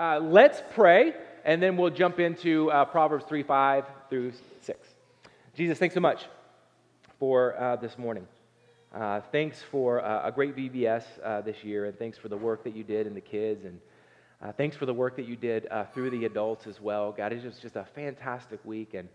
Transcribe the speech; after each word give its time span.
Uh, 0.00 0.18
let's 0.18 0.62
pray, 0.70 1.12
and 1.44 1.62
then 1.62 1.76
we'll 1.76 1.90
jump 1.90 2.18
into 2.18 2.70
uh, 2.70 2.86
Proverbs 2.86 3.22
3 3.28 3.42
5 3.42 3.84
through 4.08 4.32
6. 4.62 4.88
Jesus, 5.54 5.76
thanks 5.76 5.94
so 5.94 6.00
much 6.00 6.24
for 7.18 7.54
uh, 7.60 7.76
this 7.76 7.98
morning. 7.98 8.26
Uh, 8.94 9.20
thanks 9.30 9.62
for 9.70 10.02
uh, 10.02 10.26
a 10.26 10.32
great 10.32 10.56
VBS 10.56 11.04
uh, 11.22 11.42
this 11.42 11.62
year, 11.62 11.84
and 11.84 11.98
thanks 11.98 12.16
for 12.16 12.30
the 12.30 12.36
work 12.38 12.64
that 12.64 12.74
you 12.74 12.82
did 12.82 13.06
in 13.06 13.12
the 13.12 13.20
kids, 13.20 13.66
and 13.66 13.78
thanks 14.56 14.74
for 14.74 14.86
the 14.86 14.94
work 14.94 15.16
that 15.16 15.26
you 15.26 15.36
did 15.36 15.68
through 15.92 16.08
the 16.08 16.24
adults 16.24 16.66
as 16.66 16.80
well. 16.80 17.12
God, 17.12 17.34
it 17.34 17.44
was 17.44 17.58
just 17.58 17.76
a 17.76 17.84
fantastic 17.94 18.58
week, 18.64 18.94
and 18.94 19.06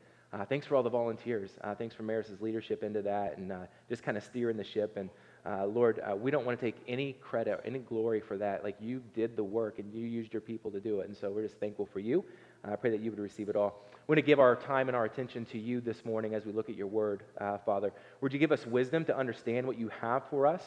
thanks 0.49 0.67
for 0.67 0.75
all 0.75 0.83
the 0.83 0.89
volunteers. 0.91 1.49
thanks 1.79 1.95
for 1.95 2.03
Maris's 2.03 2.41
leadership 2.41 2.83
into 2.83 3.01
that, 3.01 3.39
and 3.39 3.51
just 3.89 4.03
kind 4.03 4.17
of 4.17 4.23
steering 4.23 4.55
the 4.55 4.63
ship. 4.63 4.97
And 4.97 5.09
Lord, 5.45 6.01
we 6.17 6.31
don't 6.31 6.45
want 6.45 6.59
to 6.59 6.65
take 6.65 6.75
any 6.87 7.13
credit, 7.13 7.61
any 7.65 7.79
glory 7.79 8.19
for 8.19 8.37
that. 8.37 8.63
Like 8.63 8.77
you 8.79 9.01
did 9.13 9.35
the 9.35 9.43
work, 9.43 9.79
and 9.79 9.93
you 9.93 10.05
used 10.05 10.33
your 10.33 10.41
people 10.41 10.71
to 10.71 10.79
do 10.79 10.99
it, 11.01 11.07
and 11.07 11.15
so 11.15 11.29
we're 11.29 11.43
just 11.43 11.59
thankful 11.59 11.85
for 11.85 11.99
you. 11.99 12.23
I 12.63 12.75
pray 12.75 12.89
that 12.89 13.01
you 13.01 13.11
would 13.11 13.19
receive 13.19 13.49
it 13.49 13.55
all. 13.55 13.83
We're 14.07 14.15
going 14.15 14.23
to 14.23 14.27
give 14.27 14.39
our 14.39 14.55
time 14.55 14.87
and 14.87 14.95
our 14.95 15.05
attention 15.05 15.45
to 15.45 15.59
you 15.59 15.81
this 15.81 16.03
morning 16.05 16.33
as 16.33 16.45
we 16.45 16.51
look 16.51 16.69
at 16.69 16.75
your 16.75 16.87
word, 16.87 17.23
uh, 17.39 17.57
Father. 17.59 17.91
Would 18.21 18.33
you 18.33 18.39
give 18.39 18.51
us 18.51 18.65
wisdom 18.65 19.05
to 19.05 19.17
understand 19.17 19.67
what 19.67 19.79
you 19.79 19.89
have 20.01 20.23
for 20.29 20.47
us? 20.47 20.61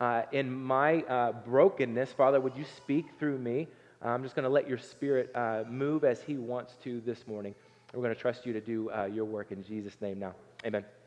Uh, 0.00 0.22
in 0.32 0.52
my 0.52 1.02
uh, 1.02 1.32
brokenness, 1.32 2.12
Father, 2.12 2.40
would 2.40 2.56
you 2.56 2.64
speak 2.76 3.06
through 3.18 3.38
me? 3.38 3.66
I'm 4.00 4.22
just 4.22 4.36
going 4.36 4.44
to 4.44 4.50
let 4.50 4.68
your 4.68 4.78
spirit 4.78 5.30
uh, 5.34 5.64
move 5.68 6.04
as 6.04 6.22
he 6.22 6.36
wants 6.36 6.76
to 6.84 7.00
this 7.00 7.26
morning. 7.26 7.54
We're 7.92 8.02
going 8.02 8.14
to 8.14 8.20
trust 8.20 8.46
you 8.46 8.52
to 8.52 8.60
do 8.60 8.90
uh, 8.90 9.06
your 9.06 9.24
work 9.24 9.50
in 9.50 9.64
Jesus' 9.64 9.96
name 10.00 10.18
now. 10.18 10.34
Amen. 10.64 10.97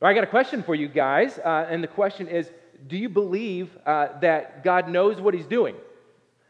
Right, 0.00 0.10
I 0.10 0.14
got 0.14 0.24
a 0.24 0.28
question 0.28 0.62
for 0.62 0.74
you 0.74 0.88
guys, 0.88 1.38
uh, 1.38 1.66
and 1.68 1.82
the 1.82 1.88
question 1.88 2.28
is 2.28 2.50
Do 2.86 2.96
you 2.96 3.08
believe 3.08 3.76
that 3.84 4.64
God 4.64 4.88
knows 4.88 5.20
what 5.20 5.34
he's 5.34 5.46
doing? 5.46 5.76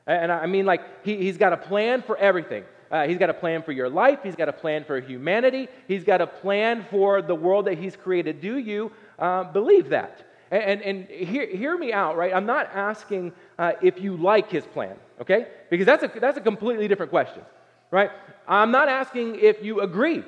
And 0.07 0.31
I 0.31 0.47
mean, 0.47 0.67
like, 0.67 1.05
he, 1.05 1.17
he's 1.17 1.39
got 1.39 1.53
a 1.53 1.57
plan 1.57 2.03
for 2.03 2.17
everything. 2.19 2.65
Uh, 2.91 3.09
he's 3.09 3.19
got 3.19 3.31
a 3.31 3.35
plan 3.35 3.63
for 3.63 3.73
your 3.73 3.89
life. 3.89 4.21
He's 4.23 4.37
got 4.37 4.49
a 4.49 4.53
plan 4.53 4.85
for 4.85 5.01
humanity. 5.01 5.69
He's 5.89 6.05
got 6.05 6.21
a 6.21 6.27
plan 6.27 6.87
for 6.91 7.23
the 7.23 7.35
world 7.35 7.65
that 7.67 7.79
He's 7.79 7.97
created. 7.97 8.41
Do 8.41 8.59
you 8.59 8.93
uh, 9.19 9.45
believe 9.45 9.89
that? 9.89 10.31
And, 10.51 10.81
and, 10.83 10.83
and 10.83 11.29
hear, 11.29 11.47
hear, 11.47 11.77
me 11.77 11.93
out, 11.93 12.17
right? 12.17 12.33
I'm 12.33 12.47
not 12.47 12.71
asking 12.73 13.33
uh, 13.59 13.73
if 13.83 14.01
you 14.01 14.17
like 14.17 14.51
His 14.51 14.65
plan, 14.67 14.97
okay? 15.21 15.49
Because 15.71 15.87
that's 15.87 16.05
a, 16.05 16.21
that's 16.21 16.39
a 16.39 16.41
completely 16.41 16.87
different 16.87 17.11
question, 17.11 17.43
right? 17.91 18.11
I'm 18.47 18.71
not 18.71 18.89
asking 18.89 19.41
if 19.41 19.65
you 19.65 19.81
agree 19.81 20.23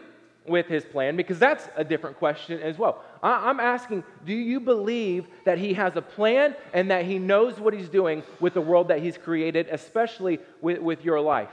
with 0.49 0.67
His 0.67 0.85
plan 0.85 1.17
because 1.17 1.39
that's 1.39 1.69
a 1.77 1.85
different 1.85 2.19
question 2.19 2.61
as 2.61 2.79
well. 2.79 3.03
I'm 3.23 3.61
asking, 3.61 4.05
do 4.25 4.33
you 4.33 4.61
believe 4.61 5.27
that 5.45 5.59
He 5.59 5.75
has 5.75 5.97
a 5.97 6.03
plan 6.03 6.55
and 6.73 6.91
that 6.91 7.05
He 7.05 7.19
knows 7.19 7.59
what 7.59 7.75
He's 7.75 7.89
doing 7.89 8.23
with 8.41 8.55
the 8.55 8.61
world 8.61 8.89
that 8.89 9.01
He's 9.01 9.19
created, 9.19 9.69
especially 9.71 10.39
with, 10.61 10.79
with 10.79 11.05
your 11.05 11.21
life? 11.21 11.51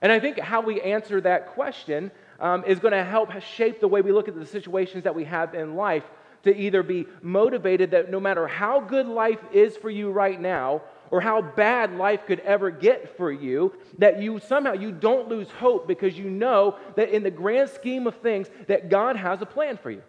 And 0.00 0.10
I 0.10 0.18
think 0.18 0.38
how 0.38 0.60
we 0.60 0.80
answer 0.80 1.20
that 1.20 1.48
question 1.54 2.10
um, 2.40 2.64
is 2.66 2.80
going 2.80 2.92
to 2.92 3.04
help 3.04 3.30
shape 3.40 3.80
the 3.80 3.88
way 3.88 4.02
we 4.02 4.12
look 4.12 4.28
at 4.28 4.34
the 4.34 4.46
situations 4.46 5.04
that 5.04 5.14
we 5.14 5.24
have 5.24 5.54
in 5.54 5.76
life 5.76 6.04
to 6.42 6.56
either 6.56 6.82
be 6.82 7.06
motivated 7.22 7.92
that 7.92 8.10
no 8.10 8.18
matter 8.18 8.48
how 8.48 8.80
good 8.80 9.06
life 9.06 9.38
is 9.52 9.76
for 9.76 9.90
you 9.90 10.10
right 10.10 10.40
now 10.40 10.82
or 11.12 11.20
how 11.20 11.40
bad 11.40 11.94
life 11.94 12.26
could 12.26 12.40
ever 12.40 12.70
get 12.70 13.16
for 13.16 13.30
you 13.30 13.72
that 13.98 14.20
you 14.20 14.40
somehow 14.40 14.72
you 14.72 14.90
don't 14.90 15.28
lose 15.28 15.48
hope 15.48 15.86
because 15.86 16.18
you 16.18 16.28
know 16.28 16.76
that 16.96 17.10
in 17.10 17.22
the 17.22 17.30
grand 17.30 17.70
scheme 17.70 18.08
of 18.08 18.16
things 18.16 18.48
that 18.66 18.88
god 18.88 19.14
has 19.14 19.40
a 19.40 19.46
plan 19.46 19.76
for 19.76 19.92
you 19.92 20.02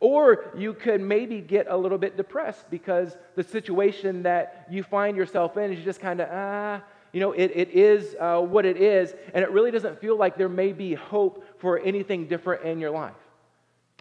or 0.00 0.52
you 0.56 0.74
could 0.74 1.00
maybe 1.00 1.40
get 1.40 1.66
a 1.68 1.76
little 1.76 1.98
bit 1.98 2.16
depressed 2.16 2.68
because 2.70 3.16
the 3.36 3.44
situation 3.44 4.24
that 4.24 4.66
you 4.68 4.82
find 4.82 5.16
yourself 5.16 5.56
in 5.56 5.72
is 5.72 5.84
just 5.84 6.00
kind 6.00 6.20
of 6.20 6.28
ah 6.32 6.82
you 7.16 7.20
know, 7.20 7.32
it, 7.32 7.50
it 7.54 7.70
is 7.70 8.14
uh, 8.20 8.40
what 8.40 8.66
it 8.66 8.76
is, 8.76 9.14
and 9.32 9.42
it 9.42 9.50
really 9.50 9.70
doesn't 9.70 9.98
feel 10.02 10.18
like 10.18 10.36
there 10.36 10.50
may 10.50 10.74
be 10.74 10.92
hope 10.92 11.44
for 11.58 11.78
anything 11.78 12.26
different 12.26 12.64
in 12.64 12.78
your 12.78 12.90
life. 12.90 13.14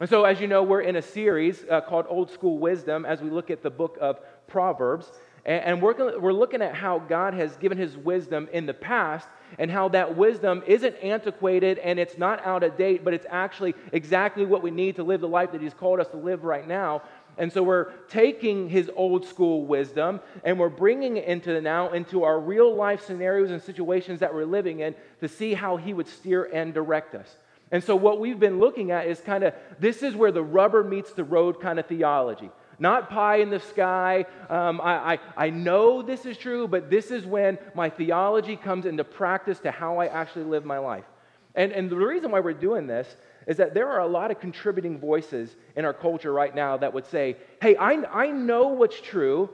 And 0.02 0.10
so, 0.10 0.26
as 0.26 0.42
you 0.42 0.48
know, 0.48 0.64
we're 0.64 0.82
in 0.82 0.98
a 0.98 1.02
series 1.02 1.64
uh, 1.72 1.80
called 1.80 2.08
Old 2.10 2.30
School 2.30 2.58
Wisdom 2.58 3.06
as 3.06 3.22
we 3.22 3.30
look 3.30 3.50
at 3.50 3.64
the 3.64 3.70
book 3.70 3.98
of 4.02 4.20
Proverbs. 4.48 5.10
And, 5.46 5.80
we're, 5.80 6.20
we're 6.20 6.34
looking 6.34 6.64
at 6.64 6.74
how 6.74 6.98
God 6.98 7.36
has 7.36 7.56
given 7.58 7.78
his 7.78 7.96
wisdom 7.96 8.50
in 8.52 8.66
the 8.66 8.74
past 8.74 9.28
and 9.60 9.70
how 9.70 9.90
that 9.90 10.18
wisdom 10.18 10.64
isn't 10.66 10.96
antiquated 11.04 11.78
and 11.78 12.00
it's 12.00 12.18
not 12.18 12.44
out 12.44 12.64
of 12.64 12.76
date, 12.78 13.04
but 13.06 13.14
it's 13.14 13.28
actually 13.30 13.76
exactly 13.92 14.44
what 14.44 14.64
we 14.64 14.72
need 14.72 14.96
to 14.96 15.04
live 15.04 15.22
the 15.22 15.28
life 15.28 15.52
that 15.52 15.62
he's 15.62 15.74
called 15.74 16.00
us 16.00 16.08
to 16.08 16.18
live 16.18 16.44
right 16.44 16.68
now. 16.68 17.04
And 17.38 17.54
so 17.54 17.62
we're 17.62 17.92
taking 18.08 18.70
his 18.70 18.90
old 18.96 19.26
school 19.26 19.66
wisdom 19.66 20.20
and 20.44 20.58
we're 20.58 20.70
bringing 20.70 21.18
it 21.18 21.26
into 21.26 21.54
the 21.54 21.62
now 21.62 21.92
into 21.92 22.24
our 22.24 22.40
real 22.40 22.74
life 22.74 23.06
scenarios 23.06 23.52
and 23.52 23.62
situations 23.62 24.22
that 24.22 24.34
we're 24.34 24.46
living 24.46 24.80
in 24.80 24.96
to 25.20 25.28
see 25.28 25.54
how 25.54 25.78
he 25.78 25.94
would 25.94 26.08
steer 26.08 26.46
and 26.46 26.74
direct 26.74 27.14
us. 27.14 27.38
And 27.72 27.84
so 27.84 27.96
what 27.96 28.20
we've 28.20 28.40
been 28.40 28.60
looking 28.60 28.92
at 28.92 29.08
is 29.08 29.20
kind 29.20 29.44
of 29.44 29.54
this 29.80 30.02
is 30.02 30.16
where 30.16 30.32
the 30.32 30.44
rubber 30.44 30.84
meets 30.84 31.14
the 31.14 31.24
road 31.24 31.60
kind 31.60 31.78
of 31.78 31.86
theology. 31.88 32.50
Not 32.80 33.10
pie 33.10 33.38
in 33.38 33.50
the 33.50 33.60
sky. 33.60 34.26
Um, 34.50 34.82
I, 34.82 35.14
I, 35.14 35.20
I 35.38 35.50
know 35.50 36.02
this 36.02 36.26
is 36.26 36.38
true, 36.38 36.68
but 36.68 36.90
this 36.90 37.12
is 37.12 37.26
when 37.26 37.58
my 37.74 37.90
theology 37.90 38.56
comes 38.56 38.86
into 38.86 39.04
practice 39.04 39.60
to 39.60 39.72
how 39.72 39.98
I 39.98 40.08
actually 40.08 40.46
live 40.46 40.66
my 40.66 40.78
life. 40.78 41.06
And, 41.56 41.72
and 41.72 41.90
the 41.90 41.96
reason 41.96 42.32
why 42.32 42.42
we're 42.42 42.54
doing 42.54 42.86
this 42.86 43.16
is 43.48 43.58
that 43.58 43.74
there 43.74 43.88
are 43.88 44.02
a 44.02 44.08
lot 44.08 44.32
of 44.32 44.40
contributing 44.40 45.00
voices 45.00 45.56
in 45.76 45.86
our 45.86 45.94
culture 45.94 46.34
right 46.34 46.54
now 46.54 46.78
that 46.78 46.94
would 46.94 47.06
say, 47.06 47.38
hey, 47.62 47.76
I, 47.78 47.92
I 48.12 48.32
know 48.32 48.68
what's 48.68 49.00
true, 49.00 49.50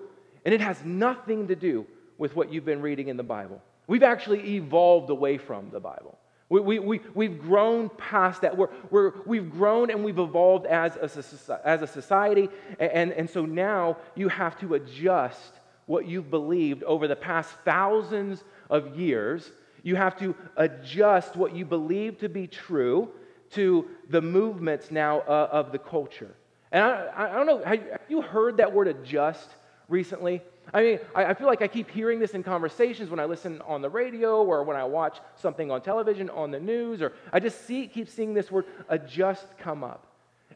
and 0.46 0.54
it 0.54 0.62
has 0.62 0.84
nothing 0.84 1.48
to 1.50 1.56
do 1.56 1.86
with 2.18 2.36
what 2.36 2.52
you've 2.52 2.66
been 2.66 2.82
reading 2.82 3.10
in 3.10 3.18
the 3.18 3.24
Bible. 3.24 3.62
We've 3.88 4.04
actually 4.04 4.56
evolved 4.56 5.10
away 5.10 5.38
from 5.38 5.70
the 5.72 5.80
Bible. 5.80 6.18
We, 6.52 6.60
we, 6.60 6.80
we, 6.80 7.02
we've 7.14 7.42
grown 7.42 7.88
past 7.88 8.42
that. 8.42 8.58
We're, 8.58 8.68
we're, 8.90 9.14
we've 9.26 9.50
grown 9.50 9.90
and 9.90 10.04
we've 10.04 10.20
evolved 10.20 10.66
as 10.66 10.98
a, 10.98 11.62
as 11.66 11.82
a 11.82 11.88
society. 11.88 12.50
And, 12.78 13.14
and 13.14 13.30
so 13.30 13.46
now 13.46 13.96
you 14.16 14.28
have 14.28 14.60
to 14.60 14.74
adjust 14.74 15.54
what 15.86 16.08
you've 16.08 16.30
believed 16.30 16.84
over 16.84 17.08
the 17.08 17.16
past 17.16 17.52
thousands 17.64 18.44
of 18.70 19.00
years. 19.00 19.50
You 19.82 19.96
have 19.96 20.20
to 20.20 20.36
adjust 20.58 21.38
what 21.38 21.56
you 21.56 21.64
believe 21.64 22.18
to 22.18 22.28
be 22.28 22.48
true 22.48 23.10
to 23.52 23.88
the 24.10 24.22
movements 24.22 24.92
now 24.92 25.22
uh, 25.22 25.48
of 25.54 25.72
the 25.72 25.80
culture. 25.80 26.36
And 26.74 26.84
I, 26.84 27.30
I 27.30 27.32
don't 27.32 27.48
know, 27.48 27.64
have 27.64 28.02
you 28.10 28.22
heard 28.22 28.58
that 28.58 28.74
word 28.74 28.90
adjust 28.90 29.48
recently? 29.88 30.42
I 30.74 30.84
mean, 30.84 31.00
I, 31.14 31.34
feel 31.34 31.48
like 31.48 31.62
I 31.62 31.68
keep 31.68 31.90
hearing 31.90 32.20
this 32.20 32.32
in 32.32 32.44
conversations 32.44 33.10
when 33.10 33.20
I 33.20 33.26
listen 33.26 33.62
on 33.68 33.82
the 33.82 33.90
radio 33.90 34.44
or 34.44 34.64
when 34.64 34.78
I 34.78 34.86
watch 34.86 35.20
something 35.36 35.70
on 35.70 35.82
television, 35.82 36.30
on 36.30 36.52
the 36.52 36.60
news, 36.60 37.02
or 37.02 37.14
I 37.34 37.40
just 37.40 37.66
see, 37.66 37.88
keep 37.88 38.08
seeing 38.08 38.34
this 38.34 38.50
word 38.50 38.66
adjust 38.88 39.46
come 39.58 39.84
up. 39.84 40.08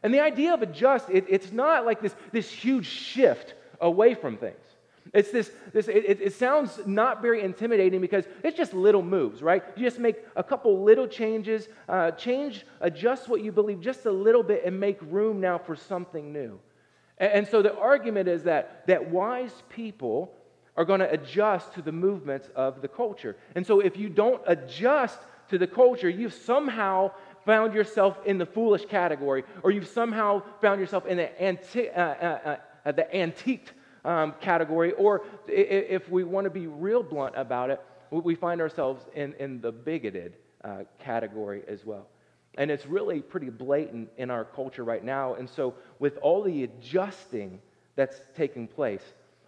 And 0.02 0.14
the 0.14 0.20
idea 0.20 0.54
of 0.54 0.62
adjust, 0.62 1.10
it, 1.10 1.26
it's 1.28 1.52
not 1.52 1.84
like 1.84 2.00
this, 2.00 2.14
this 2.32 2.50
huge 2.50 2.86
shift 2.86 3.54
away 3.80 4.14
from 4.14 4.38
things. 4.38 4.56
It's 5.12 5.30
this, 5.30 5.50
this 5.72 5.88
it, 5.88 6.20
it, 6.20 6.32
sounds 6.32 6.80
not 6.86 7.22
very 7.22 7.42
intimidating 7.42 8.00
because 8.00 8.24
it's 8.42 8.56
just 8.56 8.74
little 8.74 9.02
moves, 9.02 9.42
right? 9.42 9.62
You 9.76 9.84
just 9.84 9.98
make 9.98 10.16
a 10.34 10.42
couple 10.42 10.82
little 10.82 11.06
changes, 11.06 11.68
uh, 11.88 12.10
change, 12.12 12.66
adjust 12.80 13.28
what 13.28 13.42
you 13.42 13.52
believe 13.52 13.80
just 13.80 14.06
a 14.06 14.10
little 14.10 14.42
bit 14.42 14.64
and 14.64 14.78
make 14.78 14.98
room 15.02 15.40
now 15.40 15.58
for 15.58 15.76
something 15.76 16.32
new. 16.32 16.58
And, 17.18 17.48
so 17.48 17.62
the 17.62 17.74
argument 17.76 18.28
is 18.28 18.42
that, 18.42 18.86
that 18.86 19.10
wise 19.10 19.62
people 19.70 20.32
are 20.76 20.84
going 20.84 21.00
to 21.00 21.10
adjust 21.10 21.72
to 21.74 21.82
the 21.82 21.92
movements 21.92 22.50
of 22.54 22.82
the 22.82 22.88
culture. 22.88 23.36
And 23.54 23.66
so 23.66 23.80
if 23.80 23.96
you 23.96 24.08
don't 24.10 24.42
adjust 24.46 25.18
to 25.48 25.58
the 25.58 25.66
culture, 25.66 26.10
you've 26.10 26.34
somehow 26.34 27.12
found 27.46 27.72
yourself 27.72 28.18
in 28.26 28.36
the 28.36 28.44
foolish 28.44 28.84
category, 28.86 29.44
or 29.62 29.70
you've 29.70 29.86
somehow 29.88 30.42
found 30.60 30.80
yourself 30.80 31.06
in 31.06 31.16
the, 31.16 31.40
anti- 31.40 31.88
uh, 31.88 32.02
uh, 32.02 32.56
uh, 32.84 32.92
the 32.92 33.14
antiqued 33.14 33.72
um, 34.04 34.34
category, 34.40 34.92
or 34.92 35.22
if 35.48 36.10
we 36.10 36.24
want 36.24 36.44
to 36.44 36.50
be 36.50 36.66
real 36.66 37.02
blunt 37.02 37.34
about 37.36 37.70
it, 37.70 37.80
we 38.10 38.34
find 38.34 38.60
ourselves 38.60 39.04
in, 39.14 39.34
in 39.38 39.60
the 39.60 39.72
bigoted 39.72 40.34
uh, 40.64 40.80
category 40.98 41.62
as 41.68 41.84
well. 41.84 42.08
And 42.56 42.70
it's 42.70 42.86
really 42.86 43.20
pretty 43.20 43.50
blatant 43.50 44.08
in 44.16 44.30
our 44.30 44.44
culture 44.44 44.84
right 44.84 45.04
now. 45.04 45.34
And 45.34 45.48
so, 45.48 45.74
with 45.98 46.16
all 46.18 46.42
the 46.42 46.64
adjusting 46.64 47.60
that's 47.96 48.20
taking 48.34 48.66
place, 48.66 49.02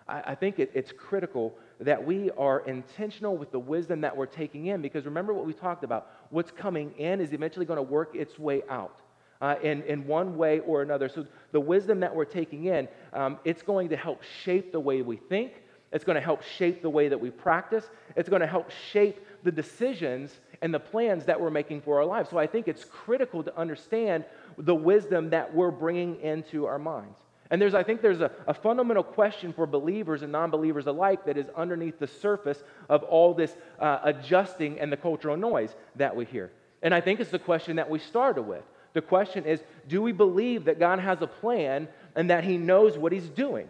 I, 0.08 0.22
I 0.26 0.34
think 0.34 0.58
it, 0.58 0.70
it's 0.74 0.92
critical 0.92 1.54
that 1.80 2.04
we 2.04 2.30
are 2.32 2.60
intentional 2.60 3.36
with 3.36 3.50
the 3.52 3.58
wisdom 3.58 4.00
that 4.02 4.16
we're 4.16 4.26
taking 4.26 4.66
in. 4.66 4.82
Because 4.82 5.04
remember 5.04 5.32
what 5.32 5.46
we 5.46 5.52
talked 5.52 5.84
about 5.84 6.10
what's 6.30 6.50
coming 6.50 6.92
in 6.98 7.20
is 7.20 7.32
eventually 7.32 7.66
going 7.66 7.78
to 7.78 7.82
work 7.82 8.14
its 8.14 8.38
way 8.38 8.62
out 8.68 9.00
uh, 9.40 9.56
in, 9.62 9.82
in 9.82 10.06
one 10.06 10.36
way 10.36 10.60
or 10.60 10.82
another. 10.82 11.08
So 11.08 11.26
the 11.52 11.60
wisdom 11.60 12.00
that 12.00 12.14
we're 12.14 12.24
taking 12.24 12.66
in, 12.66 12.88
um, 13.12 13.38
it's 13.44 13.62
going 13.62 13.88
to 13.90 13.96
help 13.96 14.22
shape 14.44 14.72
the 14.72 14.80
way 14.80 15.02
we 15.02 15.16
think. 15.16 15.62
It's 15.92 16.04
going 16.04 16.16
to 16.16 16.22
help 16.22 16.42
shape 16.42 16.82
the 16.82 16.90
way 16.90 17.08
that 17.08 17.18
we 17.18 17.30
practice. 17.30 17.88
It's 18.14 18.28
going 18.28 18.42
to 18.42 18.46
help 18.46 18.70
shape 18.92 19.24
the 19.42 19.52
decisions 19.52 20.38
and 20.62 20.72
the 20.74 20.80
plans 20.80 21.24
that 21.26 21.40
we're 21.40 21.50
making 21.50 21.80
for 21.82 21.98
our 21.98 22.04
lives. 22.04 22.30
So 22.30 22.38
I 22.38 22.46
think 22.46 22.68
it's 22.68 22.84
critical 22.84 23.42
to 23.42 23.56
understand 23.56 24.24
the 24.56 24.74
wisdom 24.74 25.30
that 25.30 25.54
we're 25.54 25.70
bringing 25.70 26.20
into 26.20 26.66
our 26.66 26.78
minds. 26.78 27.18
And 27.50 27.62
there's, 27.62 27.74
I 27.74 27.82
think 27.82 28.02
there's 28.02 28.20
a, 28.20 28.30
a 28.46 28.52
fundamental 28.52 29.02
question 29.02 29.52
for 29.52 29.66
believers 29.66 30.22
and 30.22 30.30
non 30.30 30.50
believers 30.50 30.86
alike 30.86 31.24
that 31.24 31.38
is 31.38 31.46
underneath 31.56 31.98
the 31.98 32.06
surface 32.06 32.62
of 32.88 33.02
all 33.04 33.32
this 33.32 33.56
uh, 33.78 34.00
adjusting 34.02 34.78
and 34.78 34.92
the 34.92 34.96
cultural 34.96 35.36
noise 35.36 35.74
that 35.96 36.14
we 36.14 36.24
hear. 36.26 36.50
And 36.82 36.94
I 36.94 37.00
think 37.00 37.20
it's 37.20 37.30
the 37.30 37.38
question 37.38 37.76
that 37.76 37.88
we 37.88 37.98
started 37.98 38.42
with. 38.42 38.64
The 38.92 39.02
question 39.02 39.44
is 39.44 39.62
do 39.86 40.02
we 40.02 40.12
believe 40.12 40.64
that 40.66 40.78
God 40.78 40.98
has 40.98 41.22
a 41.22 41.26
plan 41.26 41.88
and 42.14 42.30
that 42.30 42.44
He 42.44 42.58
knows 42.58 42.98
what 42.98 43.12
He's 43.12 43.28
doing? 43.28 43.68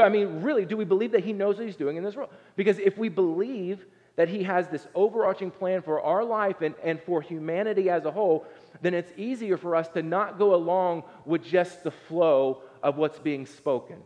I 0.00 0.08
mean, 0.08 0.42
really, 0.42 0.64
do 0.64 0.76
we 0.76 0.84
believe 0.84 1.12
that 1.12 1.24
He 1.24 1.32
knows 1.32 1.56
what 1.56 1.66
He's 1.66 1.76
doing 1.76 1.96
in 1.96 2.04
this 2.04 2.16
world? 2.16 2.30
Because 2.56 2.78
if 2.78 2.96
we 2.98 3.08
believe 3.08 3.84
that 4.20 4.28
He 4.28 4.42
has 4.42 4.68
this 4.68 4.86
overarching 4.94 5.50
plan 5.50 5.80
for 5.80 5.98
our 6.02 6.22
life 6.22 6.60
and, 6.60 6.74
and 6.84 7.00
for 7.04 7.22
humanity 7.22 7.88
as 7.88 8.04
a 8.04 8.10
whole, 8.10 8.44
then 8.82 8.92
it's 8.92 9.10
easier 9.16 9.56
for 9.56 9.74
us 9.74 9.88
to 9.88 10.02
not 10.02 10.38
go 10.38 10.54
along 10.54 11.04
with 11.24 11.42
just 11.42 11.84
the 11.84 11.90
flow 11.90 12.60
of 12.82 12.98
what's 12.98 13.18
being 13.18 13.46
spoken. 13.46 13.96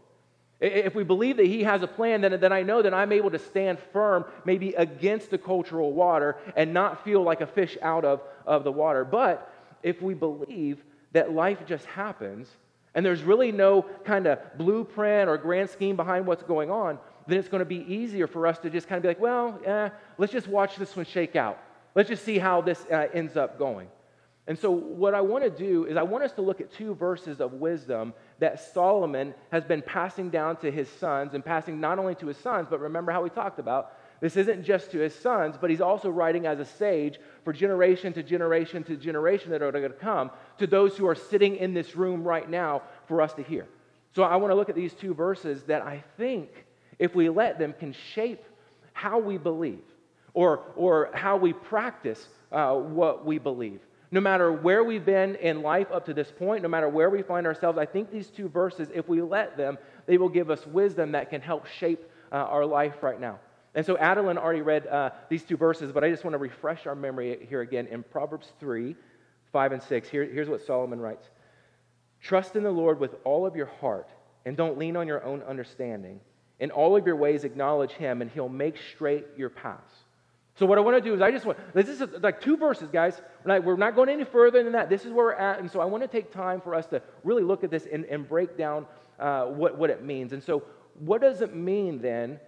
If 0.61 0.95
we 0.95 1.03
believe 1.03 1.39
that 1.39 1.47
he 1.47 1.65
has 1.65 1.83
a 1.83 1.89
plan, 1.89 2.21
then, 2.21 2.39
then 2.39 2.53
I 2.53 2.63
know 2.63 2.81
that 2.81 2.95
I'm 2.95 3.11
able 3.11 3.33
to 3.33 3.41
stand 3.41 3.81
firm, 3.93 4.25
maybe 4.45 4.69
against 4.75 5.31
the 5.31 5.39
cultural 5.39 5.93
water, 5.93 6.37
and 6.55 6.73
not 6.73 7.03
feel 7.05 7.25
like 7.25 7.41
a 7.41 7.47
fish 7.49 7.77
out 7.83 8.05
of, 8.05 8.21
of 8.47 8.63
the 8.63 8.71
water. 8.71 9.05
But 9.05 9.53
if 9.83 10.01
we 10.01 10.15
believe 10.15 10.81
that 11.11 11.33
life 11.33 11.59
just 11.67 11.87
happens, 11.87 12.47
and 12.95 13.05
there's 13.05 13.25
really 13.25 13.51
no 13.51 13.83
kind 14.05 14.29
of 14.29 14.39
blueprint 14.57 15.29
or 15.29 15.39
grand 15.39 15.71
scheme 15.71 15.97
behind 15.97 16.25
what's 16.25 16.45
going 16.45 16.71
on, 16.71 17.01
then 17.27 17.39
it's 17.39 17.49
going 17.49 17.61
to 17.61 17.65
be 17.65 17.85
easier 17.93 18.27
for 18.27 18.47
us 18.47 18.59
to 18.59 18.71
just 18.71 18.89
kind 18.89 18.97
of 18.99 19.03
be 19.03 19.09
like, 19.09 19.21
well, 19.21 19.59
eh, 19.65 19.91
let's 20.19 20.33
just 20.33 20.49
watch 20.49 20.77
this 20.77 20.95
one 20.95 21.07
shake 21.07 21.37
out. 21.37 21.59
Let's 21.95 22.09
just 22.09 22.25
see 22.25 22.39
how 22.39 22.61
this 22.61 22.85
uh, 22.91 23.07
ends 23.13 23.37
up 23.37 23.59
going. 23.59 23.89
And 24.47 24.59
so, 24.59 24.71
what 24.71 25.15
I 25.15 25.23
want 25.23 25.45
to 25.45 25.51
do 25.51 25.87
is, 25.87 25.97
I 25.97 26.03
want 26.03 26.23
us 26.23 26.33
to 26.33 26.43
look 26.43 26.61
at 26.61 26.71
two 26.71 26.95
verses 26.95 27.41
of 27.41 27.55
wisdom 27.55 28.13
that 28.41 28.61
Solomon 28.61 29.33
has 29.51 29.65
been 29.65 29.81
passing 29.81 30.29
down 30.29 30.57
to 30.59 30.71
his 30.71 30.89
sons 30.89 31.33
and 31.33 31.43
passing 31.43 31.81
not 31.81 31.99
only 31.99 32.15
to 32.17 32.27
his 32.27 32.37
sons, 32.37 32.67
but 32.69 32.79
remember 32.81 33.11
how 33.11 33.23
we 33.23 33.31
talked 33.31 33.59
about 33.59 33.93
this 34.21 34.37
isn't 34.37 34.63
just 34.65 34.91
to 34.93 34.99
his 34.99 35.15
sons, 35.15 35.57
but 35.61 35.71
he's 35.71 35.81
also 35.81 36.09
writing 36.09 36.47
as 36.47 36.59
a 36.61 36.65
sage 36.65 37.19
for 37.43 37.53
generation 37.53 38.13
to 38.15 38.23
generation 38.23 38.83
to 38.85 38.97
generation 38.97 39.51
that 39.51 39.63
are 39.63 39.73
going 39.73 39.85
to 39.85 39.91
come 39.91 40.31
to 40.59 40.67
those 40.67 40.97
who 40.97 41.07
are 41.07 41.15
sitting 41.15 41.57
in 41.57 41.75
this 41.75 41.97
room 41.97 42.23
right 42.23 42.49
now 42.49 42.83
for 43.07 43.23
us 43.23 43.33
to 43.35 43.43
hear. 43.43 43.67
So, 44.15 44.25
I 44.25 44.37
want 44.37 44.51
to 44.51 44.55
look 44.55 44.69
at 44.69 44.77
these 44.77 44.93
two 44.93 45.15
verses 45.15 45.63
that 45.65 45.83
I 45.83 46.05
think, 46.19 46.51
if 46.99 47.15
we 47.15 47.29
let 47.29 47.59
them, 47.59 47.75
can 47.79 47.93
shape 47.93 48.45
how 48.93 49.19
we 49.19 49.39
believe 49.39 49.83
or, 50.33 50.63
or 50.77 51.11
how 51.15 51.37
we 51.37 51.53
practice 51.53 52.29
uh, 52.53 52.75
what 52.75 53.25
we 53.25 53.39
believe 53.39 53.81
no 54.15 54.21
matter 54.21 54.53
where 54.53 54.85
we've 54.85 55.05
been 55.05 55.35
in 55.35 55.61
life 55.61 55.89
up 55.91 56.07
to 56.07 56.15
this 56.15 56.31
point, 56.31 56.63
no 56.63 56.69
matter 56.69 56.89
where 56.89 57.11
we 57.11 57.21
find 57.21 57.49
ourselves, 57.49 57.77
I 57.77 57.85
think 57.85 58.13
these 58.13 58.29
two 58.29 58.49
verses, 58.49 58.89
if 58.95 59.09
we 59.09 59.21
let 59.21 59.57
them, 59.57 59.77
they 60.07 60.19
will 60.19 60.29
give 60.29 60.51
us 60.51 60.65
wisdom 60.69 61.11
that 61.13 61.31
can 61.31 61.41
help 61.41 61.67
shape 61.67 62.09
uh, 62.31 62.37
our 62.37 62.65
life 62.65 63.03
right 63.03 63.21
now. 63.21 63.41
And 63.75 63.85
so 63.85 63.97
Adeline 63.97 64.39
already 64.39 64.63
read 64.63 64.87
uh, 64.87 65.11
these 65.29 65.43
two 65.43 65.57
verses, 65.57 65.91
but 65.91 66.05
I 66.05 66.11
just 66.11 66.23
want 66.23 66.35
to 66.35 66.39
refresh 66.39 66.87
our 66.87 66.95
memory 66.95 67.45
here 67.49 67.63
again 67.63 67.89
in 67.89 68.05
Proverbs 68.05 68.53
3 68.61 68.95
5 69.53 69.73
and 69.73 69.83
6. 69.83 70.09
Here, 70.09 70.25
here's 70.25 70.49
what 70.49 70.65
Solomon 70.65 71.01
writes 71.01 71.29
Trust 72.21 72.55
in 72.55 72.63
the 72.63 72.71
Lord 72.71 73.01
with 73.01 73.17
all 73.25 73.47
of 73.47 73.57
your 73.57 73.67
heart, 73.67 74.09
and 74.45 74.57
don't 74.57 74.79
lean 74.79 74.97
on 74.97 75.09
your 75.09 75.25
own 75.25 75.43
understanding. 75.43 76.21
In 76.61 76.71
all 76.71 76.97
of 76.97 77.07
your 77.07 77.17
ways, 77.17 77.45
acknowledge 77.45 77.93
him, 77.93 78.23
and 78.23 78.31
he'll 78.31 78.49
make 78.49 78.77
straight 78.95 79.27
your 79.37 79.51
paths. 79.51 79.93
So 80.57 80.67
what 80.67 80.79
I 80.79 80.83
want 80.83 80.97
to 80.97 81.01
do 81.01 81.15
is 81.15 81.21
I 81.21 81.33
just 81.33 81.45
want 81.45 81.59
this 81.75 81.89
is 81.89 82.01
like 82.23 82.41
two 82.41 82.57
verses, 82.57 82.89
guys. 82.93 83.21
We're 83.45 83.77
not 83.77 83.97
going 83.97 84.09
any 84.09 84.25
further 84.25 84.63
than 84.63 84.73
that. 84.73 84.89
This 84.89 85.05
is 85.05 85.13
where 85.13 85.27
we're 85.27 85.33
at, 85.33 85.59
and 85.59 85.71
so 85.71 85.81
I 85.81 85.85
want 85.85 86.05
to 86.05 86.09
take 86.09 86.33
time 86.33 86.61
for 86.61 86.75
us 86.77 86.87
to 86.87 87.03
really 87.25 87.43
look 87.43 87.65
at 87.65 87.71
this 87.71 87.87
and, 87.93 88.05
and 88.05 88.29
break 88.29 88.57
down 88.57 88.87
uh, 89.19 89.47
what 89.47 89.77
what 89.77 89.91
it 89.91 90.05
means. 90.05 90.33
And 90.33 90.43
so, 90.43 90.63
what 91.01 91.21
does 91.21 91.41
it 91.41 91.57
mean 91.57 92.01
then 92.01 92.39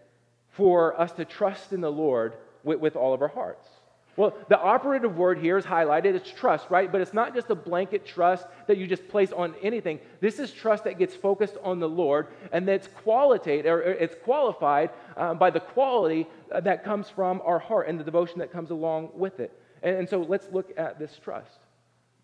for 0.50 0.98
us 1.00 1.10
to 1.12 1.24
trust 1.24 1.72
in 1.72 1.80
the 1.80 1.90
Lord 1.90 2.34
with, 2.62 2.78
with 2.78 2.94
all 2.94 3.12
of 3.12 3.22
our 3.22 3.28
hearts? 3.28 3.68
Well, 4.16 4.34
the 4.48 4.58
operative 4.58 5.18
word 5.18 5.38
here 5.38 5.58
is 5.58 5.64
highlighted. 5.64 6.14
It's 6.14 6.30
trust, 6.30 6.70
right? 6.70 6.90
But 6.90 7.02
it's 7.02 7.12
not 7.12 7.34
just 7.34 7.50
a 7.50 7.54
blanket 7.54 8.06
trust 8.06 8.46
that 8.66 8.78
you 8.78 8.86
just 8.86 9.06
place 9.08 9.30
on 9.30 9.54
anything. 9.62 10.00
This 10.20 10.38
is 10.38 10.52
trust 10.52 10.84
that 10.84 10.98
gets 10.98 11.14
focused 11.14 11.56
on 11.62 11.80
the 11.80 11.88
Lord 11.88 12.28
and 12.50 12.66
that's 12.66 12.88
qualitated 12.88 13.66
or 13.66 13.82
it's 13.82 14.16
qualified 14.24 14.90
um, 15.18 15.36
by 15.36 15.50
the 15.50 15.60
quality 15.60 16.26
uh, 16.50 16.60
that 16.60 16.82
comes 16.82 17.10
from 17.10 17.42
our 17.44 17.58
heart 17.58 17.88
and 17.88 18.00
the 18.00 18.04
devotion 18.04 18.38
that 18.38 18.50
comes 18.50 18.70
along 18.70 19.10
with 19.14 19.38
it. 19.38 19.52
And, 19.82 19.96
and 19.96 20.08
so 20.08 20.22
let's 20.22 20.48
look 20.50 20.72
at 20.78 20.98
this 20.98 21.18
trust. 21.22 21.58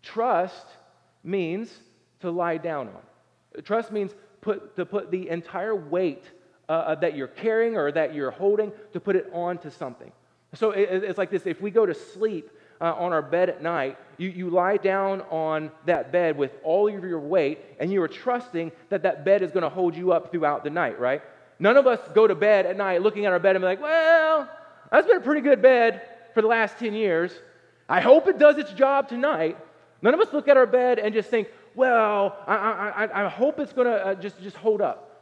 Trust 0.01 0.65
means 1.23 1.71
to 2.21 2.31
lie 2.31 2.57
down 2.57 2.87
on. 2.87 3.63
Trust 3.63 3.91
means 3.91 4.13
put, 4.41 4.75
to 4.77 4.85
put 4.85 5.11
the 5.11 5.29
entire 5.29 5.75
weight 5.75 6.23
uh, 6.69 6.95
that 6.95 7.15
you're 7.15 7.27
carrying 7.27 7.77
or 7.77 7.91
that 7.91 8.15
you're 8.15 8.31
holding 8.31 8.71
to 8.93 8.99
put 8.99 9.15
it 9.15 9.29
onto 9.31 9.69
something. 9.69 10.11
So 10.55 10.71
it's 10.71 11.17
like 11.17 11.31
this 11.31 11.45
if 11.45 11.61
we 11.61 11.71
go 11.71 11.85
to 11.85 11.93
sleep 11.93 12.49
uh, 12.79 12.93
on 12.93 13.13
our 13.13 13.21
bed 13.21 13.49
at 13.49 13.61
night, 13.63 13.97
you, 14.17 14.29
you 14.29 14.49
lie 14.49 14.77
down 14.77 15.21
on 15.31 15.71
that 15.85 16.11
bed 16.11 16.37
with 16.37 16.51
all 16.63 16.93
of 16.93 17.03
your 17.03 17.19
weight, 17.19 17.59
and 17.79 17.91
you 17.91 18.01
are 18.03 18.07
trusting 18.07 18.71
that 18.89 19.03
that 19.03 19.25
bed 19.25 19.41
is 19.41 19.51
going 19.51 19.63
to 19.63 19.69
hold 19.69 19.95
you 19.95 20.11
up 20.11 20.31
throughout 20.31 20.63
the 20.63 20.69
night, 20.69 20.99
right? 20.99 21.21
None 21.59 21.77
of 21.77 21.87
us 21.87 21.99
go 22.13 22.27
to 22.27 22.35
bed 22.35 22.65
at 22.65 22.77
night 22.77 23.01
looking 23.01 23.25
at 23.25 23.31
our 23.31 23.39
bed 23.39 23.55
and 23.55 23.63
be 23.63 23.67
like, 23.67 23.81
well, 23.81 24.49
that's 24.91 25.07
been 25.07 25.17
a 25.17 25.21
pretty 25.21 25.41
good 25.41 25.61
bed 25.61 26.01
for 26.33 26.41
the 26.41 26.47
last 26.47 26.77
10 26.77 26.93
years. 26.93 27.31
I 27.87 28.01
hope 28.01 28.27
it 28.27 28.37
does 28.37 28.57
its 28.57 28.73
job 28.73 29.07
tonight. 29.07 29.57
None 30.01 30.13
of 30.13 30.19
us 30.19 30.33
look 30.33 30.47
at 30.47 30.57
our 30.57 30.65
bed 30.65 30.99
and 30.99 31.13
just 31.13 31.29
think, 31.29 31.47
well, 31.75 32.37
I, 32.45 32.55
I, 32.55 33.25
I 33.25 33.29
hope 33.29 33.59
it's 33.59 33.73
going 33.73 33.87
to 33.87 34.05
uh, 34.05 34.15
just, 34.15 34.41
just 34.41 34.57
hold 34.57 34.81
up. 34.81 35.12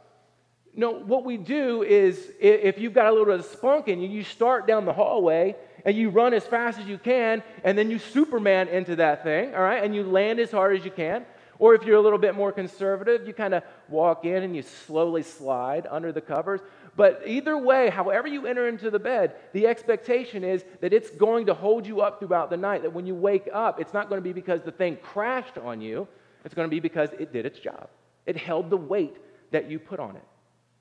No, 0.74 0.90
what 0.90 1.24
we 1.24 1.36
do 1.36 1.82
is 1.82 2.32
if 2.40 2.78
you've 2.78 2.94
got 2.94 3.06
a 3.06 3.10
little 3.10 3.26
bit 3.26 3.40
of 3.40 3.44
spunk 3.46 3.88
in 3.88 4.00
you, 4.00 4.08
you 4.08 4.24
start 4.24 4.66
down 4.66 4.86
the 4.86 4.92
hallway 4.92 5.54
and 5.84 5.96
you 5.96 6.08
run 6.08 6.32
as 6.32 6.44
fast 6.44 6.78
as 6.78 6.86
you 6.86 6.96
can, 6.96 7.42
and 7.64 7.76
then 7.76 7.90
you 7.90 7.98
Superman 7.98 8.68
into 8.68 8.96
that 8.96 9.22
thing, 9.22 9.54
all 9.54 9.62
right, 9.62 9.82
and 9.82 9.94
you 9.94 10.04
land 10.04 10.38
as 10.38 10.50
hard 10.50 10.76
as 10.76 10.84
you 10.84 10.90
can. 10.90 11.26
Or 11.58 11.74
if 11.74 11.84
you're 11.84 11.96
a 11.96 12.00
little 12.00 12.18
bit 12.18 12.34
more 12.34 12.52
conservative, 12.52 13.26
you 13.26 13.34
kind 13.34 13.54
of 13.54 13.62
walk 13.88 14.24
in 14.24 14.42
and 14.42 14.56
you 14.56 14.62
slowly 14.62 15.22
slide 15.22 15.86
under 15.90 16.10
the 16.10 16.20
covers. 16.20 16.60
But 16.96 17.22
either 17.26 17.56
way, 17.56 17.90
however 17.90 18.26
you 18.26 18.46
enter 18.46 18.68
into 18.68 18.90
the 18.90 18.98
bed, 18.98 19.34
the 19.52 19.66
expectation 19.66 20.44
is 20.44 20.64
that 20.80 20.92
it's 20.92 21.10
going 21.10 21.46
to 21.46 21.54
hold 21.54 21.86
you 21.86 22.00
up 22.00 22.18
throughout 22.18 22.50
the 22.50 22.56
night. 22.56 22.82
That 22.82 22.92
when 22.92 23.06
you 23.06 23.14
wake 23.14 23.48
up, 23.52 23.80
it's 23.80 23.94
not 23.94 24.08
going 24.08 24.20
to 24.20 24.24
be 24.24 24.32
because 24.32 24.62
the 24.62 24.72
thing 24.72 24.96
crashed 25.02 25.58
on 25.58 25.80
you, 25.80 26.08
it's 26.44 26.54
going 26.54 26.68
to 26.68 26.74
be 26.74 26.80
because 26.80 27.10
it 27.18 27.32
did 27.32 27.46
its 27.46 27.58
job. 27.58 27.88
It 28.26 28.36
held 28.36 28.70
the 28.70 28.76
weight 28.76 29.16
that 29.52 29.70
you 29.70 29.78
put 29.78 30.00
on 30.00 30.16
it. 30.16 30.24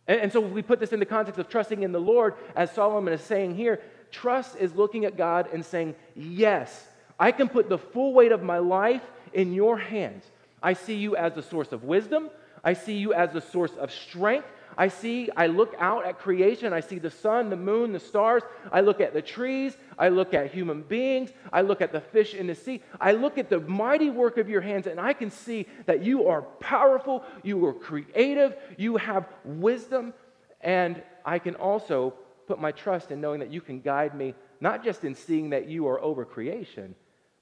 And, 0.08 0.22
and 0.22 0.32
so 0.32 0.46
if 0.46 0.52
we 0.52 0.62
put 0.62 0.80
this 0.80 0.94
in 0.94 1.00
the 1.00 1.06
context 1.06 1.40
of 1.40 1.50
trusting 1.50 1.84
in 1.84 1.92
the 1.92 2.00
Lord, 2.00 2.36
as 2.56 2.72
Solomon 2.72 3.14
is 3.14 3.22
saying 3.22 3.56
here. 3.56 3.82
Trust 4.12 4.58
is 4.58 4.76
looking 4.76 5.06
at 5.06 5.16
God 5.16 5.48
and 5.54 5.66
saying, 5.66 5.96
Yes, 6.16 6.88
I 7.20 7.32
can 7.32 7.48
put 7.48 7.70
the 7.70 7.78
full 7.78 8.14
weight 8.14 8.32
of 8.32 8.44
my 8.44 8.58
life 8.58 9.04
in 9.34 9.54
your 9.54 9.78
hands. 9.78 10.26
I 10.62 10.74
see 10.74 10.96
you 10.96 11.16
as 11.16 11.34
the 11.34 11.42
source 11.42 11.72
of 11.72 11.84
wisdom. 11.84 12.30
I 12.64 12.74
see 12.74 12.98
you 12.98 13.14
as 13.14 13.32
the 13.32 13.42
source 13.42 13.72
of 13.78 13.92
strength. 13.92 14.48
I 14.78 14.88
see, 14.88 15.30
I 15.36 15.48
look 15.48 15.76
out 15.80 16.06
at 16.06 16.20
creation. 16.20 16.74
I 16.74 16.80
see 16.80 17.00
the 17.00 17.10
sun, 17.10 17.50
the 17.50 17.56
moon, 17.56 17.92
the 17.92 18.00
stars. 18.00 18.44
I 18.72 18.82
look 18.82 19.02
at 19.02 19.14
the 19.14 19.22
trees. 19.22 19.76
I 19.98 20.10
look 20.10 20.34
at 20.34 20.52
human 20.52 20.82
beings. 20.82 21.32
I 21.52 21.62
look 21.62 21.82
at 21.82 21.92
the 21.92 22.02
fish 22.02 22.34
in 22.34 22.48
the 22.48 22.56
sea. 22.56 22.82
I 23.00 23.12
look 23.12 23.38
at 23.38 23.50
the 23.50 23.60
mighty 23.60 24.10
work 24.10 24.38
of 24.38 24.50
your 24.50 24.62
hands, 24.62 24.88
and 24.88 25.00
I 25.00 25.14
can 25.14 25.30
see 25.30 25.68
that 25.86 26.04
you 26.04 26.28
are 26.28 26.42
powerful. 26.42 27.24
You 27.44 27.66
are 27.66 27.74
creative. 27.74 28.56
You 28.78 28.98
have 28.98 29.28
wisdom. 29.44 30.14
And 30.62 31.02
I 31.26 31.40
can 31.40 31.56
also 31.56 32.14
put 32.48 32.60
my 32.60 32.72
trust 32.72 33.12
in 33.12 33.22
knowing 33.22 33.40
that 33.40 33.52
you 33.52 33.62
can 33.62 33.82
guide 33.82 34.16
me, 34.16 34.36
not 34.60 34.84
just 34.84 35.04
in 35.04 35.16
seeing 35.16 35.52
that 35.52 35.68
you 35.68 35.88
are 35.88 36.00
over 36.02 36.26
creation, 36.26 36.96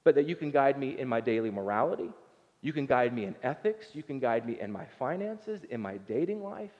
but 0.04 0.14
that 0.14 0.26
you 0.26 0.36
can 0.36 0.50
guide 0.50 0.78
me 0.78 0.98
in 0.98 1.08
my 1.08 1.20
daily 1.20 1.50
morality. 1.50 2.10
You 2.62 2.72
can 2.72 2.86
guide 2.86 3.14
me 3.14 3.24
in 3.24 3.36
ethics. 3.42 3.88
You 3.94 4.02
can 4.02 4.18
guide 4.18 4.46
me 4.46 4.60
in 4.60 4.70
my 4.70 4.84
finances, 4.98 5.64
in 5.64 5.80
my 5.80 5.96
dating 5.96 6.42
life. 6.42 6.70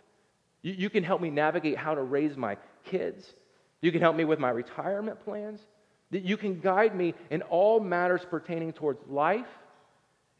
You, 0.62 0.74
you 0.76 0.90
can 0.90 1.04
help 1.04 1.20
me 1.20 1.30
navigate 1.30 1.76
how 1.76 1.94
to 1.94 2.02
raise 2.02 2.36
my 2.36 2.56
kids. 2.84 3.32
You 3.80 3.92
can 3.92 4.00
help 4.00 4.16
me 4.16 4.24
with 4.24 4.38
my 4.38 4.50
retirement 4.50 5.20
plans. 5.24 5.60
You 6.10 6.36
can 6.36 6.60
guide 6.60 6.94
me 6.94 7.14
in 7.30 7.42
all 7.42 7.80
matters 7.80 8.22
pertaining 8.28 8.72
towards 8.72 9.00
life 9.08 9.46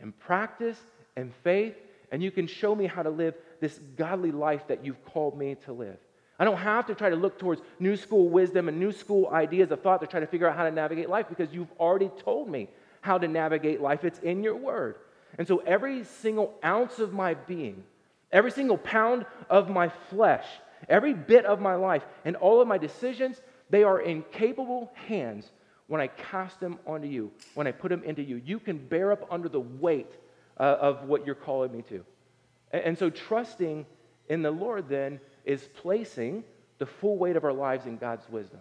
and 0.01 0.19
practice 0.19 0.79
and 1.17 1.33
faith. 1.45 1.75
And 2.11 2.23
you 2.23 2.31
can 2.31 2.47
show 2.47 2.75
me 2.75 2.87
how 2.87 3.03
to 3.03 3.11
live 3.11 3.35
this 3.61 3.79
godly 3.97 4.33
life 4.33 4.67
that 4.69 4.85
you've 4.85 5.05
called 5.05 5.39
me 5.39 5.57
to 5.67 5.73
live. 5.73 5.97
I 6.41 6.45
don't 6.45 6.57
have 6.57 6.87
to 6.87 6.95
try 6.95 7.11
to 7.11 7.17
look 7.17 7.39
towards 7.39 7.61
new 7.79 7.97
school 7.97 8.29
wisdom 8.29 8.69
and 8.69 8.81
new 8.81 8.93
school 8.93 9.29
ideas 9.29 9.71
of 9.71 9.83
thought 9.83 10.01
to 10.01 10.07
try 10.07 10.21
to 10.21 10.27
figure 10.27 10.49
out 10.49 10.57
how 10.57 10.65
to 10.65 10.71
navigate 10.71 11.09
life 11.09 11.27
because 11.29 11.53
you've 11.53 11.71
already 11.79 12.11
told 12.25 12.49
me 12.49 12.69
how 13.03 13.19
to 13.19 13.29
navigate 13.29 13.81
life. 13.81 14.05
It's 14.05 14.19
in 14.21 14.43
your 14.43 14.57
word. 14.57 14.97
And 15.39 15.47
so 15.47 15.59
every 15.59 16.05
single 16.05 16.55
ounce 16.65 16.99
of 16.99 17.13
my 17.13 17.35
being 17.35 17.85
Every 18.33 18.51
single 18.51 18.79
pound 18.79 19.27
of 19.49 19.69
my 19.69 19.89
flesh, 20.09 20.47
every 20.89 21.15
bit 21.15 21.45
of 21.45 21.61
my 21.61 21.75
life, 21.75 22.05
and 22.25 22.37
all 22.37 22.61
of 22.61 22.69
my 22.69 22.79
decisions, 22.79 23.41
they 23.71 23.83
are 23.83 24.01
in 24.01 24.25
capable 24.33 24.93
hands 25.07 25.51
when 25.89 26.01
I 26.01 26.07
cast 26.07 26.61
them 26.61 26.79
onto 26.87 27.09
you, 27.09 27.33
when 27.55 27.67
I 27.67 27.73
put 27.73 27.89
them 27.89 28.05
into 28.05 28.23
you. 28.23 28.41
You 28.45 28.61
can 28.61 28.79
bear 28.79 29.11
up 29.11 29.27
under 29.31 29.49
the 29.49 29.61
weight 29.61 30.13
uh, 30.59 30.63
of 30.81 31.05
what 31.05 31.27
you're 31.27 31.35
calling 31.35 31.73
me 31.73 31.83
to. 31.89 32.05
And 32.71 32.97
so 32.97 33.11
trusting 33.11 33.87
in 34.29 34.43
the 34.43 34.51
Lord 34.51 34.89
then 34.89 35.21
is 35.45 35.69
placing 35.75 36.45
the 36.79 36.87
full 36.87 37.19
weight 37.19 37.37
of 37.37 37.45
our 37.45 37.53
lives 37.53 37.87
in 37.87 37.97
God's 37.97 38.29
wisdom. 38.29 38.61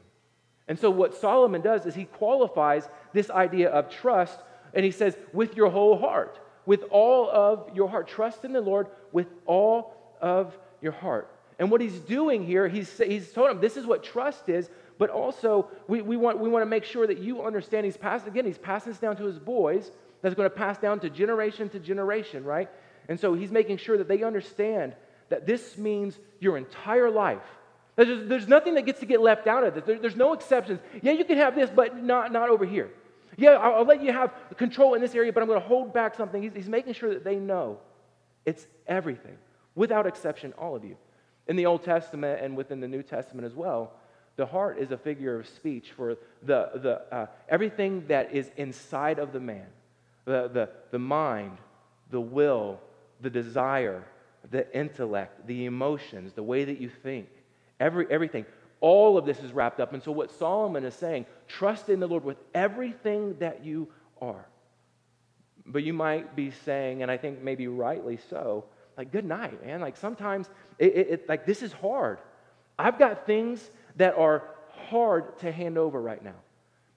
And 0.68 0.78
so 0.78 0.90
what 0.90 1.16
Solomon 1.16 1.62
does 1.62 1.86
is 1.86 1.96
he 1.96 2.06
qualifies 2.06 2.88
this 3.14 3.30
idea 3.30 3.70
of 3.70 3.90
trust 3.90 4.40
and 4.74 4.86
he 4.86 4.92
says, 4.92 5.18
with 5.34 5.56
your 5.56 5.70
whole 5.70 5.98
heart, 5.98 6.40
with 6.66 6.84
all 6.92 7.30
of 7.30 7.70
your 7.76 7.90
heart. 7.90 8.08
Trust 8.08 8.46
in 8.46 8.54
the 8.54 8.62
Lord 8.62 8.88
with 9.12 9.28
all 9.46 9.94
of 10.22 10.58
your 10.82 10.92
heart. 10.92 11.30
And 11.58 11.70
what 11.70 11.82
he's 11.82 12.00
doing 12.00 12.46
here, 12.46 12.68
he's, 12.68 12.98
he's 12.98 13.32
told 13.32 13.52
him 13.52 13.60
this 13.60 13.76
is 13.76 13.86
what 13.86 14.04
trust 14.04 14.48
is, 14.48 14.70
but 14.98 15.10
also 15.10 15.68
we, 15.88 16.02
we, 16.02 16.16
want, 16.16 16.40
we 16.40 16.50
want 16.50 16.62
to 16.62 16.70
make 16.70 16.86
sure 16.86 17.06
that 17.06 17.20
you 17.20 17.44
understand 17.44 17.86
he's 17.86 17.98
passing, 17.98 18.30
again, 18.30 18.46
he's 18.46 18.58
passing 18.58 18.94
this 18.94 19.00
down 19.00 19.18
to 19.18 19.26
his 19.26 19.40
boys. 19.40 19.92
That's 20.22 20.36
going 20.36 20.50
to 20.50 20.56
pass 20.56 20.78
down 20.78 21.00
to 21.02 21.10
generation 21.10 21.70
to 21.70 21.80
generation, 21.80 22.44
right? 22.44 22.70
And 23.08 23.20
so 23.20 23.34
he's 23.34 23.52
making 23.52 23.78
sure 23.78 23.98
that 23.98 24.08
they 24.08 24.24
understand 24.24 24.94
that 25.30 25.46
this 25.46 25.78
means 25.78 26.18
your 26.40 26.58
entire 26.58 27.10
life. 27.10 27.44
There's, 27.96 28.28
there's 28.30 28.48
nothing 28.48 28.76
that 28.76 28.86
gets 28.86 29.02
to 29.02 29.06
get 29.06 29.20
left 29.22 29.48
out 29.48 29.64
of 29.64 29.76
this. 29.76 29.84
There, 29.86 30.00
there's 30.00 30.16
no 30.16 30.34
exceptions. 30.34 30.80
Yeah, 31.02 31.12
you 31.12 31.26
can 31.26 31.38
have 31.38 31.56
this, 31.56 31.70
but 31.70 32.02
not, 32.02 32.32
not 32.32 32.50
over 32.50 32.66
here. 32.66 32.90
Yeah, 33.40 33.52
I'll, 33.52 33.76
I'll 33.76 33.86
let 33.86 34.04
you 34.04 34.12
have 34.12 34.34
control 34.58 34.96
in 34.96 35.02
this 35.02 35.16
area, 35.16 35.32
but 35.32 35.42
I'm 35.42 35.48
going 35.48 35.62
to 35.62 35.68
hold 35.68 35.94
back 35.94 36.16
something. 36.16 36.42
He's, 36.42 36.52
he's 36.54 36.70
making 36.70 36.94
sure 36.94 37.14
that 37.14 37.24
they 37.24 37.38
know 37.38 37.80
it's 38.46 38.68
everything, 38.88 39.38
without 39.76 40.06
exception, 40.06 40.54
all 40.58 40.76
of 40.76 40.84
you. 40.84 40.98
In 41.48 41.56
the 41.56 41.66
Old 41.66 41.84
Testament 41.84 42.42
and 42.44 42.56
within 42.56 42.80
the 42.80 42.88
New 42.88 43.02
Testament 43.02 43.46
as 43.46 43.56
well, 43.56 43.94
the 44.36 44.46
heart 44.46 44.78
is 44.78 44.92
a 44.92 44.98
figure 44.98 45.40
of 45.40 45.48
speech 45.48 45.92
for 45.96 46.18
the, 46.44 46.70
the, 46.76 47.02
uh, 47.14 47.26
everything 47.48 48.06
that 48.08 48.34
is 48.34 48.52
inside 48.58 49.20
of 49.20 49.34
the 49.34 49.40
man 49.40 49.66
the, 50.26 50.48
the, 50.48 50.70
the 50.92 51.00
mind, 51.00 51.58
the 52.12 52.22
will, 52.22 52.80
the 53.20 53.32
desire, 53.32 54.04
the 54.52 54.72
intellect, 54.78 55.48
the 55.48 55.66
emotions, 55.66 56.34
the 56.34 56.44
way 56.44 56.66
that 56.66 56.80
you 56.80 56.88
think, 56.88 57.28
every, 57.80 58.06
everything. 58.12 58.46
All 58.82 59.18
of 59.18 59.26
this 59.26 59.40
is 59.40 59.52
wrapped 59.52 59.80
up. 59.80 59.94
And 59.94 60.02
so, 60.02 60.12
what 60.12 60.32
Solomon 60.32 60.86
is 60.86 60.96
saying, 60.96 61.26
trust 61.48 61.90
in 61.90 62.00
the 62.00 62.08
Lord 62.08 62.24
with 62.24 62.38
everything 62.54 63.38
that 63.40 63.66
you 63.66 63.90
are. 64.22 64.48
But 65.66 65.84
you 65.84 65.94
might 65.94 66.36
be 66.36 66.52
saying, 66.52 67.02
and 67.02 67.12
I 67.12 67.18
think 67.18 67.42
maybe 67.42 67.68
rightly 67.68 68.18
so, 68.30 68.66
like, 68.98 69.12
good 69.12 69.26
night, 69.26 69.66
man. 69.66 69.82
Like, 69.82 69.98
sometimes, 69.98 70.50
it, 70.78 70.96
it, 70.96 71.08
it, 71.10 71.30
like, 71.30 71.46
this 71.46 71.62
is 71.62 71.72
hard. 71.74 72.20
I've 72.78 72.98
got 72.98 73.26
things 73.26 73.70
that 73.98 74.16
are 74.16 74.44
hard 74.70 75.38
to 75.40 75.52
hand 75.52 75.78
over 75.78 76.02
right 76.02 76.24
now. 76.24 76.36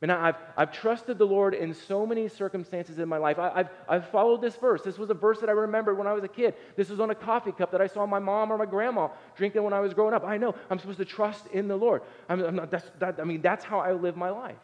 And 0.03 0.11
I've, 0.11 0.35
I've 0.57 0.73
trusted 0.73 1.17
the 1.17 1.25
Lord 1.25 1.55
in 1.55 1.73
so 1.73 2.05
many 2.05 2.27
circumstances 2.27 2.99
in 2.99 3.09
my 3.09 3.19
life. 3.19 3.39
I, 3.39 3.59
have 3.59 3.71
I've 3.89 4.09
followed 4.09 4.43
this 4.43 4.57
verse. 4.57 4.83
This 4.83 4.99
was 4.99 5.11
a 5.11 5.15
verse 5.15 5.39
that 5.39 5.49
I 5.49 5.53
remembered 5.53 5.97
when 5.97 6.09
I 6.09 6.13
was 6.13 6.25
a 6.25 6.29
kid. 6.29 6.55
This 6.77 6.89
was 6.89 6.99
on 6.99 7.11
a 7.11 7.15
coffee 7.15 7.53
cup 7.53 7.71
that 7.71 7.81
I 7.81 7.87
saw 7.87 8.05
my 8.05 8.19
mom 8.19 8.51
or 8.51 8.59
my 8.59 8.67
grandma 8.67 9.09
drinking 9.37 9.63
when 9.63 9.73
I 9.73 9.79
was 9.79 9.95
growing 9.95 10.13
up. 10.13 10.25
I 10.25 10.39
know 10.39 10.57
I'm 10.71 10.81
supposed 10.81 10.99
to 10.99 11.05
trust 11.05 11.47
in 11.53 11.69
the 11.69 11.77
Lord. 11.77 12.03
I'm, 12.29 12.43
I'm 12.43 12.57
not, 12.57 12.73
that's, 12.73 12.91
that, 12.99 13.21
I 13.21 13.25
mean, 13.25 13.43
that's 13.43 13.65
how 13.65 13.79
I 13.79 13.93
live 13.93 14.17
my 14.17 14.31
life. 14.31 14.57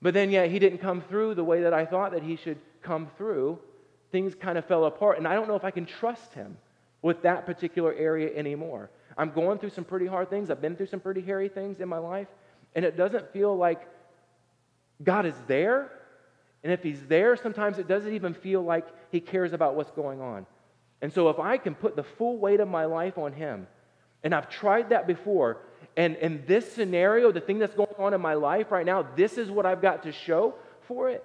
But 0.00 0.14
then, 0.14 0.30
yeah, 0.30 0.46
he 0.46 0.58
didn't 0.58 0.78
come 0.78 1.02
through 1.02 1.34
the 1.34 1.44
way 1.44 1.60
that 1.62 1.74
I 1.74 1.84
thought 1.84 2.12
that 2.12 2.22
he 2.22 2.36
should 2.36 2.58
come 2.80 3.10
through. 3.18 3.58
Things 4.10 4.34
kind 4.34 4.56
of 4.56 4.64
fell 4.64 4.86
apart. 4.86 5.18
And 5.18 5.28
I 5.28 5.34
don't 5.34 5.48
know 5.48 5.56
if 5.56 5.64
I 5.64 5.70
can 5.70 5.84
trust 5.84 6.32
him 6.32 6.56
with 7.02 7.20
that 7.22 7.44
particular 7.44 7.92
area 7.92 8.34
anymore. 8.34 8.88
I'm 9.18 9.32
going 9.32 9.58
through 9.58 9.70
some 9.70 9.84
pretty 9.84 10.06
hard 10.06 10.30
things. 10.30 10.50
I've 10.50 10.62
been 10.62 10.76
through 10.76 10.86
some 10.86 11.00
pretty 11.00 11.20
hairy 11.20 11.50
things 11.50 11.80
in 11.80 11.90
my 11.90 11.98
life. 11.98 12.28
And 12.74 12.86
it 12.86 12.96
doesn't 12.96 13.32
feel 13.32 13.54
like 13.54 13.86
God 15.02 15.26
is 15.26 15.34
there. 15.46 15.90
And 16.62 16.72
if 16.72 16.82
He's 16.82 17.00
there, 17.06 17.36
sometimes 17.36 17.78
it 17.78 17.88
doesn't 17.88 18.12
even 18.12 18.34
feel 18.34 18.62
like 18.62 18.86
He 19.10 19.20
cares 19.20 19.52
about 19.52 19.74
what's 19.74 19.90
going 19.92 20.20
on. 20.20 20.46
And 21.00 21.12
so, 21.12 21.28
if 21.28 21.38
I 21.38 21.56
can 21.58 21.74
put 21.74 21.94
the 21.94 22.02
full 22.02 22.38
weight 22.38 22.60
of 22.60 22.68
my 22.68 22.84
life 22.84 23.18
on 23.18 23.32
Him, 23.32 23.66
and 24.24 24.34
I've 24.34 24.50
tried 24.50 24.90
that 24.90 25.06
before, 25.06 25.58
and 25.96 26.16
in 26.16 26.42
this 26.46 26.72
scenario, 26.72 27.30
the 27.30 27.40
thing 27.40 27.58
that's 27.58 27.74
going 27.74 27.94
on 27.98 28.14
in 28.14 28.20
my 28.20 28.34
life 28.34 28.72
right 28.72 28.84
now, 28.84 29.06
this 29.16 29.38
is 29.38 29.50
what 29.50 29.66
I've 29.66 29.82
got 29.82 30.02
to 30.02 30.12
show 30.12 30.54
for 30.88 31.08
it, 31.08 31.24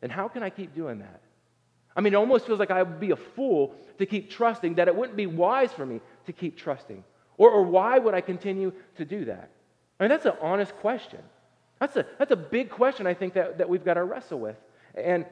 then 0.00 0.10
how 0.10 0.28
can 0.28 0.42
I 0.42 0.50
keep 0.50 0.74
doing 0.74 0.98
that? 0.98 1.20
I 1.96 2.02
mean, 2.02 2.12
it 2.12 2.16
almost 2.16 2.46
feels 2.46 2.58
like 2.58 2.70
I 2.70 2.82
would 2.82 3.00
be 3.00 3.12
a 3.12 3.16
fool 3.16 3.74
to 3.98 4.04
keep 4.04 4.30
trusting, 4.30 4.74
that 4.74 4.86
it 4.86 4.94
wouldn't 4.94 5.16
be 5.16 5.26
wise 5.26 5.72
for 5.72 5.86
me 5.86 6.02
to 6.26 6.32
keep 6.32 6.58
trusting. 6.58 7.02
Or, 7.38 7.50
or 7.50 7.62
why 7.62 7.98
would 7.98 8.14
I 8.14 8.20
continue 8.20 8.72
to 8.96 9.04
do 9.06 9.24
that? 9.24 9.50
I 9.98 10.04
mean, 10.04 10.10
that's 10.10 10.26
an 10.26 10.34
honest 10.42 10.76
question. 10.76 11.20
That's 11.78 11.96
a, 11.96 12.06
that's 12.18 12.32
a 12.32 12.36
big 12.36 12.70
question 12.70 13.06
I 13.06 13.14
think 13.14 13.34
that, 13.34 13.58
that 13.58 13.68
we've 13.68 13.84
got 13.84 13.94
to 13.94 14.04
wrestle 14.04 14.40
with. 14.40 14.56
And 14.94 15.26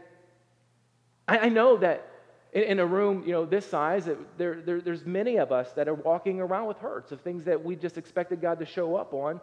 I, 1.26 1.38
I 1.38 1.48
know 1.48 1.76
that 1.78 2.06
in, 2.52 2.62
in, 2.64 2.80
a 2.80 2.86
room 2.86 3.24
you 3.26 3.32
know, 3.32 3.46
this 3.46 3.66
size, 3.66 4.08
there, 4.36 4.60
there, 4.60 4.80
there's 4.80 5.06
many 5.06 5.36
of 5.38 5.52
us 5.52 5.72
that 5.72 5.88
are 5.88 5.94
walking 5.94 6.40
around 6.40 6.66
with 6.66 6.78
hurts 6.78 7.12
of 7.12 7.20
things 7.22 7.44
that 7.44 7.64
we 7.64 7.76
just 7.76 7.96
expected 7.96 8.40
God 8.40 8.58
to 8.58 8.66
show 8.66 8.94
up 8.96 9.14
on 9.14 9.40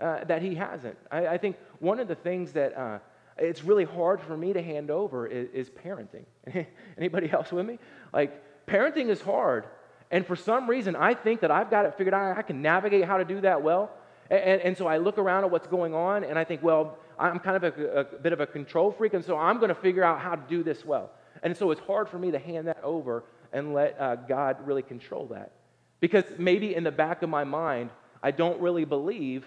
uh, 0.00 0.24
that 0.24 0.42
He 0.42 0.54
hasn't. 0.54 0.96
I, 1.10 1.26
I, 1.26 1.38
think 1.38 1.56
one 1.80 1.98
of 1.98 2.08
the 2.08 2.14
things 2.14 2.52
that 2.52 2.76
uh, 2.76 2.98
it's 3.38 3.64
really 3.64 3.84
hard 3.84 4.20
for 4.20 4.36
me 4.36 4.52
to 4.52 4.62
hand 4.62 4.90
over 4.90 5.26
is, 5.26 5.48
is 5.52 5.70
parenting. 5.70 6.24
Anybody 6.98 7.30
else 7.30 7.50
with 7.52 7.66
me? 7.66 7.78
Like, 8.12 8.66
parenting 8.66 9.08
is 9.08 9.20
hard. 9.20 9.66
And 10.10 10.26
for 10.26 10.36
some 10.36 10.68
reason, 10.68 10.94
I 10.94 11.14
think 11.14 11.40
that 11.40 11.50
I've 11.50 11.70
got 11.70 11.86
it 11.86 11.94
figured 11.96 12.14
out. 12.14 12.38
I 12.38 12.42
can 12.42 12.62
navigate 12.62 13.04
how 13.04 13.16
to 13.16 13.24
do 13.24 13.40
that 13.40 13.62
well. 13.62 13.90
And, 14.30 14.60
and, 14.62 14.76
so 14.76 14.86
I 14.86 14.96
look 14.96 15.18
around 15.18 15.44
at 15.44 15.50
what's 15.50 15.66
going 15.66 15.94
on 15.94 16.24
and 16.24 16.38
I 16.38 16.44
think, 16.44 16.62
well, 16.62 16.98
I'm 17.18 17.38
kind 17.38 17.62
of 17.62 17.78
a, 17.78 18.00
a 18.00 18.04
bit 18.04 18.32
of 18.32 18.40
a 18.40 18.46
control 18.46 18.90
freak, 18.90 19.14
and 19.14 19.24
so 19.24 19.36
I'm 19.36 19.58
going 19.58 19.68
to 19.68 19.74
figure 19.74 20.02
out 20.02 20.20
how 20.20 20.34
to 20.34 20.42
do 20.48 20.62
this 20.62 20.84
well. 20.84 21.10
And 21.42 21.56
so 21.56 21.70
it's 21.70 21.80
hard 21.80 22.08
for 22.08 22.18
me 22.18 22.30
to 22.30 22.38
hand 22.38 22.66
that 22.68 22.82
over 22.82 23.24
and 23.52 23.74
let 23.74 24.00
uh, 24.00 24.16
God 24.16 24.56
really 24.66 24.82
control 24.82 25.26
that. 25.26 25.52
Because 26.00 26.24
maybe 26.38 26.74
in 26.74 26.84
the 26.84 26.90
back 26.90 27.22
of 27.22 27.28
my 27.28 27.44
mind, 27.44 27.90
I 28.22 28.30
don't 28.30 28.60
really 28.60 28.84
believe. 28.84 29.44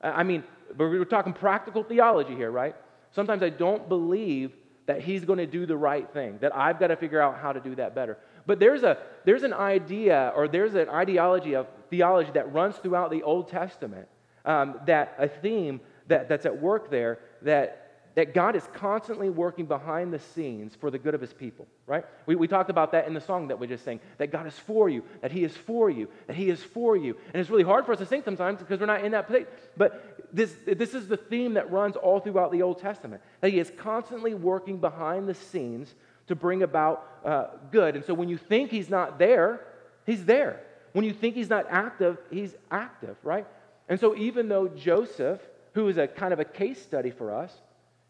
I 0.00 0.22
mean, 0.22 0.44
we're 0.76 1.04
talking 1.04 1.32
practical 1.32 1.82
theology 1.82 2.34
here, 2.34 2.50
right? 2.50 2.76
Sometimes 3.12 3.42
I 3.42 3.48
don't 3.48 3.88
believe 3.88 4.52
that 4.86 5.00
He's 5.00 5.24
going 5.24 5.38
to 5.38 5.46
do 5.46 5.66
the 5.66 5.76
right 5.76 6.10
thing, 6.12 6.38
that 6.40 6.54
I've 6.54 6.78
got 6.78 6.88
to 6.88 6.96
figure 6.96 7.20
out 7.20 7.38
how 7.38 7.52
to 7.52 7.60
do 7.60 7.74
that 7.76 7.94
better. 7.94 8.18
But 8.48 8.58
there's, 8.60 8.82
a, 8.82 8.96
there's 9.26 9.42
an 9.42 9.52
idea 9.52 10.32
or 10.34 10.48
there's 10.48 10.74
an 10.74 10.88
ideology 10.88 11.54
of 11.54 11.66
theology 11.90 12.30
that 12.32 12.50
runs 12.50 12.76
throughout 12.76 13.10
the 13.10 13.22
Old 13.22 13.48
Testament, 13.48 14.08
um, 14.46 14.80
that 14.86 15.14
a 15.18 15.28
theme 15.28 15.82
that, 16.06 16.30
that's 16.30 16.46
at 16.46 16.58
work 16.58 16.90
there 16.90 17.18
that, 17.42 18.10
that 18.14 18.32
God 18.32 18.56
is 18.56 18.66
constantly 18.72 19.28
working 19.28 19.66
behind 19.66 20.14
the 20.14 20.18
scenes 20.18 20.74
for 20.74 20.90
the 20.90 20.98
good 20.98 21.14
of 21.14 21.20
his 21.20 21.34
people, 21.34 21.66
right? 21.86 22.06
We, 22.24 22.36
we 22.36 22.48
talked 22.48 22.70
about 22.70 22.90
that 22.92 23.06
in 23.06 23.12
the 23.12 23.20
song 23.20 23.48
that 23.48 23.58
we 23.60 23.66
just 23.66 23.84
sang, 23.84 24.00
that 24.16 24.32
God 24.32 24.46
is 24.46 24.58
for 24.58 24.88
you, 24.88 25.04
that 25.20 25.30
he 25.30 25.44
is 25.44 25.54
for 25.54 25.90
you, 25.90 26.08
that 26.26 26.34
he 26.34 26.48
is 26.48 26.62
for 26.62 26.96
you. 26.96 27.18
And 27.34 27.42
it's 27.42 27.50
really 27.50 27.64
hard 27.64 27.84
for 27.84 27.92
us 27.92 27.98
to 27.98 28.06
sing 28.06 28.22
sometimes 28.24 28.60
because 28.60 28.80
we're 28.80 28.86
not 28.86 29.04
in 29.04 29.12
that 29.12 29.26
place. 29.26 29.46
But 29.76 30.24
this, 30.32 30.54
this 30.66 30.94
is 30.94 31.06
the 31.06 31.18
theme 31.18 31.52
that 31.54 31.70
runs 31.70 31.96
all 31.96 32.18
throughout 32.18 32.50
the 32.50 32.62
Old 32.62 32.78
Testament, 32.78 33.20
that 33.42 33.52
he 33.52 33.58
is 33.58 33.70
constantly 33.76 34.32
working 34.32 34.78
behind 34.78 35.28
the 35.28 35.34
scenes 35.34 35.94
to 36.28 36.34
bring 36.34 36.62
about 36.62 37.06
uh, 37.24 37.46
good. 37.70 37.96
And 37.96 38.04
so 38.04 38.14
when 38.14 38.28
you 38.28 38.38
think 38.38 38.70
he's 38.70 38.88
not 38.88 39.18
there, 39.18 39.66
he's 40.06 40.24
there. 40.24 40.60
When 40.92 41.04
you 41.04 41.12
think 41.12 41.34
he's 41.34 41.50
not 41.50 41.66
active, 41.68 42.18
he's 42.30 42.54
active, 42.70 43.16
right? 43.22 43.46
And 43.88 43.98
so 43.98 44.16
even 44.16 44.48
though 44.48 44.68
Joseph, 44.68 45.40
who 45.74 45.88
is 45.88 45.98
a 45.98 46.06
kind 46.06 46.32
of 46.32 46.40
a 46.40 46.44
case 46.44 46.80
study 46.80 47.10
for 47.10 47.34
us, 47.34 47.52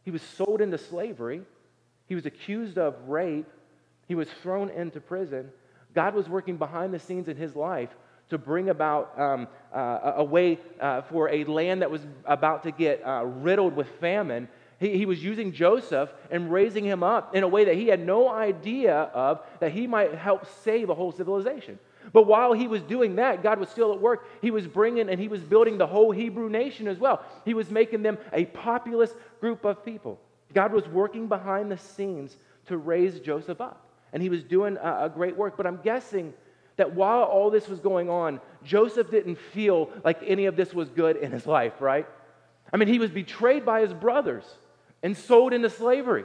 he 0.05 0.11
was 0.11 0.23
sold 0.23 0.61
into 0.61 0.79
slavery, 0.79 1.43
he 2.07 2.15
was 2.15 2.27
accused 2.27 2.79
of 2.79 2.95
rape, 3.09 3.47
he 4.07 4.15
was 4.15 4.29
thrown 4.43 4.71
into 4.71 5.01
prison, 5.01 5.51
God 5.95 6.15
was 6.15 6.29
working 6.29 6.57
behind 6.57 6.95
the 6.95 6.99
scenes 6.99 7.29
in 7.29 7.37
his 7.37 7.57
life 7.57 7.91
to 8.31 8.39
bring 8.39 8.69
about 8.69 9.19
um, 9.19 9.49
uh, 9.75 10.13
a 10.17 10.25
way 10.25 10.59
uh, 10.81 11.03
for 11.03 11.31
a 11.31 11.45
land 11.45 11.83
that 11.83 11.91
was 11.91 12.03
about 12.25 12.63
to 12.63 12.71
get 12.71 13.05
uh, 13.05 13.25
riddled 13.25 13.75
with 13.75 13.89
famine 14.01 14.49
he, 14.81 14.97
he 14.97 15.07
was 15.07 15.23
using 15.23 15.53
Joseph 15.53 16.13
and 16.31 16.53
raising 16.53 16.85
him 16.85 17.03
up 17.03 17.35
in 17.35 17.43
a 17.43 17.49
way 17.49 17.65
that 17.65 17.75
he 17.75 17.89
had 17.89 18.05
no 18.05 18.29
idea 18.29 18.95
of 18.95 19.41
that 19.61 19.73
he 19.73 19.87
might 19.87 20.15
help 20.15 20.47
save 20.63 20.89
a 20.89 20.95
whole 20.95 21.13
civilization. 21.13 21.79
But 22.13 22.27
while 22.27 22.53
he 22.53 22.69
was 22.69 22.83
doing 22.83 23.17
that, 23.17 23.43
God 23.43 23.59
was 23.59 23.69
still 23.69 23.93
at 23.93 24.01
work. 24.01 24.27
He 24.41 24.51
was 24.51 24.67
bringing 24.67 25.11
and 25.11 25.21
he 25.21 25.29
was 25.29 25.43
building 25.43 25.79
the 25.79 25.87
whole 25.87 26.11
Hebrew 26.11 26.49
nation 26.49 26.89
as 26.89 26.99
well. 26.99 27.23
He 27.45 27.55
was 27.55 27.71
making 27.71 28.03
them 28.03 28.19
a 28.33 28.47
populous 28.47 29.13
group 29.41 29.65
of 29.65 29.85
people. 29.85 30.19
God 30.55 30.73
was 30.73 30.89
working 30.89 31.29
behind 31.29 31.71
the 31.71 31.77
scenes 31.77 32.37
to 32.67 32.79
raise 32.79 33.21
Joseph 33.21 33.61
up. 33.61 33.85
And 34.13 34.23
he 34.23 34.31
was 34.31 34.43
doing 34.43 34.79
a, 34.79 35.05
a 35.05 35.13
great 35.15 35.37
work. 35.37 35.57
But 35.57 35.67
I'm 35.67 35.81
guessing 35.83 36.33
that 36.77 36.95
while 36.95 37.25
all 37.25 37.51
this 37.51 37.69
was 37.69 37.81
going 37.81 38.09
on, 38.09 38.41
Joseph 38.65 39.11
didn't 39.11 39.37
feel 39.37 39.91
like 40.03 40.21
any 40.25 40.47
of 40.47 40.57
this 40.57 40.73
was 40.73 40.89
good 40.89 41.17
in 41.17 41.33
his 41.33 41.47
life, 41.47 41.81
right? 41.81 42.07
I 42.73 42.77
mean, 42.79 42.89
he 42.89 42.99
was 42.99 43.11
betrayed 43.11 43.67
by 43.67 43.81
his 43.83 43.93
brothers 43.93 44.45
and 45.03 45.17
sold 45.17 45.53
into 45.53 45.71
slavery. 45.71 46.25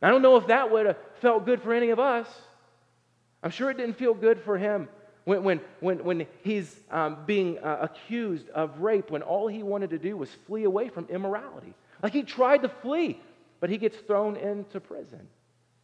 I 0.00 0.10
don't 0.10 0.22
know 0.22 0.36
if 0.36 0.46
that 0.48 0.70
would 0.70 0.86
have 0.86 0.96
felt 1.20 1.44
good 1.44 1.62
for 1.62 1.72
any 1.72 1.90
of 1.90 1.98
us. 1.98 2.28
I'm 3.42 3.50
sure 3.50 3.70
it 3.70 3.76
didn't 3.76 3.96
feel 3.96 4.14
good 4.14 4.40
for 4.40 4.58
him 4.58 4.88
when, 5.24 5.42
when, 5.44 5.60
when, 5.80 6.04
when 6.04 6.26
he's 6.42 6.74
um, 6.90 7.18
being 7.26 7.58
uh, 7.58 7.78
accused 7.82 8.48
of 8.50 8.80
rape, 8.80 9.10
when 9.10 9.22
all 9.22 9.48
he 9.48 9.62
wanted 9.62 9.90
to 9.90 9.98
do 9.98 10.16
was 10.16 10.30
flee 10.46 10.64
away 10.64 10.88
from 10.88 11.06
immorality. 11.10 11.74
Like 12.02 12.12
he 12.12 12.22
tried 12.22 12.62
to 12.62 12.68
flee, 12.68 13.20
but 13.60 13.70
he 13.70 13.78
gets 13.78 13.96
thrown 13.98 14.36
into 14.36 14.80
prison. 14.80 15.28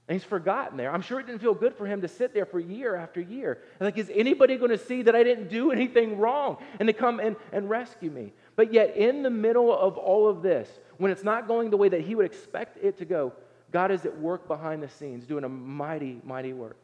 And 0.06 0.14
he's 0.14 0.24
forgotten 0.24 0.76
there. 0.76 0.92
I'm 0.92 1.00
sure 1.00 1.18
it 1.18 1.26
didn't 1.26 1.40
feel 1.40 1.54
good 1.54 1.74
for 1.76 1.86
him 1.86 2.02
to 2.02 2.08
sit 2.08 2.34
there 2.34 2.44
for 2.44 2.60
year 2.60 2.94
after 2.94 3.22
year. 3.22 3.58
Like, 3.80 3.96
is 3.96 4.10
anybody 4.14 4.56
going 4.56 4.70
to 4.70 4.78
see 4.78 5.00
that 5.02 5.16
I 5.16 5.22
didn't 5.22 5.48
do 5.48 5.72
anything 5.72 6.18
wrong 6.18 6.58
and 6.78 6.86
to 6.88 6.92
come 6.92 7.20
and, 7.20 7.36
and 7.52 7.70
rescue 7.70 8.10
me? 8.10 8.34
But 8.54 8.70
yet, 8.70 8.96
in 8.96 9.22
the 9.22 9.30
middle 9.30 9.74
of 9.74 9.96
all 9.96 10.28
of 10.28 10.42
this, 10.42 10.68
when 10.98 11.10
it's 11.10 11.24
not 11.24 11.48
going 11.48 11.70
the 11.70 11.76
way 11.76 11.88
that 11.88 12.00
he 12.00 12.14
would 12.14 12.26
expect 12.26 12.78
it 12.82 12.98
to 12.98 13.04
go, 13.04 13.32
God 13.70 13.90
is 13.90 14.04
at 14.04 14.18
work 14.18 14.46
behind 14.46 14.82
the 14.82 14.88
scenes 14.88 15.26
doing 15.26 15.44
a 15.44 15.48
mighty, 15.48 16.20
mighty 16.24 16.52
work. 16.52 16.76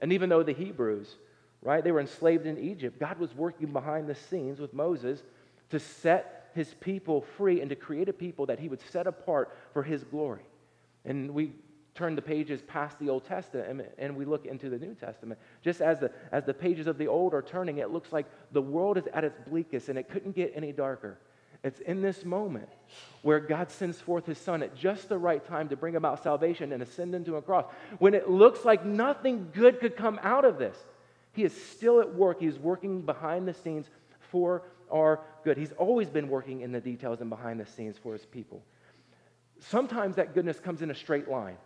And 0.00 0.12
even 0.12 0.28
though 0.28 0.42
the 0.42 0.52
Hebrews, 0.52 1.14
right, 1.62 1.82
they 1.82 1.92
were 1.92 2.00
enslaved 2.00 2.46
in 2.46 2.58
Egypt, 2.58 2.98
God 2.98 3.18
was 3.18 3.34
working 3.34 3.72
behind 3.72 4.08
the 4.08 4.14
scenes 4.14 4.58
with 4.58 4.74
Moses 4.74 5.22
to 5.70 5.78
set 5.78 6.50
his 6.54 6.74
people 6.80 7.20
free 7.36 7.60
and 7.60 7.70
to 7.70 7.76
create 7.76 8.08
a 8.08 8.12
people 8.12 8.46
that 8.46 8.58
he 8.58 8.68
would 8.68 8.80
set 8.90 9.06
apart 9.06 9.56
for 9.72 9.82
his 9.82 10.04
glory. 10.04 10.42
And 11.04 11.30
we 11.30 11.52
turn 11.94 12.14
the 12.14 12.22
pages 12.22 12.60
past 12.62 12.98
the 12.98 13.08
Old 13.08 13.24
Testament 13.24 13.88
and 13.98 14.16
we 14.16 14.24
look 14.24 14.46
into 14.46 14.68
the 14.68 14.78
New 14.78 14.94
Testament. 14.94 15.40
Just 15.62 15.80
as 15.80 16.00
the, 16.00 16.10
as 16.30 16.44
the 16.44 16.54
pages 16.54 16.86
of 16.86 16.98
the 16.98 17.08
Old 17.08 17.34
are 17.34 17.42
turning, 17.42 17.78
it 17.78 17.90
looks 17.90 18.12
like 18.12 18.26
the 18.52 18.60
world 18.60 18.98
is 18.98 19.04
at 19.14 19.24
its 19.24 19.38
bleakest 19.48 19.88
and 19.88 19.98
it 19.98 20.08
couldn't 20.08 20.34
get 20.36 20.52
any 20.54 20.72
darker. 20.72 21.18
It's 21.66 21.80
in 21.80 22.00
this 22.00 22.24
moment 22.24 22.68
where 23.22 23.40
God 23.40 23.72
sends 23.72 24.00
forth 24.00 24.24
his 24.24 24.38
son 24.38 24.62
at 24.62 24.76
just 24.76 25.08
the 25.08 25.18
right 25.18 25.44
time 25.44 25.68
to 25.70 25.76
bring 25.76 25.96
about 25.96 26.22
salvation 26.22 26.72
and 26.72 26.80
ascend 26.80 27.12
into 27.12 27.34
a 27.34 27.42
cross. 27.42 27.64
When 27.98 28.14
it 28.14 28.30
looks 28.30 28.64
like 28.64 28.84
nothing 28.84 29.48
good 29.52 29.80
could 29.80 29.96
come 29.96 30.20
out 30.22 30.44
of 30.44 30.58
this, 30.58 30.76
he 31.32 31.42
is 31.42 31.52
still 31.52 32.00
at 32.00 32.14
work. 32.14 32.38
He's 32.38 32.56
working 32.56 33.02
behind 33.02 33.48
the 33.48 33.52
scenes 33.52 33.86
for 34.30 34.62
our 34.92 35.18
good. 35.42 35.56
He's 35.56 35.72
always 35.72 36.08
been 36.08 36.28
working 36.28 36.60
in 36.60 36.70
the 36.70 36.80
details 36.80 37.20
and 37.20 37.28
behind 37.28 37.58
the 37.58 37.66
scenes 37.66 37.98
for 37.98 38.12
his 38.12 38.24
people. 38.24 38.62
Sometimes 39.58 40.14
that 40.16 40.34
goodness 40.34 40.60
comes 40.60 40.82
in 40.82 40.92
a 40.92 40.94
straight 40.94 41.28
line. 41.28 41.56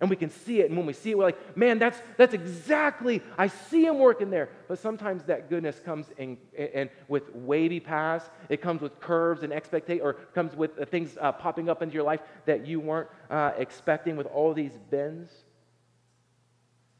And 0.00 0.10
we 0.10 0.16
can 0.16 0.30
see 0.30 0.60
it. 0.60 0.68
And 0.68 0.76
when 0.76 0.86
we 0.86 0.92
see 0.92 1.10
it, 1.10 1.18
we're 1.18 1.24
like, 1.24 1.56
man, 1.56 1.78
that's, 1.78 2.00
that's 2.16 2.34
exactly, 2.34 3.22
I 3.38 3.46
see 3.48 3.84
him 3.84 3.98
working 3.98 4.30
there. 4.30 4.50
But 4.68 4.78
sometimes 4.78 5.24
that 5.24 5.48
goodness 5.48 5.80
comes 5.80 6.06
in, 6.18 6.36
in 6.54 6.90
with 7.08 7.34
wavy 7.34 7.80
paths. 7.80 8.28
It 8.48 8.60
comes 8.60 8.82
with 8.82 9.00
curves 9.00 9.42
and 9.42 9.52
expectation, 9.52 10.04
or 10.04 10.14
comes 10.34 10.54
with 10.54 10.78
uh, 10.78 10.84
things 10.84 11.16
uh, 11.20 11.32
popping 11.32 11.68
up 11.68 11.82
into 11.82 11.94
your 11.94 12.04
life 12.04 12.20
that 12.44 12.66
you 12.66 12.80
weren't 12.80 13.08
uh, 13.30 13.52
expecting 13.56 14.16
with 14.16 14.26
all 14.26 14.52
these 14.52 14.76
bends. 14.90 15.30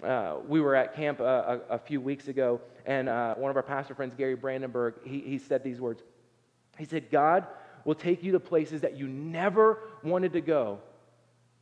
Uh, 0.03 0.37
we 0.47 0.61
were 0.61 0.75
at 0.75 0.95
camp 0.95 1.21
a, 1.21 1.61
a, 1.71 1.79
few 1.79 2.03
weeks 2.03 2.29
ago, 2.29 2.61
and 2.85 3.09
uh, 3.09 3.35
one 3.35 3.51
of 3.51 3.57
our 3.57 3.63
pastor 3.63 3.95
friends, 3.95 4.15
Gary 4.15 4.37
Brandenburg, 4.37 4.95
he, 5.05 5.21
he 5.21 5.39
said 5.39 5.65
these 5.65 5.81
words. 5.81 6.03
He 6.77 6.85
said, 6.85 7.11
God 7.11 7.47
will 7.87 7.95
take 7.95 8.23
you 8.23 8.33
to 8.33 8.41
places 8.41 8.83
that 8.83 8.99
you 8.99 9.09
never 9.09 9.79
wanted 10.03 10.35
to 10.35 10.43
go 10.43 10.81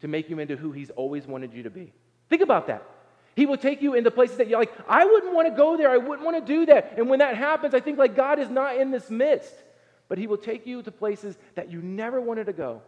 to 0.04 0.08
make 0.08 0.28
you 0.28 0.38
into 0.38 0.54
who 0.54 0.70
He's 0.70 0.90
always 0.90 1.26
wanted 1.26 1.54
you 1.54 1.62
to 1.62 1.70
be. 1.70 1.90
Think 2.28 2.42
about 2.42 2.66
that. 2.66 2.82
He 3.34 3.46
will 3.46 3.56
take 3.56 3.80
you 3.80 3.94
into 3.94 4.10
places 4.10 4.36
that 4.36 4.48
you're 4.48 4.58
like, 4.58 4.70
I 4.86 5.06
wouldn't 5.06 5.32
want 5.32 5.48
to 5.48 5.56
go 5.56 5.78
there. 5.78 5.90
I 5.90 5.96
wouldn't 5.96 6.26
want 6.26 6.46
to 6.46 6.52
do 6.52 6.66
that. 6.66 6.98
And 6.98 7.08
when 7.08 7.20
that 7.20 7.38
happens, 7.38 7.72
I 7.72 7.80
think 7.80 7.98
like 7.98 8.14
God 8.14 8.38
is 8.38 8.50
not 8.50 8.76
in 8.76 8.90
this 8.90 9.08
midst. 9.08 9.54
But 10.10 10.18
He 10.18 10.26
will 10.26 10.36
take 10.36 10.66
you 10.66 10.82
to 10.82 10.92
places 10.92 11.38
that 11.54 11.70
you 11.70 11.80
never 11.80 12.20
wanted 12.20 12.44
to 12.46 12.52
go 12.52 12.82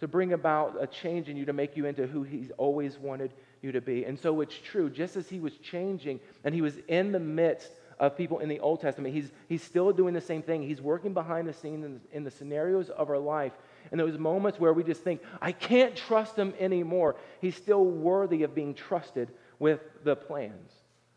to 0.00 0.08
bring 0.08 0.32
about 0.32 0.76
a 0.80 0.86
change 0.86 1.28
in 1.28 1.36
you 1.36 1.44
to 1.44 1.52
make 1.52 1.76
you 1.76 1.84
into 1.84 2.06
who 2.06 2.22
He's 2.22 2.50
always 2.56 2.96
wanted 2.96 3.34
you 3.60 3.72
to 3.72 3.82
be. 3.82 4.04
And 4.04 4.18
so 4.18 4.40
it's 4.40 4.56
true, 4.56 4.88
just 4.88 5.16
as 5.16 5.28
He 5.28 5.40
was 5.40 5.52
changing 5.58 6.18
and 6.44 6.54
He 6.54 6.62
was 6.62 6.78
in 6.88 7.12
the 7.12 7.20
midst 7.20 7.72
of 7.98 8.16
people 8.16 8.38
in 8.38 8.48
the 8.48 8.60
Old 8.60 8.80
Testament, 8.80 9.14
He's, 9.14 9.30
he's 9.50 9.62
still 9.62 9.92
doing 9.92 10.14
the 10.14 10.22
same 10.22 10.40
thing. 10.40 10.62
He's 10.62 10.80
working 10.80 11.12
behind 11.12 11.46
the 11.46 11.52
scenes 11.52 11.84
in, 11.84 12.00
in 12.10 12.24
the 12.24 12.30
scenarios 12.30 12.88
of 12.88 13.10
our 13.10 13.18
life 13.18 13.52
in 13.92 13.98
those 13.98 14.18
moments 14.18 14.58
where 14.58 14.72
we 14.72 14.82
just 14.82 15.02
think, 15.02 15.20
I 15.40 15.52
can't 15.52 15.96
trust 15.96 16.36
him 16.36 16.54
anymore, 16.58 17.16
he's 17.40 17.56
still 17.56 17.84
worthy 17.84 18.42
of 18.42 18.54
being 18.54 18.74
trusted 18.74 19.30
with 19.58 19.80
the 20.04 20.16
plans. 20.16 20.72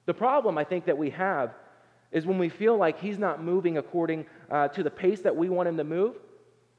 The 0.05 0.13
problem 0.13 0.57
I 0.57 0.63
think 0.63 0.85
that 0.85 0.97
we 0.97 1.11
have 1.11 1.53
is 2.11 2.25
when 2.25 2.37
we 2.37 2.49
feel 2.49 2.77
like 2.77 2.99
he's 2.99 3.17
not 3.17 3.43
moving 3.43 3.77
according 3.77 4.25
uh, 4.49 4.67
to 4.69 4.83
the 4.83 4.89
pace 4.89 5.21
that 5.21 5.35
we 5.35 5.49
want 5.49 5.69
him 5.69 5.77
to 5.77 5.83
move, 5.83 6.15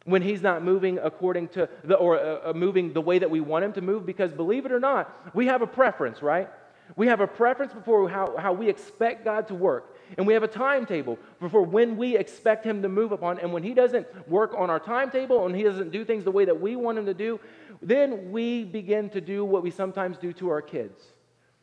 when 0.05 0.21
he's 0.21 0.43
not 0.43 0.63
moving 0.63 0.99
according 0.99 1.49
to 1.49 1.69
the, 1.85 1.95
or 1.95 2.19
uh, 2.19 2.51
uh 2.51 2.53
moving 2.53 2.93
the 2.93 3.01
way 3.01 3.19
that 3.19 3.31
we 3.31 3.41
want 3.41 3.65
him 3.65 3.73
to 3.73 3.81
move, 3.81 4.05
because 4.05 4.33
believe 4.33 4.67
it 4.67 4.73
or 4.73 4.81
not, 4.81 5.35
we 5.35 5.47
have 5.47 5.63
a 5.63 5.67
preference, 5.67 6.23
right? 6.23 6.49
We 6.97 7.07
have 7.07 7.21
a 7.21 7.27
preference 7.27 7.73
before 7.73 8.09
how, 8.09 8.37
how 8.37 8.53
we 8.53 8.69
expect 8.69 9.25
God 9.25 9.49
to 9.49 9.55
work. 9.55 9.92
And 10.19 10.27
we 10.27 10.35
have 10.35 10.43
a 10.43 10.49
timetable 10.49 11.19
for 11.51 11.63
when 11.63 11.97
we 11.97 12.17
expect 12.17 12.65
Him 12.65 12.83
to 12.83 12.89
move 12.89 13.13
upon. 13.13 13.39
And 13.39 13.53
when 13.53 13.63
He 13.63 13.75
doesn't 13.75 14.07
work 14.29 14.55
on 14.57 14.71
our 14.71 14.81
timetable 14.81 15.47
and 15.47 15.55
He 15.55 15.63
doesn't 15.63 15.91
do 15.91 16.05
things 16.05 16.25
the 16.25 16.31
way 16.31 16.45
that 16.45 16.61
we 16.61 16.77
want 16.77 16.99
Him 16.99 17.07
to 17.07 17.15
do, 17.15 17.41
then 17.81 18.31
we 18.31 18.65
begin 18.65 19.11
to 19.11 19.21
do 19.21 19.45
what 19.45 19.63
we 19.63 19.71
sometimes 19.71 20.19
do 20.19 20.33
to 20.35 20.51
our 20.51 20.63
kids. 20.63 21.03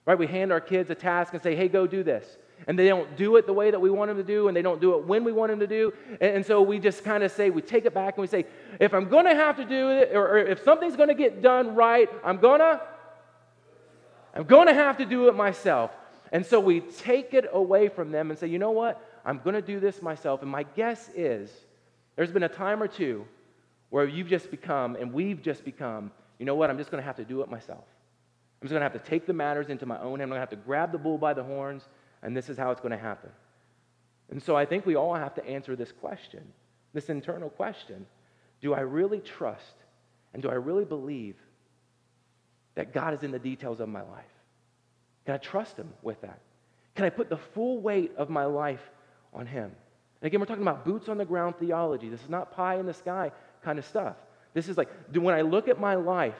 Right? 0.06 0.18
We 0.18 0.28
hand 0.28 0.52
our 0.52 0.62
kids 0.62 0.90
a 0.90 0.96
task 0.96 1.34
and 1.34 1.42
say, 1.42 1.56
hey, 1.56 1.68
go 1.68 1.86
do 1.86 2.04
this. 2.04 2.38
And 2.68 2.78
they 2.78 2.88
don't 2.88 3.16
do 3.16 3.38
it 3.38 3.46
the 3.46 3.54
way 3.54 3.72
that 3.72 3.80
we 3.80 3.90
want 3.90 4.10
them 4.10 4.18
to 4.18 4.24
do, 4.24 4.48
and 4.48 4.58
they 4.58 4.62
don't 4.62 4.82
do 4.82 4.96
it 4.96 5.06
when 5.06 5.24
we 5.24 5.32
want 5.32 5.50
them 5.52 5.60
to 5.60 5.68
do. 5.68 5.94
And, 6.20 6.38
and 6.38 6.46
so 6.46 6.62
we 6.62 6.80
just 6.80 7.04
kind 7.04 7.24
of 7.24 7.32
say, 7.32 7.50
we 7.50 7.62
take 7.62 7.86
it 7.86 7.94
back 7.94 8.18
and 8.18 8.22
we 8.22 8.28
say, 8.28 8.46
if 8.80 8.94
I'm 8.94 9.08
going 9.08 9.26
to 9.26 9.36
have 9.36 9.56
to 9.58 9.66
do 9.66 9.92
it, 9.92 10.12
or, 10.14 10.28
or 10.28 10.38
if 10.40 10.64
something's 10.64 10.98
going 10.98 11.10
to 11.10 11.16
get 11.16 11.42
done 11.42 11.76
right, 11.76 12.10
I'm 12.24 12.38
going 12.38 12.60
to. 12.60 12.82
I'm 14.32 14.44
going 14.44 14.68
to 14.68 14.76
have 14.76 14.98
to 14.98 15.06
do 15.06 15.28
it 15.28 15.36
myself. 15.36 15.92
And 16.32 16.46
so 16.46 16.60
we 16.60 16.82
take 16.82 17.34
it 17.34 17.46
away 17.52 17.90
from 17.90 18.12
them 18.12 18.30
and 18.30 18.40
say, 18.40 18.48
you 18.48 18.60
know 18.60 18.72
what? 18.72 19.04
I'm 19.26 19.40
going 19.40 19.56
to 19.56 19.62
do 19.62 19.80
this 19.80 20.02
myself. 20.02 20.42
And 20.42 20.52
my 20.52 20.64
guess 20.64 21.10
is 21.16 21.52
there's 22.16 22.32
been 22.32 22.44
a 22.44 22.50
time 22.50 22.82
or 22.84 22.88
two 22.88 23.26
where 23.90 24.06
you've 24.06 24.28
just 24.28 24.52
become, 24.52 24.96
and 24.96 25.12
we've 25.12 25.42
just 25.42 25.66
become, 25.66 26.12
you 26.38 26.46
know 26.46 26.56
what? 26.56 26.70
I'm 26.70 26.78
just 26.78 26.92
going 26.92 27.02
to 27.02 27.06
have 27.06 27.16
to 27.16 27.26
do 27.26 27.42
it 27.42 27.50
myself. 27.50 27.84
I'm 28.62 28.68
just 28.68 28.72
going 28.72 28.82
to 28.82 28.90
have 28.90 29.04
to 29.04 29.10
take 29.10 29.26
the 29.26 29.34
matters 29.34 29.70
into 29.70 29.86
my 29.86 30.00
own 30.00 30.20
hand. 30.20 30.24
I'm 30.24 30.30
going 30.30 30.38
to 30.38 30.42
have 30.42 30.50
to 30.50 30.56
grab 30.58 30.92
the 30.92 30.98
bull 30.98 31.18
by 31.18 31.34
the 31.34 31.44
horns, 31.44 31.88
and 32.22 32.36
this 32.38 32.50
is 32.50 32.58
how 32.58 32.72
it's 32.72 32.82
going 32.82 32.92
to 32.92 32.98
happen. 32.98 33.30
And 34.30 34.42
so 34.44 34.56
I 34.56 34.66
think 34.66 34.86
we 34.86 34.96
all 34.96 35.16
have 35.16 35.34
to 35.36 35.46
answer 35.46 35.76
this 35.76 35.92
question, 35.92 36.44
this 36.94 37.10
internal 37.10 37.50
question 37.50 38.06
Do 38.62 38.74
I 38.74 38.82
really 38.82 39.20
trust 39.20 39.76
and 40.34 40.44
do 40.44 40.50
I 40.50 40.56
really 40.56 40.86
believe 40.86 41.36
that 42.76 42.94
God 42.94 43.14
is 43.14 43.24
in 43.24 43.32
the 43.32 43.40
details 43.40 43.80
of 43.80 43.90
my 43.90 44.02
life? 44.02 44.26
Can 45.30 45.36
I 45.36 45.38
trust 45.38 45.78
Him 45.78 45.94
with 46.02 46.20
that? 46.22 46.40
Can 46.96 47.06
I 47.06 47.12
put 47.12 47.30
the 47.30 47.38
full 47.38 47.82
weight 47.82 48.12
of 48.18 48.32
my 48.32 48.46
life 48.46 48.82
on 49.32 49.46
Him? 49.46 49.66
And 49.66 50.28
again, 50.28 50.40
we're 50.40 50.48
talking 50.48 50.64
about 50.64 50.84
boots 50.84 51.08
on 51.08 51.20
the 51.20 51.26
ground 51.26 51.54
theology. 51.60 52.10
This 52.10 52.24
is 52.24 52.30
not 52.30 52.52
pie 52.52 52.80
in 52.80 52.88
the 52.88 52.96
sky 52.96 53.32
kind 53.64 53.78
of 53.78 53.86
stuff. 53.86 54.16
This 54.56 54.68
is 54.68 54.76
like, 54.76 54.90
do, 55.12 55.22
when 55.22 55.36
I 55.36 55.42
look 55.42 55.68
at 55.68 55.80
my 55.80 55.94
life, 55.94 56.34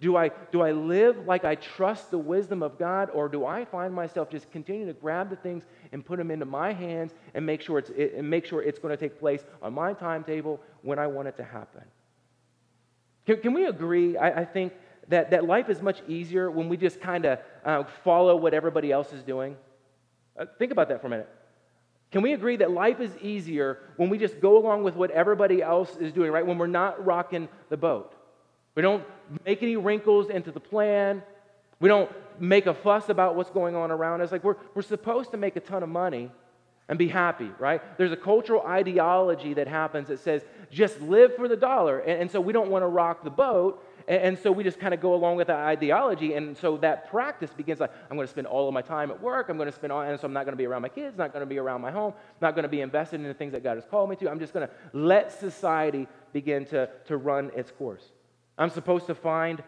do 0.00 0.16
I, 0.16 0.32
do 0.50 0.60
I 0.60 0.72
live 0.72 1.24
like 1.24 1.44
I 1.44 1.54
trust 1.54 2.10
the 2.10 2.18
wisdom 2.18 2.64
of 2.64 2.80
God, 2.80 3.10
or 3.14 3.28
do 3.28 3.46
I 3.46 3.64
find 3.64 3.94
myself 3.94 4.28
just 4.28 4.50
continuing 4.50 4.88
to 4.88 5.00
grab 5.00 5.30
the 5.30 5.36
things 5.36 5.62
and 5.92 6.04
put 6.04 6.18
them 6.18 6.32
into 6.32 6.44
my 6.44 6.72
hands 6.72 7.12
and 7.34 7.46
make 7.46 7.60
sure 7.60 7.78
it's, 7.78 7.90
it, 7.90 8.14
and 8.14 8.28
make 8.28 8.44
sure 8.44 8.60
it's 8.60 8.80
going 8.80 8.90
to 8.90 8.96
take 8.96 9.20
place 9.20 9.44
on 9.62 9.72
my 9.72 9.92
timetable 9.92 10.58
when 10.82 10.98
I 10.98 11.06
want 11.06 11.28
it 11.28 11.36
to 11.36 11.44
happen? 11.44 11.84
Can, 13.24 13.36
can 13.36 13.54
we 13.54 13.66
agree? 13.66 14.16
I, 14.16 14.40
I 14.40 14.44
think 14.44 14.72
that, 15.08 15.30
that 15.30 15.44
life 15.44 15.68
is 15.68 15.82
much 15.82 16.02
easier 16.08 16.50
when 16.50 16.68
we 16.68 16.76
just 16.76 17.00
kind 17.00 17.24
of 17.24 17.38
uh, 17.64 17.84
follow 18.04 18.36
what 18.36 18.54
everybody 18.54 18.92
else 18.92 19.12
is 19.12 19.22
doing? 19.22 19.56
Uh, 20.38 20.46
think 20.58 20.72
about 20.72 20.88
that 20.88 21.00
for 21.00 21.08
a 21.08 21.10
minute. 21.10 21.28
Can 22.10 22.22
we 22.22 22.34
agree 22.34 22.56
that 22.56 22.70
life 22.70 23.00
is 23.00 23.16
easier 23.18 23.78
when 23.96 24.10
we 24.10 24.18
just 24.18 24.40
go 24.40 24.58
along 24.58 24.84
with 24.84 24.94
what 24.96 25.10
everybody 25.10 25.62
else 25.62 25.96
is 25.96 26.12
doing, 26.12 26.30
right? 26.30 26.46
When 26.46 26.58
we're 26.58 26.66
not 26.66 27.04
rocking 27.04 27.48
the 27.70 27.76
boat. 27.76 28.14
We 28.74 28.82
don't 28.82 29.04
make 29.44 29.62
any 29.62 29.76
wrinkles 29.76 30.28
into 30.28 30.50
the 30.50 30.60
plan. 30.60 31.22
We 31.80 31.88
don't 31.88 32.10
make 32.38 32.66
a 32.66 32.74
fuss 32.74 33.08
about 33.08 33.34
what's 33.34 33.50
going 33.50 33.74
on 33.74 33.90
around 33.90 34.20
us. 34.20 34.30
Like 34.30 34.44
we're, 34.44 34.56
we're 34.74 34.82
supposed 34.82 35.30
to 35.32 35.36
make 35.36 35.56
a 35.56 35.60
ton 35.60 35.82
of 35.82 35.88
money 35.88 36.30
and 36.88 36.98
be 36.98 37.08
happy, 37.08 37.50
right? 37.58 37.80
There's 37.96 38.12
a 38.12 38.16
cultural 38.16 38.62
ideology 38.66 39.54
that 39.54 39.68
happens 39.68 40.08
that 40.08 40.18
says 40.20 40.42
just 40.70 41.00
live 41.00 41.34
for 41.36 41.48
the 41.48 41.56
dollar. 41.56 42.00
And, 42.00 42.22
and 42.22 42.30
so 42.30 42.40
we 42.40 42.52
don't 42.52 42.70
want 42.70 42.82
to 42.82 42.88
rock 42.88 43.24
the 43.24 43.30
boat. 43.30 43.82
And, 44.08 44.38
so 44.38 44.50
we 44.50 44.64
just 44.64 44.80
kind 44.80 44.94
of 44.94 45.00
go 45.00 45.14
along 45.14 45.36
with 45.36 45.46
that 45.46 45.58
ideology. 45.58 46.34
And 46.34 46.56
so 46.56 46.76
that 46.78 47.10
practice 47.10 47.50
begins 47.52 47.80
like, 47.80 47.92
I'm 48.10 48.16
going 48.16 48.26
to 48.26 48.30
spend 48.30 48.46
all 48.46 48.68
of 48.68 48.74
my 48.74 48.82
time 48.82 49.10
at 49.10 49.20
work. 49.22 49.48
I'm 49.48 49.56
going 49.56 49.70
to 49.70 49.74
spend 49.74 49.92
all, 49.92 50.02
and 50.02 50.18
so 50.18 50.26
I'm 50.26 50.32
not 50.32 50.44
going 50.44 50.52
to 50.52 50.58
be 50.58 50.66
around 50.66 50.82
my 50.82 50.88
kids, 50.88 51.16
not 51.16 51.32
going 51.32 51.42
to 51.42 51.46
be 51.46 51.58
around 51.58 51.80
my 51.80 51.90
home, 51.90 52.14
not 52.40 52.54
going 52.54 52.64
to 52.64 52.68
be 52.68 52.80
invested 52.80 53.20
in 53.20 53.26
the 53.26 53.34
things 53.34 53.52
that 53.52 53.62
God 53.62 53.76
has 53.76 53.84
called 53.84 54.10
me 54.10 54.16
to. 54.16 54.30
I'm 54.30 54.40
just 54.40 54.52
going 54.52 54.66
to 54.66 54.74
let 54.92 55.38
society 55.38 56.08
begin 56.32 56.64
to, 56.66 56.88
to 57.06 57.16
run 57.16 57.50
its 57.54 57.70
course. 57.70 58.04
I'm 58.58 58.70
supposed 58.70 59.06
to 59.06 59.14
find 59.14 59.62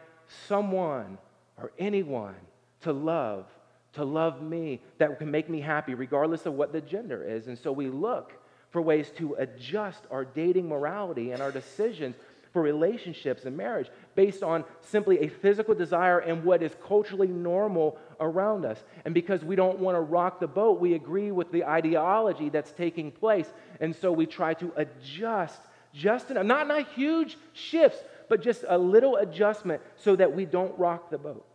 someone 0.48 1.18
or 1.56 1.72
anyone 1.78 2.34
to 2.82 2.92
love, 2.92 3.46
to 3.94 4.04
love 4.04 4.42
me, 4.42 4.80
that 4.98 5.18
can 5.18 5.30
make 5.30 5.48
me 5.48 5.60
happy, 5.60 5.94
regardless 5.94 6.46
of 6.46 6.54
what 6.54 6.72
the 6.72 6.80
gender 6.80 7.22
is. 7.22 7.46
And 7.46 7.58
so 7.58 7.72
we 7.72 7.88
look 7.88 8.32
for 8.70 8.82
ways 8.82 9.10
to 9.16 9.34
adjust 9.34 10.02
our 10.10 10.24
dating 10.24 10.68
morality 10.68 11.30
and 11.30 11.40
our 11.40 11.52
decisions 11.52 12.16
for 12.52 12.60
relationships 12.62 13.44
and 13.44 13.56
marriage 13.56 13.88
based 14.14 14.42
on 14.42 14.64
simply 14.80 15.20
a 15.20 15.28
physical 15.28 15.74
desire 15.74 16.18
and 16.18 16.44
what 16.44 16.62
is 16.62 16.74
culturally 16.86 17.28
normal 17.28 17.98
around 18.20 18.64
us. 18.64 18.82
And 19.04 19.14
because 19.14 19.44
we 19.44 19.56
don't 19.56 19.78
want 19.78 19.96
to 19.96 20.00
rock 20.00 20.40
the 20.40 20.46
boat, 20.46 20.80
we 20.80 20.94
agree 20.94 21.32
with 21.32 21.50
the 21.52 21.64
ideology 21.64 22.48
that's 22.48 22.72
taking 22.72 23.10
place. 23.10 23.52
And 23.80 23.94
so 23.94 24.12
we 24.12 24.26
try 24.26 24.54
to 24.54 24.72
adjust 24.76 25.60
just 25.92 26.30
enough, 26.30 26.46
not, 26.46 26.68
not 26.68 26.88
huge 26.94 27.38
shifts, 27.52 27.98
but 28.28 28.42
just 28.42 28.64
a 28.68 28.76
little 28.76 29.16
adjustment 29.16 29.82
so 29.96 30.16
that 30.16 30.34
we 30.34 30.44
don't 30.44 30.76
rock 30.78 31.10
the 31.10 31.18
boat. 31.18 31.46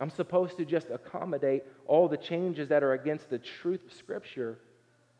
I'm 0.00 0.10
supposed 0.10 0.56
to 0.58 0.64
just 0.64 0.90
accommodate 0.90 1.62
all 1.86 2.08
the 2.08 2.16
changes 2.16 2.68
that 2.68 2.82
are 2.82 2.94
against 2.94 3.30
the 3.30 3.38
truth 3.38 3.84
of 3.86 3.92
Scripture 3.92 4.58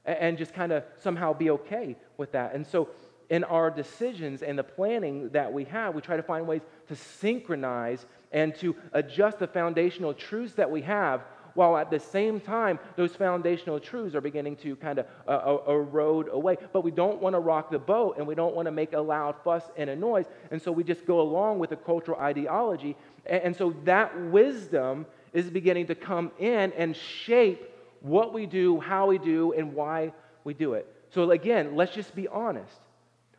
and 0.05 0.37
just 0.37 0.53
kind 0.53 0.73
of 0.73 0.85
somehow 0.99 1.33
be 1.33 1.51
okay 1.51 1.97
with 2.17 2.33
that. 2.33 2.55
And 2.55 2.67
so, 2.67 2.89
in 3.31 3.43
our 3.45 3.71
decisions 3.71 4.43
and 4.43 4.59
the 4.59 4.65
planning 4.65 5.31
that 5.31 5.51
we 5.51 5.65
have, 5.65 5.95
we 5.95 6.03
try 6.03 6.17
to 6.17 6.23
find 6.23 6.47
ways 6.47 6.61
to 6.89 6.97
synchronize 6.97 8.07
and 8.33 8.55
to 8.57 8.75
adjust 8.93 9.39
the 9.39 9.47
foundational 9.47 10.13
truths 10.13 10.55
that 10.55 10.71
we 10.71 10.83
have 10.83 11.23
while 11.55 11.77
at 11.77 11.91
the 11.91 12.01
same 12.01 12.41
time 12.41 12.79
those 12.97 13.15
foundational 13.15 13.79
truths 13.79 14.15
are 14.15 14.21
beginning 14.21 14.57
to 14.57 14.77
kind 14.77 14.99
of 14.99 15.07
uh, 15.27 15.31
uh, 15.31 15.73
erode 15.73 16.29
away. 16.31 16.57
But 16.73 16.83
we 16.83 16.91
don't 16.91 17.23
want 17.23 17.35
to 17.35 17.41
rock 17.41 17.71
the 17.71 17.79
boat 17.79 18.17
and 18.19 18.27
we 18.27 18.35
don't 18.35 18.55
want 18.55 18.67
to 18.67 18.73
make 18.73 18.93
a 18.93 19.01
loud 19.01 19.37
fuss 19.45 19.63
and 19.77 19.89
a 19.89 19.97
noise. 19.97 20.27
And 20.51 20.61
so 20.61 20.73
we 20.73 20.85
just 20.85 21.07
go 21.07 21.21
along 21.21 21.61
with 21.61 21.71
the 21.71 21.77
cultural 21.77 22.19
ideology. 22.19 22.97
And, 23.27 23.43
and 23.43 23.57
so 23.57 23.75
that 23.85 24.19
wisdom 24.21 25.07
is 25.33 25.49
beginning 25.51 25.87
to 25.87 25.95
come 25.95 26.31
in 26.39 26.73
and 26.73 26.95
shape 26.97 27.71
what 28.01 28.35
we 28.35 28.47
do, 28.47 28.81
how 28.81 29.07
we 29.07 29.19
do, 29.19 29.53
and 29.53 29.75
why 29.75 30.13
we 30.45 30.55
do 30.55 30.75
it. 30.75 30.87
So 31.11 31.31
again, 31.31 31.77
let's 31.77 31.95
just 31.95 32.15
be 32.15 32.29
honest. 32.29 32.75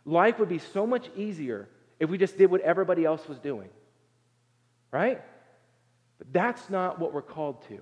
Life 0.05 0.39
would 0.39 0.49
be 0.49 0.59
so 0.59 0.87
much 0.87 1.09
easier 1.15 1.67
if 1.99 2.09
we 2.09 2.17
just 2.17 2.37
did 2.37 2.51
what 2.51 2.61
everybody 2.61 3.05
else 3.05 3.27
was 3.27 3.39
doing. 3.39 3.69
Right? 4.91 5.21
But 6.17 6.31
that's 6.31 6.69
not 6.69 6.99
what 6.99 7.13
we're 7.13 7.21
called 7.21 7.67
to. 7.69 7.81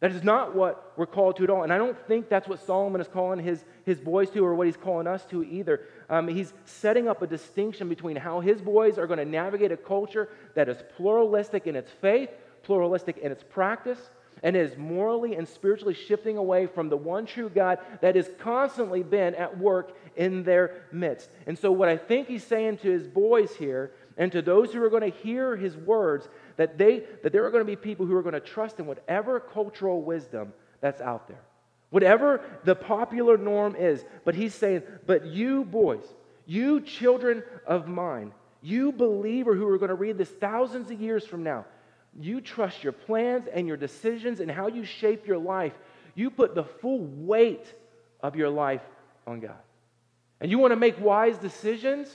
That 0.00 0.12
is 0.12 0.22
not 0.22 0.54
what 0.54 0.92
we're 0.96 1.06
called 1.06 1.36
to 1.36 1.44
at 1.44 1.50
all. 1.50 1.62
And 1.62 1.72
I 1.72 1.78
don't 1.78 1.98
think 2.06 2.28
that's 2.28 2.46
what 2.46 2.64
Solomon 2.64 3.00
is 3.00 3.08
calling 3.08 3.38
his, 3.38 3.64
his 3.84 3.98
boys 3.98 4.28
to 4.30 4.44
or 4.44 4.54
what 4.54 4.66
he's 4.66 4.76
calling 4.76 5.06
us 5.06 5.24
to 5.26 5.42
either. 5.42 5.80
Um, 6.10 6.28
he's 6.28 6.52
setting 6.66 7.08
up 7.08 7.22
a 7.22 7.26
distinction 7.26 7.88
between 7.88 8.16
how 8.16 8.40
his 8.40 8.60
boys 8.60 8.98
are 8.98 9.06
going 9.06 9.18
to 9.18 9.24
navigate 9.24 9.72
a 9.72 9.76
culture 9.76 10.28
that 10.54 10.68
is 10.68 10.76
pluralistic 10.96 11.66
in 11.66 11.76
its 11.76 11.90
faith, 11.90 12.28
pluralistic 12.62 13.16
in 13.18 13.32
its 13.32 13.42
practice, 13.42 13.98
and 14.42 14.56
is 14.56 14.76
morally 14.76 15.34
and 15.34 15.48
spiritually 15.48 15.94
shifting 15.94 16.36
away 16.36 16.66
from 16.66 16.88
the 16.88 16.96
one 16.96 17.26
true 17.26 17.48
God 17.48 17.78
that 18.00 18.16
has 18.16 18.28
constantly 18.38 19.02
been 19.02 19.34
at 19.34 19.58
work 19.58 19.96
in 20.16 20.42
their 20.42 20.84
midst. 20.92 21.30
And 21.46 21.58
so, 21.58 21.72
what 21.72 21.88
I 21.88 21.96
think 21.96 22.28
he's 22.28 22.44
saying 22.44 22.78
to 22.78 22.90
his 22.90 23.06
boys 23.06 23.54
here 23.56 23.92
and 24.16 24.32
to 24.32 24.42
those 24.42 24.72
who 24.72 24.82
are 24.82 24.90
going 24.90 25.10
to 25.10 25.18
hear 25.18 25.56
his 25.56 25.76
words 25.76 26.28
that, 26.56 26.78
they, 26.78 27.04
that 27.22 27.32
there 27.32 27.44
are 27.44 27.50
going 27.50 27.64
to 27.64 27.70
be 27.70 27.76
people 27.76 28.06
who 28.06 28.14
are 28.14 28.22
going 28.22 28.34
to 28.34 28.40
trust 28.40 28.78
in 28.78 28.86
whatever 28.86 29.40
cultural 29.40 30.02
wisdom 30.02 30.52
that's 30.80 31.00
out 31.00 31.28
there, 31.28 31.42
whatever 31.90 32.42
the 32.64 32.74
popular 32.74 33.36
norm 33.36 33.76
is. 33.76 34.04
But 34.24 34.34
he's 34.34 34.54
saying, 34.54 34.82
but 35.06 35.26
you 35.26 35.64
boys, 35.64 36.04
you 36.46 36.80
children 36.80 37.42
of 37.66 37.88
mine, 37.88 38.32
you 38.62 38.92
believer 38.92 39.54
who 39.54 39.66
are 39.68 39.78
going 39.78 39.90
to 39.90 39.94
read 39.94 40.18
this 40.18 40.30
thousands 40.30 40.90
of 40.90 41.00
years 41.00 41.26
from 41.26 41.42
now, 41.42 41.66
you 42.20 42.40
trust 42.40 42.82
your 42.82 42.92
plans 42.92 43.46
and 43.52 43.66
your 43.66 43.76
decisions 43.76 44.40
and 44.40 44.50
how 44.50 44.68
you 44.68 44.84
shape 44.84 45.26
your 45.26 45.38
life. 45.38 45.74
You 46.14 46.30
put 46.30 46.54
the 46.54 46.64
full 46.64 47.00
weight 47.00 47.72
of 48.20 48.36
your 48.36 48.48
life 48.48 48.82
on 49.26 49.40
God. 49.40 49.56
And 50.40 50.50
you 50.50 50.58
want 50.58 50.72
to 50.72 50.76
make 50.76 51.00
wise 51.00 51.38
decisions? 51.38 52.08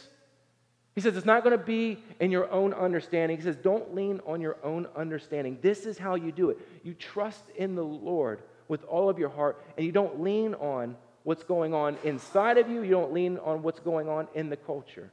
He 0.93 1.01
says 1.01 1.15
it's 1.15 1.25
not 1.25 1.43
going 1.43 1.57
to 1.57 1.63
be 1.63 1.97
in 2.19 2.31
your 2.31 2.51
own 2.51 2.73
understanding. 2.73 3.37
He 3.37 3.43
says, 3.43 3.55
don't 3.55 3.95
lean 3.95 4.19
on 4.25 4.41
your 4.41 4.57
own 4.63 4.87
understanding. 4.95 5.57
This 5.61 5.85
is 5.85 5.97
how 5.97 6.15
you 6.15 6.31
do 6.31 6.49
it. 6.49 6.57
You 6.83 6.93
trust 6.93 7.43
in 7.55 7.75
the 7.75 7.83
Lord 7.83 8.41
with 8.67 8.83
all 8.85 9.09
of 9.09 9.17
your 9.17 9.29
heart, 9.29 9.63
and 9.77 9.85
you 9.85 9.91
don't 9.91 10.21
lean 10.21 10.53
on 10.55 10.95
what's 11.23 11.43
going 11.43 11.73
on 11.73 11.97
inside 12.03 12.57
of 12.57 12.69
you. 12.69 12.83
You 12.83 12.91
don't 12.91 13.13
lean 13.13 13.37
on 13.37 13.63
what's 13.63 13.79
going 13.79 14.09
on 14.09 14.27
in 14.33 14.49
the 14.49 14.57
culture. 14.57 15.11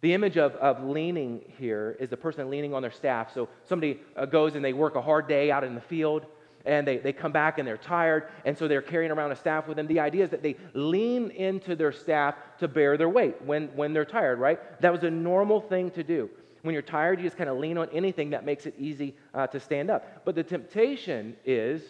The 0.00 0.14
image 0.14 0.38
of, 0.38 0.54
of 0.56 0.82
leaning 0.82 1.42
here 1.58 1.96
is 2.00 2.08
the 2.08 2.16
person 2.16 2.48
leaning 2.48 2.72
on 2.72 2.82
their 2.82 2.90
staff. 2.90 3.34
So 3.34 3.48
somebody 3.64 4.00
uh, 4.16 4.26
goes 4.26 4.54
and 4.54 4.64
they 4.64 4.72
work 4.72 4.94
a 4.94 5.02
hard 5.02 5.28
day 5.28 5.50
out 5.50 5.62
in 5.62 5.74
the 5.74 5.80
field, 5.80 6.24
and 6.64 6.86
they, 6.86 6.98
they 6.98 7.12
come 7.12 7.32
back 7.32 7.58
and 7.58 7.68
they're 7.68 7.76
tired, 7.76 8.28
and 8.44 8.56
so 8.56 8.68
they're 8.68 8.82
carrying 8.82 9.10
around 9.10 9.32
a 9.32 9.36
staff 9.36 9.66
with 9.66 9.76
them. 9.76 9.86
The 9.86 10.00
idea 10.00 10.24
is 10.24 10.30
that 10.30 10.42
they 10.42 10.56
lean 10.74 11.30
into 11.30 11.76
their 11.76 11.92
staff 11.92 12.34
to 12.58 12.68
bear 12.68 12.96
their 12.96 13.08
weight 13.08 13.42
when, 13.42 13.68
when 13.68 13.92
they're 13.92 14.04
tired, 14.04 14.38
right? 14.38 14.80
That 14.80 14.92
was 14.92 15.02
a 15.04 15.10
normal 15.10 15.60
thing 15.60 15.90
to 15.92 16.02
do. 16.02 16.30
When 16.62 16.74
you're 16.74 16.82
tired, 16.82 17.18
you 17.18 17.24
just 17.24 17.38
kind 17.38 17.48
of 17.48 17.56
lean 17.56 17.78
on 17.78 17.88
anything 17.90 18.30
that 18.30 18.44
makes 18.44 18.66
it 18.66 18.74
easy 18.78 19.14
uh, 19.32 19.46
to 19.48 19.60
stand 19.60 19.90
up. 19.90 20.24
But 20.26 20.34
the 20.34 20.42
temptation 20.42 21.36
is, 21.46 21.82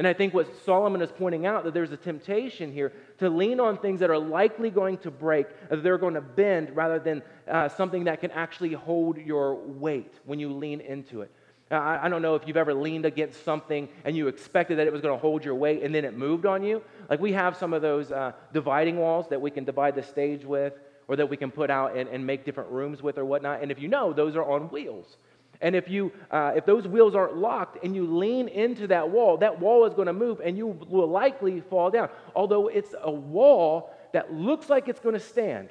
and 0.00 0.06
I 0.06 0.14
think 0.14 0.32
what 0.32 0.48
Solomon 0.64 1.02
is 1.02 1.12
pointing 1.12 1.44
out, 1.44 1.62
that 1.64 1.74
there's 1.74 1.92
a 1.92 1.96
temptation 1.98 2.72
here 2.72 2.94
to 3.18 3.28
lean 3.28 3.60
on 3.60 3.76
things 3.76 4.00
that 4.00 4.08
are 4.08 4.18
likely 4.18 4.70
going 4.70 4.96
to 4.96 5.10
break, 5.10 5.46
that 5.68 5.82
they're 5.82 5.98
going 5.98 6.14
to 6.14 6.22
bend, 6.22 6.74
rather 6.74 6.98
than 6.98 7.22
uh, 7.46 7.68
something 7.68 8.04
that 8.04 8.18
can 8.22 8.30
actually 8.30 8.72
hold 8.72 9.18
your 9.18 9.56
weight 9.56 10.14
when 10.24 10.38
you 10.40 10.54
lean 10.54 10.80
into 10.80 11.20
it. 11.20 11.30
I, 11.70 12.06
I 12.06 12.08
don't 12.08 12.22
know 12.22 12.34
if 12.34 12.48
you've 12.48 12.56
ever 12.56 12.72
leaned 12.72 13.04
against 13.04 13.44
something 13.44 13.90
and 14.06 14.16
you 14.16 14.28
expected 14.28 14.78
that 14.78 14.86
it 14.86 14.92
was 14.94 15.02
going 15.02 15.14
to 15.14 15.20
hold 15.20 15.44
your 15.44 15.54
weight 15.54 15.82
and 15.82 15.94
then 15.94 16.06
it 16.06 16.16
moved 16.16 16.46
on 16.46 16.62
you. 16.62 16.80
Like 17.10 17.20
we 17.20 17.34
have 17.34 17.54
some 17.54 17.74
of 17.74 17.82
those 17.82 18.10
uh, 18.10 18.32
dividing 18.54 18.96
walls 18.96 19.26
that 19.28 19.42
we 19.42 19.50
can 19.50 19.64
divide 19.64 19.94
the 19.94 20.02
stage 20.02 20.46
with 20.46 20.72
or 21.08 21.16
that 21.16 21.28
we 21.28 21.36
can 21.36 21.50
put 21.50 21.68
out 21.68 21.94
and, 21.94 22.08
and 22.08 22.26
make 22.26 22.46
different 22.46 22.70
rooms 22.70 23.02
with 23.02 23.18
or 23.18 23.26
whatnot. 23.26 23.60
And 23.60 23.70
if 23.70 23.78
you 23.78 23.88
know, 23.88 24.14
those 24.14 24.34
are 24.34 24.50
on 24.50 24.70
wheels. 24.70 25.18
And 25.60 25.76
if, 25.76 25.88
you, 25.88 26.12
uh, 26.30 26.52
if 26.56 26.64
those 26.64 26.88
wheels 26.88 27.14
aren't 27.14 27.36
locked 27.36 27.84
and 27.84 27.94
you 27.94 28.06
lean 28.06 28.48
into 28.48 28.86
that 28.86 29.10
wall, 29.10 29.36
that 29.38 29.60
wall 29.60 29.84
is 29.84 29.94
going 29.94 30.06
to 30.06 30.12
move 30.12 30.40
and 30.42 30.56
you 30.56 30.66
will 30.66 31.08
likely 31.08 31.60
fall 31.60 31.90
down. 31.90 32.08
Although 32.34 32.68
it's 32.68 32.94
a 33.02 33.10
wall 33.10 33.94
that 34.12 34.32
looks 34.32 34.70
like 34.70 34.88
it's 34.88 35.00
going 35.00 35.14
to 35.14 35.20
stand, 35.20 35.68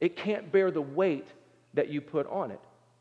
it 0.00 0.16
can't 0.16 0.50
bear 0.50 0.70
the 0.70 0.82
weight 0.82 1.28
that 1.74 1.88
you 1.88 2.00
put 2.00 2.28
on 2.28 2.50
it. 2.50 2.60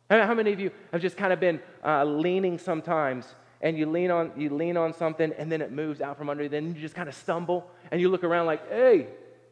How 0.10 0.36
many 0.36 0.54
of 0.54 0.60
you 0.60 0.69
have 0.91 1.02
just 1.02 1.17
kind 1.17 1.34
of 1.34 1.39
been 1.39 1.60
uh, 1.84 2.04
leaning 2.04 2.60
sometimes 2.60 3.26
and 3.62 3.78
you 3.78 3.88
lean, 3.88 4.12
on, 4.12 4.32
you 4.38 4.49
lean 4.52 4.78
on 4.78 4.93
something 4.93 5.34
and 5.38 5.52
then 5.52 5.62
it 5.62 5.71
moves 5.71 6.02
out 6.02 6.17
from 6.17 6.30
under 6.30 6.43
you, 6.43 6.49
then 6.49 6.76
you 6.76 6.82
just 6.82 6.93
kind 6.93 7.10
of 7.10 7.15
stumble 7.15 7.67
and 7.91 7.99
you 7.99 8.10
look 8.10 8.23
around 8.23 8.45
like, 8.45 8.69
hey, 8.69 9.08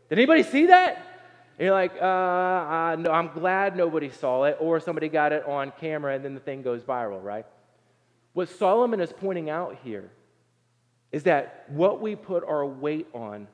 did 0.10 0.19
anybody 0.19 0.43
see 0.43 0.67
that? 0.67 1.11
And 1.62 1.67
you're 1.67 1.76
like, 1.76 1.93
uh, 2.02 2.06
uh, 2.06 2.95
no, 2.97 3.12
I'm 3.12 3.28
glad 3.28 3.78
nobody 3.78 4.10
saw 4.10 4.45
it, 4.45 4.58
or 4.60 4.80
somebody 4.80 5.10
got 5.10 5.32
it 5.32 5.45
on 5.45 5.71
camera 5.80 6.15
and 6.15 6.26
then 6.26 6.34
the 6.34 6.39
thing 6.39 6.63
goes 6.63 6.82
viral, 6.82 7.24
right? 7.24 7.45
What 8.34 8.50
Solomon 8.50 9.00
is 9.00 9.13
pointing 9.13 9.52
out 9.52 9.78
here 9.84 10.10
is 11.12 11.21
that 11.21 11.65
what 11.67 12.02
we 12.02 12.15
put 12.15 12.43
our 12.43 12.65
weight 12.65 13.06
on 13.13 13.47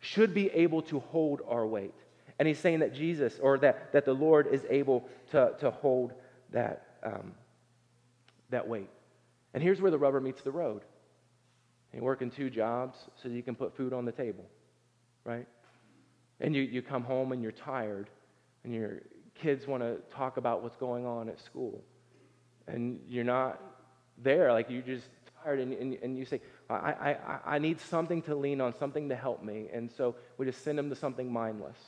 should 0.00 0.34
be 0.34 0.50
able 0.50 0.82
to 0.82 0.98
hold 0.98 1.40
our 1.48 1.64
weight. 1.64 1.94
And 2.40 2.48
he's 2.48 2.58
saying 2.58 2.80
that 2.80 2.92
Jesus, 2.92 3.38
or 3.40 3.58
that, 3.58 3.92
that 3.92 4.04
the 4.04 4.12
Lord 4.12 4.48
is 4.48 4.66
able 4.68 5.08
to, 5.30 5.52
to 5.60 5.70
hold 5.70 6.14
that, 6.50 6.96
um, 7.04 7.32
that 8.50 8.66
weight. 8.66 8.90
And 9.54 9.62
here's 9.62 9.80
where 9.80 9.92
the 9.92 9.98
rubber 9.98 10.20
meets 10.20 10.42
the 10.42 10.50
road. 10.50 10.82
You're 11.94 12.02
working 12.02 12.28
two 12.28 12.50
jobs 12.50 12.98
so 13.22 13.28
you 13.28 13.44
can 13.44 13.54
put 13.54 13.76
food 13.76 13.92
on 13.92 14.04
the 14.04 14.10
table, 14.10 14.46
right? 15.22 15.46
And 16.40 16.54
you, 16.54 16.62
you 16.62 16.82
come 16.82 17.04
home 17.04 17.32
and 17.32 17.42
you're 17.42 17.52
tired, 17.52 18.10
and 18.64 18.74
your 18.74 19.02
kids 19.34 19.66
want 19.66 19.82
to 19.82 19.96
talk 20.14 20.36
about 20.36 20.62
what's 20.62 20.76
going 20.76 21.06
on 21.06 21.28
at 21.28 21.40
school. 21.40 21.82
And 22.66 23.00
you're 23.08 23.24
not 23.24 23.60
there, 24.18 24.52
like 24.52 24.68
you're 24.70 24.82
just 24.82 25.06
tired, 25.42 25.60
and, 25.60 25.72
and, 25.72 25.94
and 26.02 26.18
you 26.18 26.24
say, 26.24 26.40
I, 26.68 26.74
I, 26.74 27.38
I 27.46 27.58
need 27.58 27.80
something 27.80 28.22
to 28.22 28.34
lean 28.34 28.60
on, 28.60 28.74
something 28.76 29.08
to 29.08 29.16
help 29.16 29.42
me. 29.42 29.68
And 29.72 29.90
so 29.96 30.16
we 30.36 30.46
just 30.46 30.64
send 30.64 30.78
them 30.78 30.90
to 30.90 30.96
something 30.96 31.32
mindless. 31.32 31.78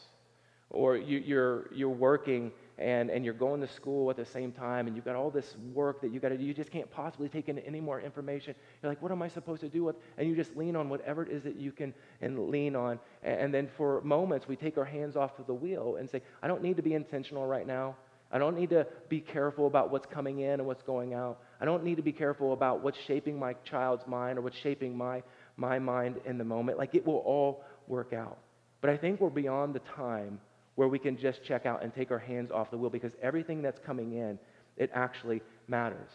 Or 0.70 0.96
you, 0.96 1.18
you're, 1.18 1.68
you're 1.74 1.88
working 1.88 2.52
and, 2.78 3.10
and 3.10 3.24
you're 3.24 3.34
going 3.34 3.60
to 3.60 3.68
school 3.68 4.08
at 4.10 4.16
the 4.16 4.24
same 4.24 4.52
time 4.52 4.86
and 4.86 4.94
you've 4.94 5.04
got 5.04 5.16
all 5.16 5.30
this 5.30 5.56
work 5.74 6.00
that 6.00 6.12
you 6.12 6.20
got 6.20 6.28
to 6.28 6.38
do. 6.38 6.44
You 6.44 6.54
just 6.54 6.70
can't 6.70 6.90
possibly 6.90 7.28
take 7.28 7.48
in 7.48 7.58
any 7.60 7.80
more 7.80 8.00
information. 8.00 8.54
You're 8.82 8.90
like, 8.90 9.02
what 9.02 9.10
am 9.10 9.20
I 9.20 9.28
supposed 9.28 9.60
to 9.62 9.68
do? 9.68 9.84
With? 9.84 9.96
And 10.16 10.28
you 10.28 10.36
just 10.36 10.56
lean 10.56 10.76
on 10.76 10.88
whatever 10.88 11.24
it 11.24 11.30
is 11.30 11.42
that 11.42 11.56
you 11.56 11.72
can 11.72 11.92
and 12.20 12.48
lean 12.50 12.76
on. 12.76 13.00
And, 13.22 13.40
and 13.40 13.54
then 13.54 13.68
for 13.76 14.00
moments, 14.02 14.46
we 14.46 14.54
take 14.54 14.78
our 14.78 14.84
hands 14.84 15.16
off 15.16 15.38
of 15.38 15.46
the 15.46 15.54
wheel 15.54 15.96
and 15.98 16.08
say, 16.08 16.22
I 16.42 16.46
don't 16.46 16.62
need 16.62 16.76
to 16.76 16.82
be 16.82 16.94
intentional 16.94 17.46
right 17.46 17.66
now. 17.66 17.96
I 18.30 18.38
don't 18.38 18.56
need 18.56 18.70
to 18.70 18.86
be 19.08 19.20
careful 19.20 19.66
about 19.66 19.90
what's 19.90 20.06
coming 20.06 20.40
in 20.40 20.60
and 20.60 20.66
what's 20.66 20.82
going 20.82 21.14
out. 21.14 21.40
I 21.60 21.64
don't 21.64 21.82
need 21.82 21.96
to 21.96 22.02
be 22.02 22.12
careful 22.12 22.52
about 22.52 22.82
what's 22.82 22.98
shaping 23.06 23.38
my 23.38 23.54
child's 23.64 24.06
mind 24.06 24.38
or 24.38 24.42
what's 24.42 24.58
shaping 24.58 24.96
my, 24.96 25.22
my 25.56 25.78
mind 25.78 26.20
in 26.26 26.38
the 26.38 26.44
moment. 26.44 26.78
Like 26.78 26.94
it 26.94 27.06
will 27.06 27.16
all 27.16 27.64
work 27.88 28.12
out. 28.12 28.38
But 28.80 28.90
I 28.90 28.96
think 28.96 29.20
we're 29.20 29.30
beyond 29.30 29.74
the 29.74 29.80
time 29.80 30.40
where 30.78 30.86
we 30.86 30.96
can 31.00 31.16
just 31.16 31.42
check 31.42 31.66
out 31.66 31.82
and 31.82 31.92
take 31.92 32.12
our 32.12 32.20
hands 32.20 32.52
off 32.52 32.70
the 32.70 32.78
wheel 32.78 32.88
because 32.88 33.16
everything 33.20 33.60
that's 33.60 33.80
coming 33.80 34.12
in, 34.12 34.38
it 34.76 34.88
actually 34.94 35.42
matters. 35.66 36.12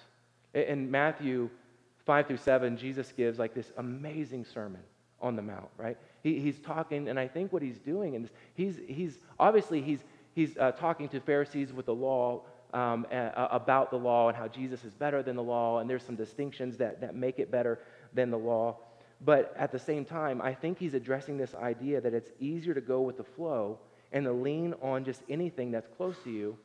In 0.53 0.89
Matthew 0.89 1.49
5 2.05 2.27
through 2.27 2.37
7, 2.37 2.77
Jesus 2.77 3.11
gives 3.11 3.37
like 3.37 3.53
this 3.53 3.73
amazing 3.75 4.45
sermon 4.45 4.79
on 5.19 5.35
the 5.35 5.41
Mount, 5.41 5.67
right? 5.75 5.97
He, 6.21 6.39
he's 6.39 6.59
talking, 6.59 7.09
and 7.09 7.19
I 7.19 7.27
think 7.27 7.51
what 7.51 7.61
he's 7.61 7.77
doing, 7.77 8.15
and 8.15 8.29
he's, 8.53 8.79
he's 8.87 9.19
obviously 9.37 9.81
he's, 9.81 9.99
he's 10.33 10.57
uh, 10.57 10.71
talking 10.71 11.09
to 11.09 11.19
Pharisees 11.19 11.73
with 11.73 11.87
the 11.87 11.95
law 11.95 12.43
um, 12.73 13.05
uh, 13.11 13.49
about 13.51 13.91
the 13.91 13.97
law 13.97 14.29
and 14.29 14.37
how 14.37 14.47
Jesus 14.47 14.85
is 14.85 14.93
better 14.93 15.21
than 15.21 15.35
the 15.35 15.43
law, 15.43 15.79
and 15.79 15.89
there's 15.89 16.03
some 16.03 16.15
distinctions 16.15 16.77
that, 16.77 17.01
that 17.01 17.15
make 17.15 17.37
it 17.37 17.51
better 17.51 17.79
than 18.13 18.31
the 18.31 18.39
law. 18.39 18.77
But 19.19 19.53
at 19.57 19.73
the 19.73 19.79
same 19.79 20.05
time, 20.05 20.41
I 20.41 20.53
think 20.53 20.79
he's 20.79 20.93
addressing 20.93 21.35
this 21.35 21.53
idea 21.53 21.99
that 21.99 22.13
it's 22.13 22.31
easier 22.39 22.73
to 22.73 22.81
go 22.81 23.01
with 23.01 23.17
the 23.17 23.25
flow 23.25 23.79
and 24.13 24.25
to 24.25 24.31
lean 24.31 24.73
on 24.81 25.03
just 25.03 25.21
anything 25.29 25.71
that's 25.71 25.87
close 25.97 26.15
to 26.23 26.31
you, 26.31 26.57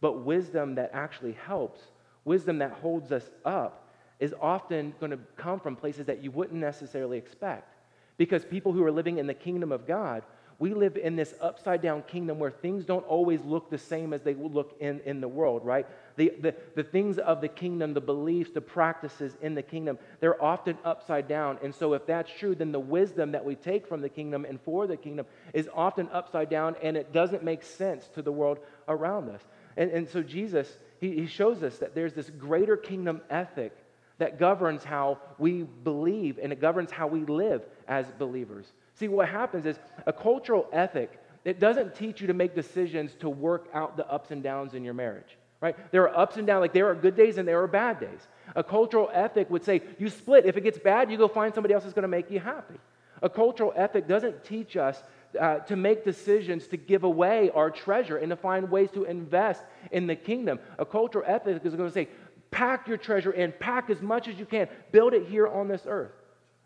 but 0.00 0.24
wisdom 0.24 0.74
that 0.74 0.90
actually 0.92 1.32
helps 1.32 1.80
wisdom 2.24 2.58
that 2.58 2.72
holds 2.72 3.12
us 3.12 3.30
up, 3.44 3.88
is 4.18 4.34
often 4.40 4.94
going 5.00 5.10
to 5.10 5.18
come 5.36 5.60
from 5.60 5.76
places 5.76 6.06
that 6.06 6.22
you 6.22 6.30
wouldn't 6.30 6.60
necessarily 6.60 7.18
expect. 7.18 7.68
Because 8.16 8.44
people 8.44 8.72
who 8.72 8.84
are 8.84 8.92
living 8.92 9.18
in 9.18 9.26
the 9.26 9.34
kingdom 9.34 9.72
of 9.72 9.86
God 9.86 10.22
we 10.58 10.72
live 10.72 10.96
in 10.96 11.16
this 11.16 11.34
upside 11.40 11.82
down 11.82 12.02
kingdom 12.02 12.38
where 12.38 12.50
things 12.50 12.84
don't 12.84 13.06
always 13.06 13.42
look 13.44 13.70
the 13.70 13.78
same 13.78 14.12
as 14.12 14.22
they 14.22 14.34
look 14.34 14.76
in, 14.80 15.00
in 15.04 15.20
the 15.20 15.28
world, 15.28 15.64
right? 15.64 15.86
The, 16.16 16.32
the, 16.40 16.54
the 16.76 16.84
things 16.84 17.18
of 17.18 17.40
the 17.40 17.48
kingdom, 17.48 17.92
the 17.92 18.00
beliefs, 18.00 18.50
the 18.52 18.60
practices 18.60 19.36
in 19.42 19.54
the 19.54 19.62
kingdom, 19.62 19.98
they're 20.20 20.42
often 20.42 20.78
upside 20.84 21.26
down. 21.26 21.58
And 21.62 21.74
so, 21.74 21.94
if 21.94 22.06
that's 22.06 22.30
true, 22.38 22.54
then 22.54 22.70
the 22.70 22.80
wisdom 22.80 23.32
that 23.32 23.44
we 23.44 23.56
take 23.56 23.86
from 23.86 24.00
the 24.00 24.08
kingdom 24.08 24.44
and 24.44 24.60
for 24.60 24.86
the 24.86 24.96
kingdom 24.96 25.26
is 25.52 25.68
often 25.74 26.08
upside 26.12 26.50
down 26.50 26.76
and 26.82 26.96
it 26.96 27.12
doesn't 27.12 27.42
make 27.42 27.62
sense 27.62 28.08
to 28.14 28.22
the 28.22 28.32
world 28.32 28.58
around 28.88 29.30
us. 29.30 29.42
And, 29.76 29.90
and 29.90 30.08
so, 30.08 30.22
Jesus, 30.22 30.78
he, 31.00 31.16
he 31.16 31.26
shows 31.26 31.62
us 31.62 31.78
that 31.78 31.94
there's 31.94 32.14
this 32.14 32.30
greater 32.30 32.76
kingdom 32.76 33.20
ethic 33.28 33.76
that 34.18 34.38
governs 34.38 34.84
how 34.84 35.18
we 35.38 35.62
believe 35.62 36.38
and 36.40 36.52
it 36.52 36.60
governs 36.60 36.92
how 36.92 37.08
we 37.08 37.24
live 37.24 37.62
as 37.88 38.06
believers. 38.18 38.72
See, 38.94 39.08
what 39.08 39.28
happens 39.28 39.66
is 39.66 39.78
a 40.06 40.12
cultural 40.12 40.68
ethic, 40.72 41.20
it 41.44 41.60
doesn't 41.60 41.94
teach 41.94 42.20
you 42.20 42.28
to 42.28 42.34
make 42.34 42.54
decisions 42.54 43.14
to 43.20 43.28
work 43.28 43.68
out 43.74 43.96
the 43.96 44.06
ups 44.10 44.30
and 44.30 44.42
downs 44.42 44.74
in 44.74 44.84
your 44.84 44.94
marriage. 44.94 45.36
Right? 45.60 45.76
There 45.92 46.02
are 46.02 46.16
ups 46.16 46.36
and 46.36 46.46
downs, 46.46 46.60
like 46.60 46.72
there 46.74 46.88
are 46.88 46.94
good 46.94 47.16
days 47.16 47.38
and 47.38 47.48
there 47.48 47.62
are 47.62 47.66
bad 47.66 47.98
days. 47.98 48.20
A 48.54 48.62
cultural 48.62 49.10
ethic 49.12 49.48
would 49.50 49.64
say 49.64 49.82
you 49.98 50.10
split. 50.10 50.44
If 50.46 50.56
it 50.56 50.60
gets 50.60 50.78
bad, 50.78 51.10
you 51.10 51.16
go 51.16 51.26
find 51.26 51.54
somebody 51.54 51.72
else 51.72 51.84
that's 51.84 51.94
going 51.94 52.02
to 52.02 52.08
make 52.08 52.30
you 52.30 52.38
happy. 52.38 52.74
A 53.22 53.30
cultural 53.30 53.72
ethic 53.74 54.06
doesn't 54.06 54.44
teach 54.44 54.76
us 54.76 55.02
uh, 55.40 55.60
to 55.60 55.76
make 55.76 56.04
decisions 56.04 56.66
to 56.68 56.76
give 56.76 57.04
away 57.04 57.50
our 57.54 57.70
treasure 57.70 58.18
and 58.18 58.30
to 58.30 58.36
find 58.36 58.70
ways 58.70 58.90
to 58.92 59.04
invest 59.04 59.64
in 59.90 60.06
the 60.06 60.14
kingdom. 60.14 60.58
A 60.78 60.84
cultural 60.84 61.24
ethic 61.26 61.64
is 61.64 61.74
going 61.74 61.88
to 61.88 61.94
say, 61.94 62.08
pack 62.50 62.86
your 62.86 62.98
treasure 62.98 63.32
in, 63.32 63.52
pack 63.58 63.90
as 63.90 64.02
much 64.02 64.28
as 64.28 64.38
you 64.38 64.44
can, 64.44 64.68
build 64.92 65.14
it 65.14 65.26
here 65.26 65.48
on 65.48 65.66
this 65.66 65.82
earth. 65.86 66.12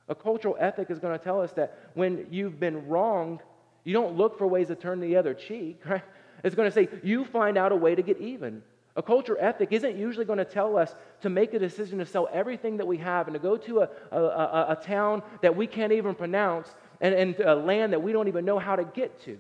A 0.09 0.15
cultural 0.15 0.57
ethic 0.59 0.91
is 0.91 0.99
going 0.99 1.19
to 1.19 1.23
tell 1.23 1.41
us 1.41 1.53
that 1.53 1.91
when 1.95 2.27
you've 2.31 2.59
been 2.59 2.87
wronged, 2.89 3.41
you 3.85 3.93
don't 3.93 4.17
look 4.17 4.39
for 4.39 4.47
ways 4.47 4.69
to 4.69 4.75
turn 4.75 5.01
the 5.01 5.17
other 5.17 5.35
cheek, 5.35 5.81
right? 5.87 6.03
It's 6.45 6.55
going 6.55 6.71
to 6.71 6.75
say 6.75 6.89
you 7.03 7.25
find 7.25 7.59
out 7.59 7.73
a 7.73 7.77
way 7.77 7.95
to 7.95 8.03
get 8.03 8.19
even. 8.19 8.63
A 8.97 9.03
culture 9.03 9.37
ethic 9.39 9.69
isn't 9.71 9.97
usually 9.97 10.25
going 10.25 10.39
to 10.39 10.45
tell 10.45 10.77
us 10.77 10.95
to 11.21 11.31
make 11.31 11.55
a 11.55 11.59
decision 11.59 11.99
to 11.99 12.07
sell 12.07 12.29
everything 12.33 12.77
that 12.79 12.87
we 12.87 12.97
have 12.99 13.29
and 13.29 13.35
to 13.35 13.39
go 13.39 13.57
to 13.57 13.81
a, 13.81 13.89
a, 14.11 14.19
a, 14.19 14.67
a 14.71 14.77
town 14.83 15.23
that 15.41 15.55
we 15.55 15.69
can't 15.69 15.93
even 15.93 16.15
pronounce 16.15 16.75
and, 17.01 17.15
and 17.15 17.39
a 17.41 17.55
land 17.55 17.93
that 17.93 18.03
we 18.03 18.13
don't 18.13 18.27
even 18.27 18.45
know 18.45 18.59
how 18.59 18.75
to 18.75 18.85
get 18.85 19.23
to. 19.23 19.39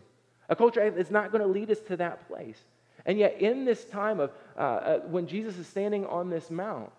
A 0.48 0.54
culture 0.54 0.81
ethic 0.81 1.00
is 1.00 1.11
not 1.11 1.33
going 1.33 1.42
to 1.42 1.48
lead 1.48 1.70
us 1.70 1.81
to 1.88 1.96
that 1.96 2.28
place. 2.28 2.59
And 3.04 3.18
yet, 3.18 3.40
in 3.40 3.64
this 3.64 3.85
time 3.85 4.20
of 4.20 4.31
uh, 4.57 4.61
uh, 4.61 4.98
when 5.00 5.26
Jesus 5.26 5.57
is 5.59 5.66
standing 5.66 6.07
on 6.07 6.31
this 6.31 6.50
mount, 6.50 6.92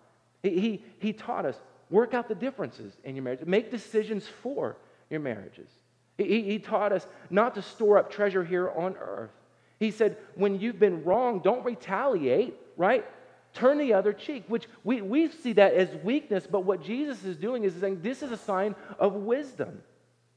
he, 0.43 0.59
he, 0.59 0.83
he 0.99 1.13
taught 1.13 1.45
us 1.45 1.59
Work 1.89 2.13
out 2.13 2.27
the 2.27 2.35
differences 2.35 2.93
in 3.03 3.15
your 3.15 3.23
marriage. 3.23 3.45
Make 3.45 3.71
decisions 3.71 4.27
for 4.43 4.77
your 5.09 5.19
marriages. 5.19 5.69
He, 6.17 6.43
he 6.43 6.59
taught 6.59 6.91
us 6.91 7.05
not 7.29 7.55
to 7.55 7.61
store 7.61 7.97
up 7.97 8.11
treasure 8.11 8.43
here 8.43 8.69
on 8.69 8.95
earth. 8.99 9.31
He 9.79 9.91
said, 9.91 10.17
when 10.35 10.59
you've 10.59 10.79
been 10.79 11.03
wrong, 11.03 11.39
don't 11.39 11.63
retaliate, 11.63 12.55
right? 12.77 13.05
Turn 13.53 13.77
the 13.77 13.93
other 13.93 14.13
cheek, 14.13 14.43
which 14.47 14.67
we, 14.83 15.01
we 15.01 15.29
see 15.29 15.53
that 15.53 15.73
as 15.73 15.89
weakness, 16.03 16.45
but 16.45 16.61
what 16.65 16.83
Jesus 16.83 17.23
is 17.23 17.37
doing 17.37 17.63
is 17.63 17.73
saying 17.73 18.01
this 18.01 18.21
is 18.21 18.31
a 18.31 18.37
sign 18.37 18.75
of 18.99 19.13
wisdom. 19.13 19.81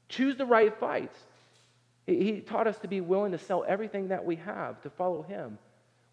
Choose 0.09 0.37
the 0.37 0.47
right 0.47 0.75
fights. 0.79 1.19
He 2.07 2.41
taught 2.41 2.67
us 2.67 2.79
to 2.79 2.89
be 2.89 3.01
willing 3.01 3.33
to 3.33 3.39
sell 3.39 3.65
everything 3.67 4.09
that 4.09 4.25
we 4.25 4.37
have 4.37 4.81
to 4.83 4.91
follow 4.91 5.23
him 5.23 5.59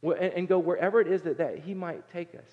and 0.04 0.47
go 0.47 0.60
wherever 0.60 0.99
it 1.02 1.08
is 1.08 1.21
that, 1.23 1.38
that 1.38 1.60
he 1.60 1.73
might 1.73 2.10
take 2.12 2.36
us. 2.36 2.49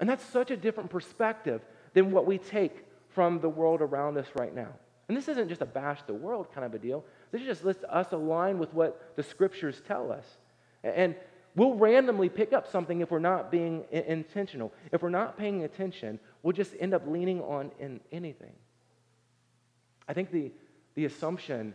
And 0.00 0.08
that's 0.08 0.24
such 0.24 0.50
a 0.50 0.56
different 0.56 0.90
perspective 0.90 1.60
than 1.96 2.10
what 2.10 2.26
we 2.26 2.36
take 2.36 2.84
from 3.08 3.40
the 3.40 3.48
world 3.48 3.80
around 3.80 4.18
us 4.18 4.26
right 4.34 4.54
now. 4.54 4.68
And 5.08 5.16
this 5.16 5.28
isn't 5.28 5.48
just 5.48 5.62
a 5.62 5.66
bash 5.66 6.02
the 6.06 6.12
world 6.12 6.52
kind 6.52 6.66
of 6.66 6.74
a 6.74 6.78
deal. 6.78 7.02
This 7.32 7.40
just 7.40 7.64
lets 7.64 7.82
us 7.84 8.12
align 8.12 8.58
with 8.58 8.74
what 8.74 9.16
the 9.16 9.22
scriptures 9.22 9.80
tell 9.88 10.12
us. 10.12 10.26
And 10.84 11.14
we'll 11.54 11.74
randomly 11.74 12.28
pick 12.28 12.52
up 12.52 12.70
something 12.70 13.00
if 13.00 13.10
we're 13.10 13.18
not 13.18 13.50
being 13.50 13.84
intentional. 13.90 14.74
If 14.92 15.00
we're 15.00 15.08
not 15.08 15.38
paying 15.38 15.64
attention, 15.64 16.20
we'll 16.42 16.52
just 16.52 16.74
end 16.78 16.92
up 16.92 17.06
leaning 17.06 17.40
on 17.40 17.70
in 17.80 18.00
anything. 18.12 18.52
I 20.06 20.12
think 20.12 20.30
the, 20.30 20.52
the 20.96 21.06
assumption 21.06 21.72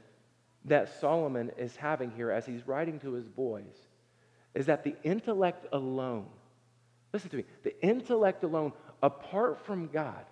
that 0.65 0.99
Solomon 1.01 1.49
is 1.57 1.75
having 1.75 2.12
here 2.12 2.29
as 2.29 2.45
he's 2.45 2.67
writing 2.67 2.99
to 2.99 3.13
his 3.13 3.27
boys 3.27 3.88
is 4.53 4.67
that 4.67 4.84
the 4.84 4.93
intellect 5.03 5.65
alone, 5.73 6.27
listen 7.12 7.31
to 7.31 7.38
me, 7.38 7.45
the 7.63 7.81
intellect 7.84 8.43
alone 8.43 8.73
apart 9.02 9.66
from 9.66 9.88
God 9.88 10.26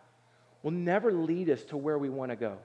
will 0.63 0.71
never 0.71 1.11
lead 1.11 1.49
us 1.49 1.63
to 1.65 1.77
where 1.77 1.97
we 1.97 2.09
want 2.09 2.31
to 2.31 2.35
go. 2.35 2.57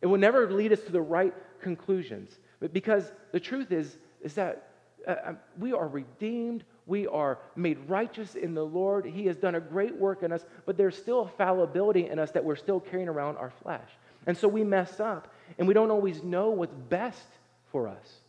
It 0.00 0.06
will 0.06 0.18
never 0.18 0.50
lead 0.50 0.72
us 0.72 0.80
to 0.82 0.92
the 0.92 1.00
right 1.00 1.34
conclusions. 1.60 2.38
But 2.60 2.72
because 2.72 3.10
the 3.32 3.40
truth 3.40 3.72
is, 3.72 3.98
is 4.22 4.34
that 4.34 4.70
uh, 5.06 5.14
um, 5.24 5.38
we 5.58 5.72
are 5.72 5.88
redeemed, 5.88 6.64
we 6.86 7.06
are 7.06 7.38
made 7.56 7.78
righteous 7.88 8.34
in 8.34 8.54
the 8.54 8.64
Lord. 8.64 9.04
He 9.06 9.26
has 9.26 9.36
done 9.36 9.54
a 9.54 9.60
great 9.60 9.96
work 9.96 10.22
in 10.22 10.32
us, 10.32 10.44
but 10.66 10.76
there's 10.76 10.96
still 10.96 11.20
a 11.22 11.28
fallibility 11.28 12.08
in 12.08 12.18
us 12.18 12.30
that 12.32 12.44
we're 12.44 12.56
still 12.56 12.80
carrying 12.80 13.08
around 13.08 13.36
our 13.36 13.52
flesh. 13.62 13.88
And 14.26 14.36
so 14.36 14.48
we 14.48 14.64
mess 14.64 15.00
up, 15.00 15.32
and 15.58 15.66
we 15.66 15.74
don't 15.74 15.90
always 15.90 16.22
know 16.22 16.50
what's 16.50 16.74
best 16.74 17.26
for 17.72 17.88
us. 17.88 18.20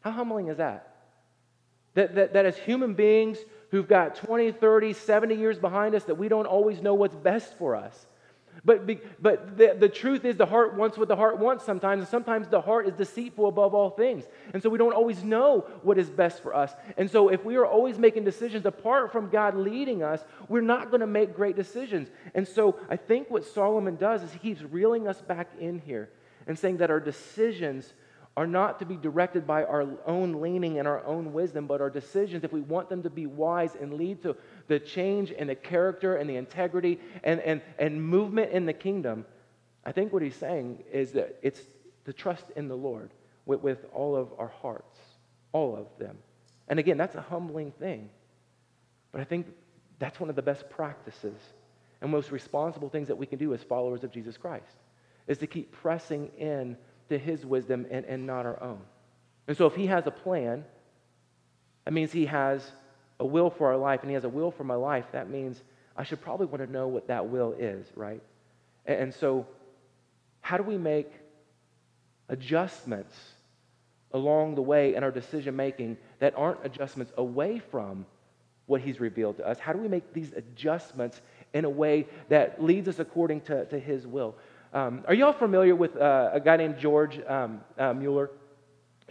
How 0.00 0.10
humbling 0.10 0.48
is 0.48 0.56
that? 0.56 0.94
That, 1.94 2.14
that, 2.14 2.32
that 2.32 2.46
as 2.46 2.56
human 2.56 2.94
beings, 2.94 3.38
who've 3.70 3.88
got 3.88 4.16
20, 4.16 4.52
30, 4.52 4.92
70 4.92 5.34
years 5.34 5.58
behind 5.58 5.94
us 5.94 6.04
that 6.04 6.16
we 6.16 6.28
don't 6.28 6.46
always 6.46 6.82
know 6.82 6.94
what's 6.94 7.16
best 7.16 7.56
for 7.58 7.76
us. 7.76 8.06
But, 8.64 8.86
but 9.22 9.56
the, 9.56 9.74
the 9.78 9.88
truth 9.88 10.24
is, 10.24 10.36
the 10.36 10.44
heart 10.44 10.74
wants 10.74 10.98
what 10.98 11.08
the 11.08 11.16
heart 11.16 11.38
wants 11.38 11.64
sometimes, 11.64 12.00
and 12.00 12.08
sometimes 12.08 12.48
the 12.48 12.60
heart 12.60 12.86
is 12.86 12.94
deceitful 12.94 13.48
above 13.48 13.74
all 13.74 13.90
things. 13.90 14.24
And 14.52 14.62
so 14.62 14.68
we 14.68 14.76
don't 14.76 14.92
always 14.92 15.24
know 15.24 15.66
what 15.82 15.96
is 15.98 16.10
best 16.10 16.42
for 16.42 16.54
us. 16.54 16.72
And 16.98 17.10
so 17.10 17.28
if 17.28 17.44
we 17.44 17.56
are 17.56 17.64
always 17.64 17.98
making 17.98 18.24
decisions 18.24 18.66
apart 18.66 19.12
from 19.12 19.30
God 19.30 19.54
leading 19.54 20.02
us, 20.02 20.22
we're 20.48 20.60
not 20.60 20.90
going 20.90 21.00
to 21.00 21.06
make 21.06 21.34
great 21.34 21.56
decisions. 21.56 22.10
And 22.34 22.46
so 22.46 22.78
I 22.90 22.96
think 22.96 23.30
what 23.30 23.46
Solomon 23.46 23.96
does 23.96 24.22
is 24.22 24.32
he 24.32 24.38
keeps 24.38 24.62
reeling 24.62 25.08
us 25.08 25.20
back 25.22 25.48
in 25.58 25.78
here 25.78 26.10
and 26.46 26.58
saying 26.58 26.78
that 26.78 26.90
our 26.90 27.00
decisions 27.00 27.94
are 28.36 28.46
not 28.46 28.78
to 28.78 28.84
be 28.84 28.96
directed 28.96 29.46
by 29.46 29.64
our 29.64 29.86
own 30.06 30.40
leaning 30.40 30.78
and 30.78 30.86
our 30.86 31.04
own 31.04 31.32
wisdom, 31.32 31.66
but 31.66 31.80
our 31.80 31.90
decisions, 31.90 32.44
if 32.44 32.52
we 32.52 32.60
want 32.60 32.88
them 32.88 33.02
to 33.02 33.10
be 33.10 33.26
wise 33.26 33.74
and 33.74 33.94
lead 33.94 34.22
to 34.22 34.36
the 34.68 34.78
change 34.78 35.32
and 35.36 35.48
the 35.48 35.54
character 35.54 36.16
and 36.16 36.30
the 36.30 36.36
integrity 36.36 37.00
and, 37.24 37.40
and, 37.40 37.60
and 37.78 38.02
movement 38.02 38.52
in 38.52 38.66
the 38.66 38.72
kingdom, 38.72 39.26
I 39.84 39.92
think 39.92 40.12
what 40.12 40.22
he's 40.22 40.36
saying 40.36 40.84
is 40.92 41.12
that 41.12 41.38
it's 41.42 41.60
to 42.04 42.12
trust 42.12 42.44
in 42.56 42.68
the 42.68 42.76
Lord 42.76 43.10
with, 43.46 43.62
with 43.62 43.84
all 43.92 44.14
of 44.14 44.28
our 44.38 44.52
hearts, 44.62 44.98
all 45.52 45.76
of 45.76 45.86
them. 45.98 46.16
And 46.68 46.78
again, 46.78 46.96
that's 46.96 47.16
a 47.16 47.20
humbling 47.20 47.72
thing. 47.72 48.10
But 49.10 49.20
I 49.20 49.24
think 49.24 49.46
that's 49.98 50.20
one 50.20 50.30
of 50.30 50.36
the 50.36 50.42
best 50.42 50.70
practices 50.70 51.38
and 52.00 52.10
most 52.10 52.30
responsible 52.30 52.88
things 52.88 53.08
that 53.08 53.16
we 53.16 53.26
can 53.26 53.38
do 53.38 53.52
as 53.52 53.62
followers 53.62 54.04
of 54.04 54.12
Jesus 54.12 54.36
Christ 54.36 54.76
is 55.26 55.38
to 55.38 55.46
keep 55.46 55.72
pressing 55.72 56.30
in 56.38 56.76
to 57.10 57.18
his 57.18 57.44
wisdom 57.44 57.86
and, 57.90 58.06
and 58.06 58.26
not 58.26 58.46
our 58.46 58.60
own. 58.62 58.80
And 59.46 59.56
so 59.56 59.66
if 59.66 59.74
he 59.74 59.86
has 59.86 60.06
a 60.06 60.10
plan, 60.10 60.64
that 61.84 61.92
means 61.92 62.12
he 62.12 62.26
has 62.26 62.68
a 63.18 63.26
will 63.26 63.50
for 63.50 63.68
our 63.68 63.76
life, 63.76 64.00
and 64.00 64.10
he 64.10 64.14
has 64.14 64.24
a 64.24 64.28
will 64.28 64.50
for 64.50 64.64
my 64.64 64.76
life. 64.76 65.04
That 65.12 65.28
means 65.28 65.62
I 65.96 66.04
should 66.04 66.20
probably 66.20 66.46
want 66.46 66.64
to 66.64 66.72
know 66.72 66.88
what 66.88 67.08
that 67.08 67.28
will 67.28 67.54
is, 67.58 67.86
right? 67.94 68.22
And, 68.86 68.98
and 69.00 69.14
so, 69.14 69.46
how 70.40 70.56
do 70.56 70.62
we 70.62 70.78
make 70.78 71.12
adjustments 72.28 73.14
along 74.12 74.54
the 74.54 74.62
way 74.62 74.94
in 74.94 75.04
our 75.04 75.10
decision 75.10 75.54
making 75.54 75.98
that 76.18 76.34
aren't 76.36 76.64
adjustments 76.64 77.12
away 77.16 77.58
from 77.58 78.06
what 78.66 78.80
he's 78.80 79.00
revealed 79.00 79.36
to 79.38 79.46
us? 79.46 79.58
How 79.58 79.72
do 79.72 79.80
we 79.80 79.88
make 79.88 80.12
these 80.12 80.32
adjustments 80.32 81.20
in 81.52 81.64
a 81.64 81.70
way 81.70 82.06
that 82.28 82.62
leads 82.62 82.88
us 82.88 83.00
according 83.00 83.42
to, 83.42 83.66
to 83.66 83.78
his 83.78 84.06
will? 84.06 84.36
Um, 84.72 85.02
are 85.08 85.14
you 85.14 85.26
all 85.26 85.32
familiar 85.32 85.74
with 85.74 85.96
uh, 85.96 86.30
a 86.32 86.40
guy 86.40 86.56
named 86.56 86.78
George 86.78 87.20
um, 87.26 87.60
uh, 87.76 87.92
Mueller? 87.92 88.30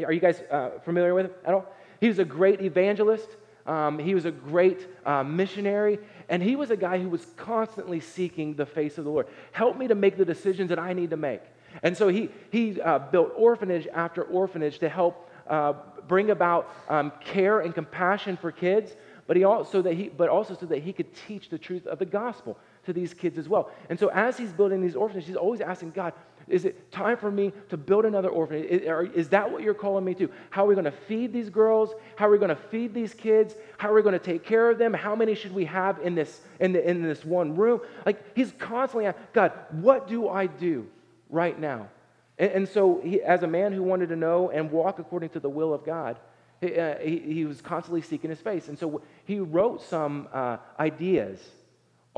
Are 0.03 0.13
you 0.13 0.21
guys 0.21 0.41
uh, 0.49 0.71
familiar 0.85 1.13
with 1.13 1.25
him 1.25 1.33
at 1.43 1.53
all? 1.53 1.65
He 1.99 2.07
was 2.07 2.19
a 2.19 2.25
great 2.25 2.61
evangelist. 2.61 3.27
Um, 3.65 3.99
he 3.99 4.15
was 4.15 4.23
a 4.23 4.31
great 4.31 4.87
uh, 5.05 5.23
missionary. 5.23 5.99
And 6.29 6.41
he 6.41 6.55
was 6.55 6.71
a 6.71 6.77
guy 6.77 6.99
who 6.99 7.09
was 7.09 7.25
constantly 7.35 7.99
seeking 7.99 8.55
the 8.55 8.65
face 8.65 8.97
of 8.97 9.03
the 9.03 9.11
Lord. 9.11 9.27
Help 9.51 9.77
me 9.77 9.87
to 9.89 9.95
make 9.95 10.17
the 10.17 10.23
decisions 10.23 10.69
that 10.69 10.79
I 10.79 10.93
need 10.93 11.09
to 11.09 11.17
make. 11.17 11.41
And 11.83 11.95
so 11.95 12.07
he, 12.07 12.29
he 12.51 12.79
uh, 12.81 12.99
built 12.99 13.33
orphanage 13.35 13.85
after 13.87 14.23
orphanage 14.23 14.79
to 14.79 14.87
help 14.87 15.29
uh, 15.47 15.73
bring 16.07 16.29
about 16.29 16.73
um, 16.87 17.11
care 17.19 17.59
and 17.59 17.75
compassion 17.75 18.37
for 18.37 18.51
kids, 18.51 18.95
but, 19.27 19.35
he 19.35 19.43
also, 19.43 19.81
that 19.81 19.93
he, 19.93 20.07
but 20.09 20.29
also 20.29 20.55
so 20.55 20.65
that 20.67 20.81
he 20.83 20.93
could 20.93 21.13
teach 21.27 21.49
the 21.49 21.57
truth 21.57 21.85
of 21.85 21.99
the 21.99 22.05
gospel 22.05 22.57
to 22.89 22.93
these 22.93 23.13
kids 23.13 23.37
as 23.37 23.47
well. 23.47 23.71
And 23.89 23.99
so 23.99 24.09
as 24.09 24.37
he's 24.37 24.51
building 24.51 24.81
these 24.81 24.95
orphanages, 24.95 25.27
he's 25.27 25.37
always 25.37 25.61
asking 25.61 25.91
God, 25.91 26.13
Is 26.47 26.65
it 26.65 26.91
time 26.91 27.17
for 27.17 27.31
me 27.31 27.53
to 27.69 27.77
build 27.77 28.05
another 28.05 28.29
orphanage? 28.29 28.65
Is, 28.65 29.11
is 29.13 29.29
that 29.29 29.49
what 29.49 29.61
you're 29.61 29.73
calling 29.73 30.03
me 30.03 30.15
to? 30.15 30.29
How 30.49 30.65
are 30.65 30.67
we 30.67 30.75
going 30.75 30.85
to 30.85 30.91
feed 30.91 31.31
these 31.31 31.49
girls? 31.49 31.93
How 32.15 32.27
are 32.27 32.31
we 32.31 32.37
going 32.37 32.49
to 32.49 32.55
feed 32.55 32.93
these 32.93 33.13
kids? 33.13 33.55
How 33.77 33.91
are 33.91 33.93
we 33.93 34.01
going 34.01 34.17
to 34.17 34.19
take 34.19 34.43
care 34.43 34.69
of 34.69 34.77
them? 34.77 34.93
How 34.93 35.15
many 35.15 35.35
should 35.35 35.53
we 35.53 35.65
have 35.65 35.99
in 35.99 36.15
this, 36.15 36.41
in, 36.59 36.73
the, 36.73 36.87
in 36.87 37.03
this 37.03 37.23
one 37.23 37.55
room? 37.55 37.81
Like, 38.05 38.35
he's 38.35 38.51
constantly 38.57 39.05
asking, 39.05 39.23
God, 39.33 39.53
what 39.71 40.07
do 40.07 40.27
I 40.27 40.47
do 40.47 40.87
right 41.29 41.57
now? 41.57 41.89
And, 42.39 42.51
and 42.51 42.67
so, 42.67 43.01
he, 43.03 43.21
as 43.21 43.43
a 43.43 43.47
man 43.47 43.71
who 43.71 43.83
wanted 43.83 44.09
to 44.09 44.15
know 44.15 44.49
and 44.49 44.71
walk 44.71 44.97
according 44.97 45.29
to 45.29 45.39
the 45.39 45.49
will 45.49 45.73
of 45.73 45.85
God, 45.85 46.17
he, 46.59 46.75
uh, 46.75 46.97
he, 46.97 47.19
he, 47.19 47.45
was 47.45 47.61
constantly 47.61 48.01
seeking 48.01 48.29
his 48.29 48.41
face. 48.41 48.67
And 48.67 48.77
so, 48.79 49.01
he 49.25 49.39
wrote 49.39 49.81
some 49.83 50.27
uh, 50.33 50.57
ideas 50.79 51.39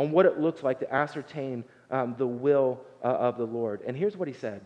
on 0.01 0.11
what 0.11 0.25
it 0.25 0.39
looks 0.39 0.63
like 0.63 0.79
to 0.79 0.91
ascertain 0.91 1.63
um, 1.91 2.15
the 2.17 2.25
will 2.25 2.81
uh, 3.03 3.07
of 3.07 3.37
the 3.37 3.45
Lord. 3.45 3.81
And 3.85 3.95
here's 3.95 4.17
what 4.17 4.27
he 4.27 4.33
said 4.33 4.61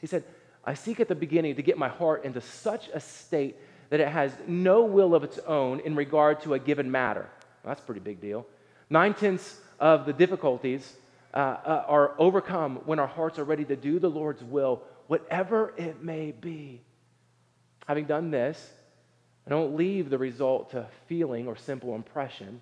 He 0.00 0.06
said, 0.06 0.24
I 0.64 0.74
seek 0.74 1.00
at 1.00 1.08
the 1.08 1.14
beginning 1.14 1.56
to 1.56 1.62
get 1.62 1.78
my 1.78 1.88
heart 1.88 2.24
into 2.24 2.40
such 2.40 2.88
a 2.92 3.00
state 3.00 3.56
that 3.88 4.00
it 4.00 4.08
has 4.08 4.32
no 4.46 4.84
will 4.84 5.14
of 5.14 5.24
its 5.24 5.38
own 5.46 5.80
in 5.80 5.94
regard 5.94 6.40
to 6.42 6.54
a 6.54 6.58
given 6.58 6.90
matter. 6.90 7.26
Well, 7.62 7.70
that's 7.70 7.80
a 7.80 7.84
pretty 7.84 8.00
big 8.00 8.20
deal. 8.20 8.46
Nine 8.90 9.14
tenths 9.14 9.58
of 9.80 10.04
the 10.04 10.12
difficulties 10.12 10.96
uh, 11.32 11.36
uh, 11.36 11.84
are 11.86 12.12
overcome 12.18 12.80
when 12.84 12.98
our 12.98 13.06
hearts 13.06 13.38
are 13.38 13.44
ready 13.44 13.64
to 13.64 13.76
do 13.76 13.98
the 13.98 14.10
Lord's 14.10 14.42
will, 14.42 14.82
whatever 15.06 15.72
it 15.78 16.02
may 16.02 16.32
be. 16.32 16.82
Having 17.86 18.06
done 18.06 18.30
this, 18.30 18.70
I 19.46 19.50
don't 19.50 19.76
leave 19.76 20.10
the 20.10 20.18
result 20.18 20.72
to 20.72 20.88
feeling 21.06 21.46
or 21.46 21.56
simple 21.56 21.94
impression. 21.94 22.60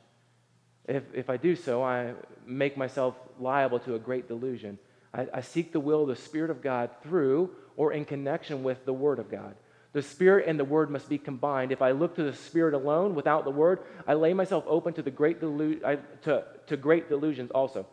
If, 0.87 1.03
if 1.15 1.31
I 1.31 1.37
do 1.37 1.57
so, 1.57 1.83
I 1.83 2.13
make 2.47 2.77
myself 2.77 3.15
liable 3.39 3.81
to 3.81 3.95
a 3.95 3.99
great 3.99 4.29
delusion. 4.29 4.79
I, 5.13 5.27
I 5.33 5.41
seek 5.41 5.73
the 5.73 5.81
will 5.81 6.03
of 6.03 6.09
the 6.09 6.17
Spirit 6.17 6.51
of 6.51 6.63
God 6.63 6.91
through 7.03 7.51
or 7.77 7.93
in 7.93 8.05
connection 8.05 8.63
with 8.63 8.85
the 8.85 8.93
Word 8.93 9.19
of 9.19 9.31
God. 9.31 9.55
The 9.93 10.03
Spirit 10.03 10.47
and 10.49 10.59
the 10.59 10.65
Word 10.65 10.91
must 10.91 11.09
be 11.09 11.19
combined. 11.19 11.73
If 11.73 11.81
I 11.81 11.93
look 11.93 12.17
to 12.17 12.25
the 12.25 12.33
Spirit 12.33 12.75
alone 12.75 13.15
without 13.15 13.45
the 13.45 13.51
Word, 13.51 13.81
I 14.07 14.15
lay 14.15 14.35
myself 14.35 14.65
open 14.67 14.93
to, 14.95 15.03
the 15.03 15.11
great 15.11 15.41
delu- 15.41 15.85
I, 15.85 15.97
to, 16.23 16.45
to 16.67 16.77
great 16.77 17.09
delusions 17.09 17.51
also. 17.53 17.87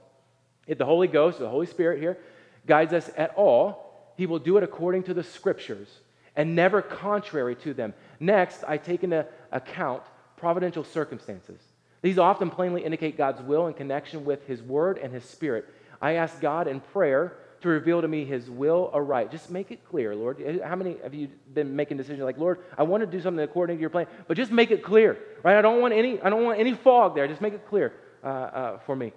If 0.68 0.78
the 0.78 0.86
Holy 0.86 1.08
Ghost, 1.08 1.40
the 1.40 1.50
Holy 1.50 1.68
Spirit 1.68 2.00
here, 2.00 2.18
guides 2.66 2.94
us 2.94 3.10
at 3.16 3.34
all, 3.36 4.14
He 4.18 4.26
will 4.26 4.40
do 4.40 4.58
it 4.58 4.64
according 4.64 5.04
to 5.04 5.14
the 5.14 5.24
Scriptures 5.24 5.88
and 6.36 6.56
never 6.56 6.82
contrary 6.82 7.56
to 7.58 7.74
them. 7.74 7.94
Next, 8.20 8.64
I 8.68 8.78
take 8.78 9.04
into 9.04 9.26
account 9.52 10.04
providential 10.38 10.84
circumstances. 10.84 11.62
These 12.02 12.18
often 12.18 12.50
plainly 12.50 12.84
indicate 12.84 13.18
God's 13.18 13.42
will 13.42 13.68
in 13.68 13.74
connection 13.74 14.26
with 14.26 14.46
His 14.48 14.62
Word 14.62 14.98
and 14.98 15.14
His 15.14 15.24
Spirit. 15.24 15.66
I 16.02 16.14
ask 16.14 16.40
God 16.42 16.68
in 16.68 16.80
prayer 16.80 17.38
to 17.62 17.70
reveal 17.70 18.02
to 18.02 18.08
me 18.08 18.26
His 18.26 18.50
will 18.50 18.90
aright. 18.94 19.32
Just 19.32 19.52
make 19.52 19.70
it 19.70 19.86
clear, 19.88 20.16
Lord. 20.16 20.62
How 20.64 20.76
many 20.76 21.00
of 21.02 21.14
you 21.14 21.30
been 21.54 21.76
making 21.76 21.98
decisions 21.98 22.24
like, 22.24 22.40
Lord, 22.40 22.60
I 22.78 22.84
want 22.84 23.02
to 23.02 23.08
do 23.08 23.22
something 23.22 23.44
according 23.44 23.78
to 23.78 23.82
Your 23.82 23.92
plan, 23.92 24.08
but 24.28 24.36
just 24.36 24.52
make 24.52 24.72
it 24.72 24.84
clear, 24.84 25.18
right? 25.44 25.58
I 25.58 25.62
don't 25.62 25.80
want 25.80 25.94
any, 25.94 26.20
I 26.22 26.30
don't 26.30 26.44
want 26.44 26.60
any 26.60 26.74
fog 26.74 27.14
there. 27.14 27.28
Just 27.28 27.42
make 27.42 27.54
it 27.54 27.68
clear 27.68 27.94
uh, 28.24 28.28
uh, 28.28 28.80
for 28.80 28.96
me. 28.96 29.14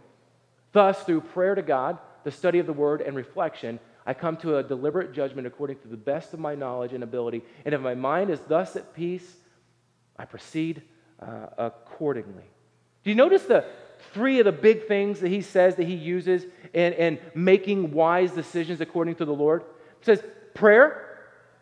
Thus, 0.72 1.02
through 1.04 1.22
prayer 1.22 1.54
to 1.54 1.62
God, 1.62 1.98
the 2.24 2.30
study 2.30 2.58
of 2.58 2.66
the 2.66 2.72
Word, 2.72 3.00
and 3.00 3.16
reflection, 3.16 3.80
I 4.06 4.12
come 4.12 4.36
to 4.38 4.58
a 4.58 4.62
deliberate 4.62 5.14
judgment 5.14 5.46
according 5.46 5.78
to 5.78 5.88
the 5.88 5.96
best 5.96 6.34
of 6.34 6.40
my 6.40 6.54
knowledge 6.54 6.92
and 6.92 7.02
ability. 7.02 7.42
And 7.64 7.74
if 7.74 7.80
my 7.80 7.94
mind 7.94 8.28
is 8.28 8.40
thus 8.40 8.76
at 8.76 8.94
peace, 8.94 9.36
I 10.18 10.26
proceed 10.26 10.82
uh, 11.20 11.46
accordingly. 11.56 12.44
Do 13.04 13.10
you 13.10 13.14
notice 13.14 13.42
the 13.42 13.64
three 14.12 14.38
of 14.38 14.46
the 14.46 14.52
big 14.52 14.88
things 14.88 15.20
that 15.20 15.28
he 15.28 15.42
says 15.42 15.76
that 15.76 15.86
he 15.86 15.94
uses 15.94 16.44
in, 16.72 16.94
in 16.94 17.18
making 17.34 17.92
wise 17.92 18.32
decisions 18.32 18.80
according 18.80 19.16
to 19.16 19.24
the 19.24 19.34
Lord? 19.34 19.62
He 20.00 20.06
says 20.06 20.22
prayer, 20.54 21.18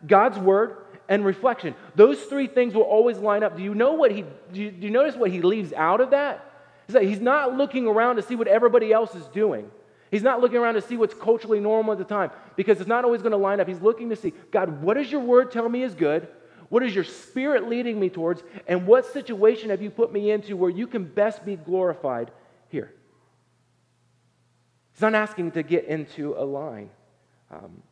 God's 0.07 0.39
word, 0.39 0.77
and 1.09 1.25
reflection. 1.25 1.75
Those 1.95 2.21
three 2.23 2.47
things 2.47 2.73
will 2.73 2.83
always 2.83 3.17
line 3.17 3.43
up. 3.43 3.57
Do 3.57 3.63
you 3.63 3.75
know 3.75 3.93
what 3.93 4.11
he 4.11 4.23
do 4.53 4.61
you, 4.61 4.71
do 4.71 4.87
you 4.87 4.91
notice 4.91 5.15
what 5.15 5.31
he 5.31 5.41
leaves 5.41 5.73
out 5.73 5.99
of 5.99 6.11
that? 6.11 6.49
Is 6.87 6.93
that 6.93 7.03
he's 7.03 7.19
not 7.19 7.57
looking 7.57 7.87
around 7.87 8.15
to 8.17 8.21
see 8.21 8.35
what 8.35 8.47
everybody 8.47 8.91
else 8.91 9.13
is 9.15 9.25
doing. 9.27 9.69
He's 10.11 10.23
not 10.23 10.41
looking 10.41 10.57
around 10.57 10.75
to 10.75 10.81
see 10.81 10.95
what's 10.95 11.13
culturally 11.13 11.59
normal 11.59 11.93
at 11.93 11.97
the 11.97 12.03
time 12.03 12.29
because 12.55 12.79
it's 12.79 12.87
not 12.87 13.03
always 13.03 13.21
going 13.21 13.31
to 13.31 13.37
line 13.37 13.59
up. 13.59 13.67
He's 13.67 13.81
looking 13.81 14.09
to 14.11 14.15
see, 14.15 14.31
God, 14.51 14.81
what 14.81 14.93
does 14.93 15.11
your 15.11 15.21
word 15.21 15.51
tell 15.51 15.67
me 15.67 15.81
is 15.81 15.95
good? 15.95 16.27
What 16.73 16.81
is 16.81 16.95
your 16.95 17.03
spirit 17.03 17.69
leading 17.69 17.99
me 17.99 18.09
towards? 18.09 18.41
And 18.67 18.87
what 18.87 19.05
situation 19.05 19.69
have 19.69 19.83
you 19.83 19.91
put 19.91 20.11
me 20.11 20.31
into 20.31 20.57
where 20.57 20.71
you 20.71 20.87
can 20.87 21.03
best 21.03 21.45
be 21.45 21.55
glorified 21.55 22.31
here? 22.69 22.91
He's 24.91 25.01
not 25.01 25.13
asking 25.13 25.51
to 25.51 25.61
get 25.61 25.85
into 25.85 26.33
a 26.35 26.43
line. 26.43 26.89
Um, 27.51 27.83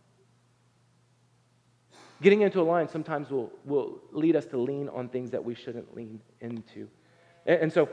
getting 2.23 2.41
into 2.41 2.59
a 2.59 2.63
line 2.63 2.89
sometimes 2.89 3.29
will, 3.29 3.51
will 3.65 3.99
lead 4.11 4.35
us 4.35 4.47
to 4.47 4.57
lean 4.57 4.89
on 4.89 5.09
things 5.09 5.29
that 5.29 5.45
we 5.45 5.53
shouldn't 5.53 5.95
lean 5.95 6.19
into. 6.39 6.87
And, 7.45 7.61
and 7.61 7.71
so, 7.71 7.87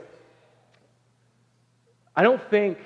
I 2.15 2.23
don't 2.23 2.41
think 2.49 2.79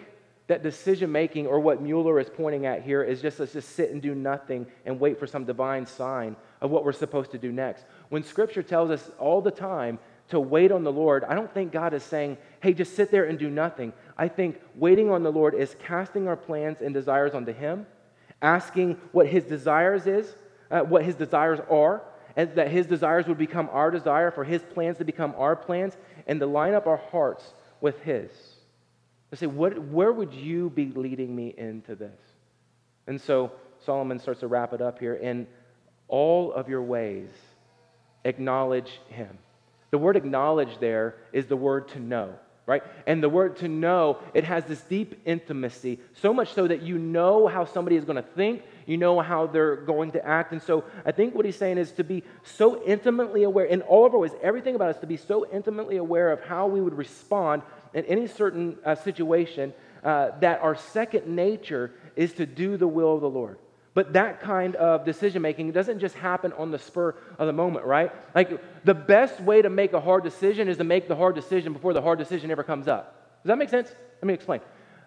that 0.48 0.62
decision 0.62 1.10
making 1.10 1.48
or 1.48 1.62
what 1.62 1.82
Mueller 1.82 2.20
is 2.20 2.30
pointing 2.30 2.66
at 2.66 2.84
here 2.84 3.02
is 3.02 3.22
just 3.22 3.40
let's 3.40 3.54
just 3.54 3.78
sit 3.78 3.92
and 3.92 4.02
do 4.02 4.14
nothing 4.14 4.68
and 4.86 5.00
wait 5.00 5.18
for 5.18 5.26
some 5.26 5.46
divine 5.46 5.86
sign 5.86 6.36
of 6.64 6.72
what 6.72 6.86
we're 6.86 6.94
supposed 6.94 7.30
to 7.32 7.38
do 7.38 7.52
next. 7.52 7.86
When 8.10 8.24
Scripture 8.24 8.64
tells 8.64 8.90
us 8.90 9.12
all 9.20 9.42
the 9.42 9.52
time 9.52 10.00
to 10.30 10.40
wait 10.40 10.72
on 10.72 10.86
the 10.86 10.92
Lord, 10.92 11.26
I 11.26 11.36
don't 11.36 11.54
think 11.54 11.74
God 11.74 11.94
is 11.94 12.02
saying, 12.02 12.38
hey, 12.62 12.74
just 12.74 12.96
sit 12.96 13.12
there 13.12 13.26
and 13.26 13.38
do 13.38 13.50
nothing. 13.50 13.92
I 14.18 14.30
think 14.30 14.60
waiting 14.74 15.12
on 15.12 15.24
the 15.24 15.32
Lord 15.32 15.54
is 15.54 15.76
casting 15.84 16.28
our 16.28 16.38
plans 16.38 16.80
and 16.80 16.94
desires 16.94 17.34
onto 17.36 17.52
Him, 17.54 17.86
asking 18.42 18.98
what 19.12 19.28
His 19.28 19.44
desires 19.44 20.08
is, 20.08 20.34
uh, 20.72 20.80
what 20.80 21.04
His 21.04 21.16
desires 21.16 21.60
are, 21.70 22.02
and 22.38 22.56
that 22.56 22.72
His 22.72 22.88
desires 22.88 23.28
would 23.28 23.38
become 23.38 23.70
our 23.74 23.92
desire, 23.92 24.32
for 24.32 24.46
His 24.46 24.64
plans 24.64 24.98
to 25.00 25.06
become 25.06 25.36
our 25.38 25.58
plans, 25.58 25.98
and 26.26 26.40
to 26.40 26.46
line 26.46 26.74
up 26.74 26.88
our 26.88 27.02
hearts 27.12 27.54
with 27.82 28.00
His. 28.04 28.32
I 29.34 29.36
say, 29.36 29.48
what, 29.48 29.78
where 29.80 30.14
would 30.14 30.34
you 30.34 30.70
be 30.70 30.94
leading 30.96 31.36
me 31.36 31.54
into 31.58 31.96
this? 31.96 32.20
And 33.06 33.20
so 33.20 33.52
Solomon 33.86 34.18
starts 34.20 34.40
to 34.40 34.48
wrap 34.48 34.72
it 34.72 34.82
up 34.82 35.00
here. 35.00 35.16
In 35.16 35.46
all 36.08 36.54
of 36.54 36.70
your 36.70 36.82
ways, 36.82 37.30
acknowledge 38.24 39.00
him. 39.10 39.38
The 39.92 39.98
word 39.98 40.16
acknowledge 40.16 40.80
there 40.80 41.16
is 41.32 41.46
the 41.46 41.56
word 41.56 41.90
to 41.90 42.00
know, 42.00 42.34
right? 42.66 42.82
And 43.06 43.22
the 43.22 43.30
word 43.30 43.58
to 43.58 43.68
know, 43.68 44.20
it 44.34 44.44
has 44.44 44.66
this 44.66 44.82
deep 44.82 45.22
intimacy, 45.26 46.00
so 46.14 46.34
much 46.34 46.54
so 46.54 46.68
that 46.68 46.82
you 46.82 46.98
know 46.98 47.48
how 47.48 47.66
somebody 47.66 47.96
is 47.96 48.06
going 48.06 48.16
to 48.16 48.28
think, 48.30 48.64
you 48.86 48.98
know 48.98 49.20
how 49.20 49.48
they're 49.48 49.76
going 49.76 50.12
to 50.12 50.26
act. 50.26 50.52
And 50.52 50.62
so 50.62 50.84
I 51.06 51.12
think 51.12 51.36
what 51.36 51.46
he's 51.46 51.58
saying 51.58 51.78
is 51.78 51.92
to 51.94 52.04
be 52.04 52.24
so 52.44 52.84
intimately 52.84 53.44
aware, 53.44 53.66
in 53.66 53.82
all 53.84 54.06
of 54.06 54.14
our 54.14 54.20
ways, 54.20 54.32
everything 54.42 54.76
about 54.76 54.96
us, 54.96 55.02
to 55.02 55.08
be 55.08 55.18
so 55.18 55.46
intimately 55.52 55.98
aware 55.98 56.32
of 56.32 56.42
how 56.42 56.68
we 56.68 56.82
would 56.82 56.98
respond 56.98 57.62
in 57.94 58.04
any 58.06 58.28
certain 58.28 58.78
uh, 58.84 58.96
situation 58.96 59.74
uh, 60.04 60.32
that 60.40 60.62
our 60.62 60.76
second 60.76 61.28
nature 61.28 61.92
is 62.16 62.34
to 62.34 62.46
do 62.46 62.78
the 62.78 62.88
will 62.88 63.16
of 63.16 63.22
the 63.22 63.30
Lord. 63.30 63.58
But 63.94 64.14
that 64.14 64.42
kind 64.42 64.76
of 64.76 65.06
decision 65.06 65.42
making 65.42 65.72
doesn't 65.72 66.00
just 66.00 66.16
happen 66.16 66.52
on 66.54 66.72
the 66.72 66.80
spur 66.80 67.16
of 67.38 67.46
the 67.46 67.54
moment, 67.54 67.86
right? 67.86 68.12
Like 68.34 68.60
the 68.84 68.94
best 68.94 69.40
way 69.40 69.62
to 69.62 69.70
make 69.70 69.94
a 69.94 70.02
hard 70.02 70.24
decision 70.24 70.68
is 70.68 70.78
to 70.78 70.84
make 70.84 71.08
the 71.08 71.16
hard 71.16 71.36
decision 71.36 71.74
before 71.74 71.94
the 71.94 72.02
hard 72.02 72.18
decision 72.18 72.50
ever 72.50 72.64
comes 72.64 72.88
up. 72.88 73.42
Does 73.44 73.50
that 73.50 73.58
make 73.58 73.70
sense? 73.70 73.92
Let 74.22 74.28
me 74.28 74.34
explain. 74.34 74.62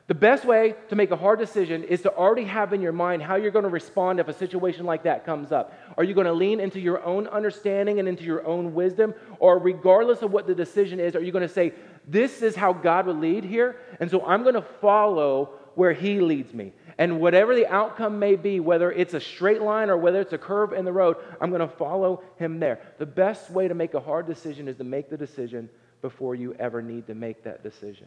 The 0.08 0.14
best 0.14 0.44
way 0.44 0.76
to 0.88 0.94
make 0.94 1.10
a 1.10 1.16
hard 1.16 1.40
decision 1.40 1.82
is 1.82 2.02
to 2.02 2.14
already 2.14 2.44
have 2.44 2.72
in 2.72 2.80
your 2.80 2.92
mind 2.92 3.22
how 3.22 3.34
you're 3.34 3.50
going 3.50 3.64
to 3.64 3.68
respond 3.68 4.20
if 4.20 4.28
a 4.28 4.32
situation 4.32 4.86
like 4.86 5.02
that 5.02 5.26
comes 5.26 5.50
up. 5.50 5.76
Are 5.96 6.04
you 6.04 6.14
going 6.14 6.28
to 6.28 6.32
lean 6.32 6.60
into 6.60 6.78
your 6.78 7.04
own 7.04 7.26
understanding 7.26 7.98
and 7.98 8.08
into 8.08 8.22
your 8.22 8.46
own 8.46 8.72
wisdom? 8.72 9.14
Or, 9.40 9.58
regardless 9.58 10.22
of 10.22 10.30
what 10.30 10.46
the 10.46 10.54
decision 10.54 11.00
is, 11.00 11.16
are 11.16 11.22
you 11.22 11.32
going 11.32 11.46
to 11.46 11.52
say, 11.52 11.72
This 12.06 12.40
is 12.40 12.54
how 12.54 12.72
God 12.72 13.06
would 13.06 13.16
lead 13.16 13.42
here? 13.42 13.80
And 13.98 14.08
so 14.08 14.24
I'm 14.24 14.44
going 14.44 14.54
to 14.54 14.62
follow 14.80 15.50
where 15.74 15.92
He 15.92 16.20
leads 16.20 16.54
me. 16.54 16.72
And 16.98 17.20
whatever 17.20 17.54
the 17.54 17.66
outcome 17.66 18.18
may 18.18 18.36
be, 18.36 18.58
whether 18.58 18.90
it's 18.90 19.12
a 19.12 19.20
straight 19.20 19.60
line 19.60 19.90
or 19.90 19.98
whether 19.98 20.20
it's 20.20 20.32
a 20.32 20.38
curve 20.38 20.72
in 20.72 20.84
the 20.84 20.92
road, 20.92 21.16
I'm 21.40 21.50
going 21.50 21.60
to 21.60 21.68
follow 21.68 22.22
Him 22.38 22.58
there. 22.58 22.80
The 22.98 23.06
best 23.06 23.50
way 23.50 23.68
to 23.68 23.74
make 23.74 23.94
a 23.94 24.00
hard 24.00 24.26
decision 24.26 24.66
is 24.66 24.76
to 24.78 24.84
make 24.84 25.10
the 25.10 25.16
decision 25.16 25.68
before 26.00 26.34
you 26.34 26.54
ever 26.54 26.80
need 26.80 27.06
to 27.08 27.14
make 27.14 27.44
that 27.44 27.62
decision. 27.62 28.06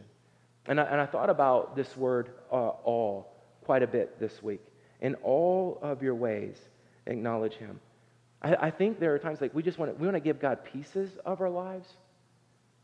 And 0.66 0.80
I, 0.80 0.84
and 0.84 1.00
I 1.00 1.06
thought 1.06 1.30
about 1.30 1.76
this 1.76 1.96
word 1.96 2.30
uh, 2.50 2.68
all 2.68 3.32
quite 3.64 3.82
a 3.82 3.86
bit 3.86 4.18
this 4.18 4.42
week. 4.42 4.60
In 5.00 5.14
all 5.16 5.78
of 5.82 6.02
your 6.02 6.14
ways, 6.14 6.56
acknowledge 7.06 7.54
him. 7.54 7.80
I, 8.42 8.56
I 8.56 8.70
think 8.70 8.98
there 8.98 9.14
are 9.14 9.18
times 9.18 9.40
like 9.40 9.54
we 9.54 9.62
just 9.62 9.78
want 9.78 9.92
to, 9.92 9.98
we 9.98 10.06
want 10.06 10.16
to 10.16 10.20
give 10.20 10.40
God 10.40 10.64
pieces 10.64 11.10
of 11.24 11.40
our 11.40 11.50
lives 11.50 11.88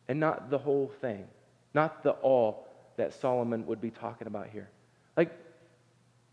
and 0.09 0.21
not 0.21 0.51
the 0.51 0.59
whole 0.59 0.93
thing, 1.01 1.27
not 1.75 2.03
the 2.03 2.13
all 2.13 2.69
that 2.97 3.13
Solomon 3.13 3.67
would 3.67 3.81
be 3.81 3.91
talking 3.91 4.27
about 4.27 4.49
here. 4.49 4.71
Like, 5.17 5.33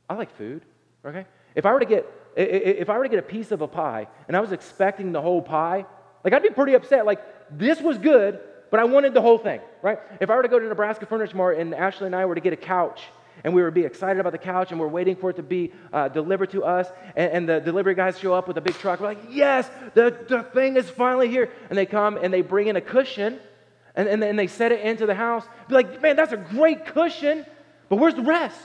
I 0.09 0.15
like 0.15 0.35
food, 0.37 0.63
okay? 1.05 1.25
If 1.55 1.65
I 1.65 1.73
were 1.73 1.79
to 1.79 1.85
get 1.85 2.05
if 2.35 2.89
I 2.89 2.97
were 2.97 3.03
to 3.03 3.09
get 3.09 3.19
a 3.19 3.21
piece 3.21 3.51
of 3.51 3.61
a 3.61 3.67
pie 3.67 4.07
and 4.27 4.35
I 4.35 4.39
was 4.39 4.51
expecting 4.51 5.11
the 5.11 5.21
whole 5.21 5.41
pie, 5.41 5.85
like 6.23 6.33
I'd 6.33 6.41
be 6.41 6.49
pretty 6.49 6.73
upset. 6.73 7.05
Like 7.05 7.21
this 7.51 7.79
was 7.79 7.97
good, 7.99 8.39
but 8.71 8.79
I 8.79 8.85
wanted 8.85 9.13
the 9.13 9.21
whole 9.21 9.37
thing, 9.37 9.61
right? 9.83 9.99
If 10.19 10.31
I 10.31 10.35
were 10.35 10.41
to 10.41 10.47
go 10.47 10.57
to 10.57 10.65
Nebraska 10.67 11.05
Furniture 11.05 11.37
Mart 11.37 11.59
and 11.59 11.75
Ashley 11.75 12.07
and 12.07 12.15
I 12.15 12.25
were 12.25 12.35
to 12.35 12.41
get 12.41 12.53
a 12.53 12.57
couch 12.57 13.01
and 13.43 13.53
we 13.53 13.63
would 13.63 13.73
be 13.73 13.83
excited 13.83 14.19
about 14.19 14.31
the 14.31 14.37
couch, 14.37 14.71
and 14.71 14.79
we're 14.79 14.87
waiting 14.87 15.15
for 15.15 15.29
it 15.29 15.35
to 15.35 15.43
be 15.43 15.73
uh, 15.91 16.07
delivered 16.07 16.51
to 16.51 16.63
us. 16.63 16.87
And, 17.15 17.31
and, 17.31 17.49
the 17.49 17.59
delivery 17.59 17.95
guys 17.95 18.17
show 18.19 18.33
up 18.33 18.47
with 18.47 18.57
a 18.57 18.61
big 18.61 18.75
truck. 18.75 18.99
We're 18.99 19.07
like, 19.07 19.23
yes, 19.29 19.69
the, 19.93 20.17
the 20.29 20.43
thing 20.43 20.77
is 20.77 20.89
finally 20.89 21.29
here. 21.29 21.49
And 21.69 21.77
they 21.77 21.85
come 21.85 22.17
and 22.17 22.33
they 22.33 22.41
bring 22.41 22.67
in 22.67 22.75
a 22.75 22.81
cushion, 22.81 23.39
and, 23.95 24.07
and, 24.07 24.23
and 24.23 24.37
they 24.37 24.47
set 24.47 24.71
it 24.71 24.81
into 24.81 25.05
the 25.05 25.15
house. 25.15 25.45
Be 25.67 25.75
like, 25.75 26.01
man, 26.01 26.15
that's 26.15 26.31
a 26.31 26.37
great 26.37 26.85
cushion, 26.85 27.45
but 27.89 27.97
where's 27.97 28.15
the 28.15 28.21
rest? 28.21 28.59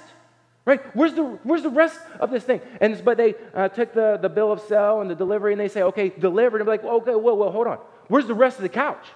Right? 0.69 0.85
Where's 0.95 1.15
the, 1.15 1.23
where's 1.45 1.63
the 1.63 1.71
rest 1.71 1.99
of 2.21 2.31
this 2.31 2.45
thing? 2.45 2.61
And 2.83 3.03
but 3.03 3.17
they 3.17 3.35
uh, 3.55 3.71
took 3.71 3.95
the, 3.95 4.19
the 4.21 4.29
bill 4.29 4.53
of 4.53 4.61
sale 4.61 5.01
and 5.01 5.09
the 5.09 5.15
delivery, 5.15 5.55
and 5.55 5.59
they 5.59 5.69
say, 5.69 5.81
okay, 5.81 6.11
delivered. 6.11 6.61
And 6.61 6.67
be 6.67 6.73
like, 6.73 6.85
okay, 6.85 7.15
whoa, 7.15 7.33
whoa, 7.33 7.51
hold 7.51 7.67
on. 7.67 7.79
Where's 8.09 8.27
the 8.27 8.35
rest 8.35 8.59
of 8.59 8.65
the 8.65 8.69
couch? 8.69 9.07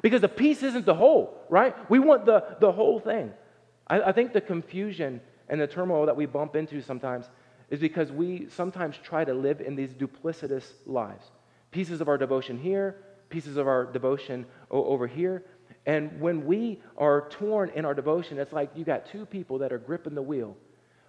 Because 0.00 0.22
the 0.22 0.28
piece 0.30 0.62
isn't 0.62 0.86
the 0.86 0.94
whole, 0.94 1.38
right? 1.50 1.76
We 1.90 1.98
want 1.98 2.24
the, 2.24 2.56
the 2.60 2.72
whole 2.72 2.98
thing. 2.98 3.30
I, 3.88 4.00
I 4.00 4.12
think 4.12 4.32
the 4.32 4.40
confusion 4.40 5.20
and 5.50 5.60
the 5.60 5.66
turmoil 5.66 6.06
that 6.06 6.16
we 6.16 6.24
bump 6.24 6.56
into 6.56 6.80
sometimes 6.80 7.26
is 7.68 7.78
because 7.78 8.10
we 8.10 8.48
sometimes 8.48 8.96
try 8.96 9.22
to 9.22 9.34
live 9.34 9.60
in 9.60 9.76
these 9.76 9.92
duplicitous 9.92 10.64
lives. 10.86 11.30
Pieces 11.72 12.00
of 12.00 12.08
our 12.08 12.16
devotion 12.16 12.58
here, 12.58 12.96
pieces 13.28 13.58
of 13.58 13.68
our 13.68 13.84
devotion 13.84 14.46
over 14.70 15.06
here. 15.06 15.44
And 15.84 16.22
when 16.22 16.46
we 16.46 16.80
are 16.96 17.28
torn 17.28 17.70
in 17.74 17.84
our 17.84 17.92
devotion, 17.92 18.38
it's 18.38 18.54
like 18.54 18.70
you 18.74 18.86
got 18.86 19.04
two 19.04 19.26
people 19.26 19.58
that 19.58 19.74
are 19.74 19.78
gripping 19.78 20.14
the 20.14 20.22
wheel. 20.22 20.56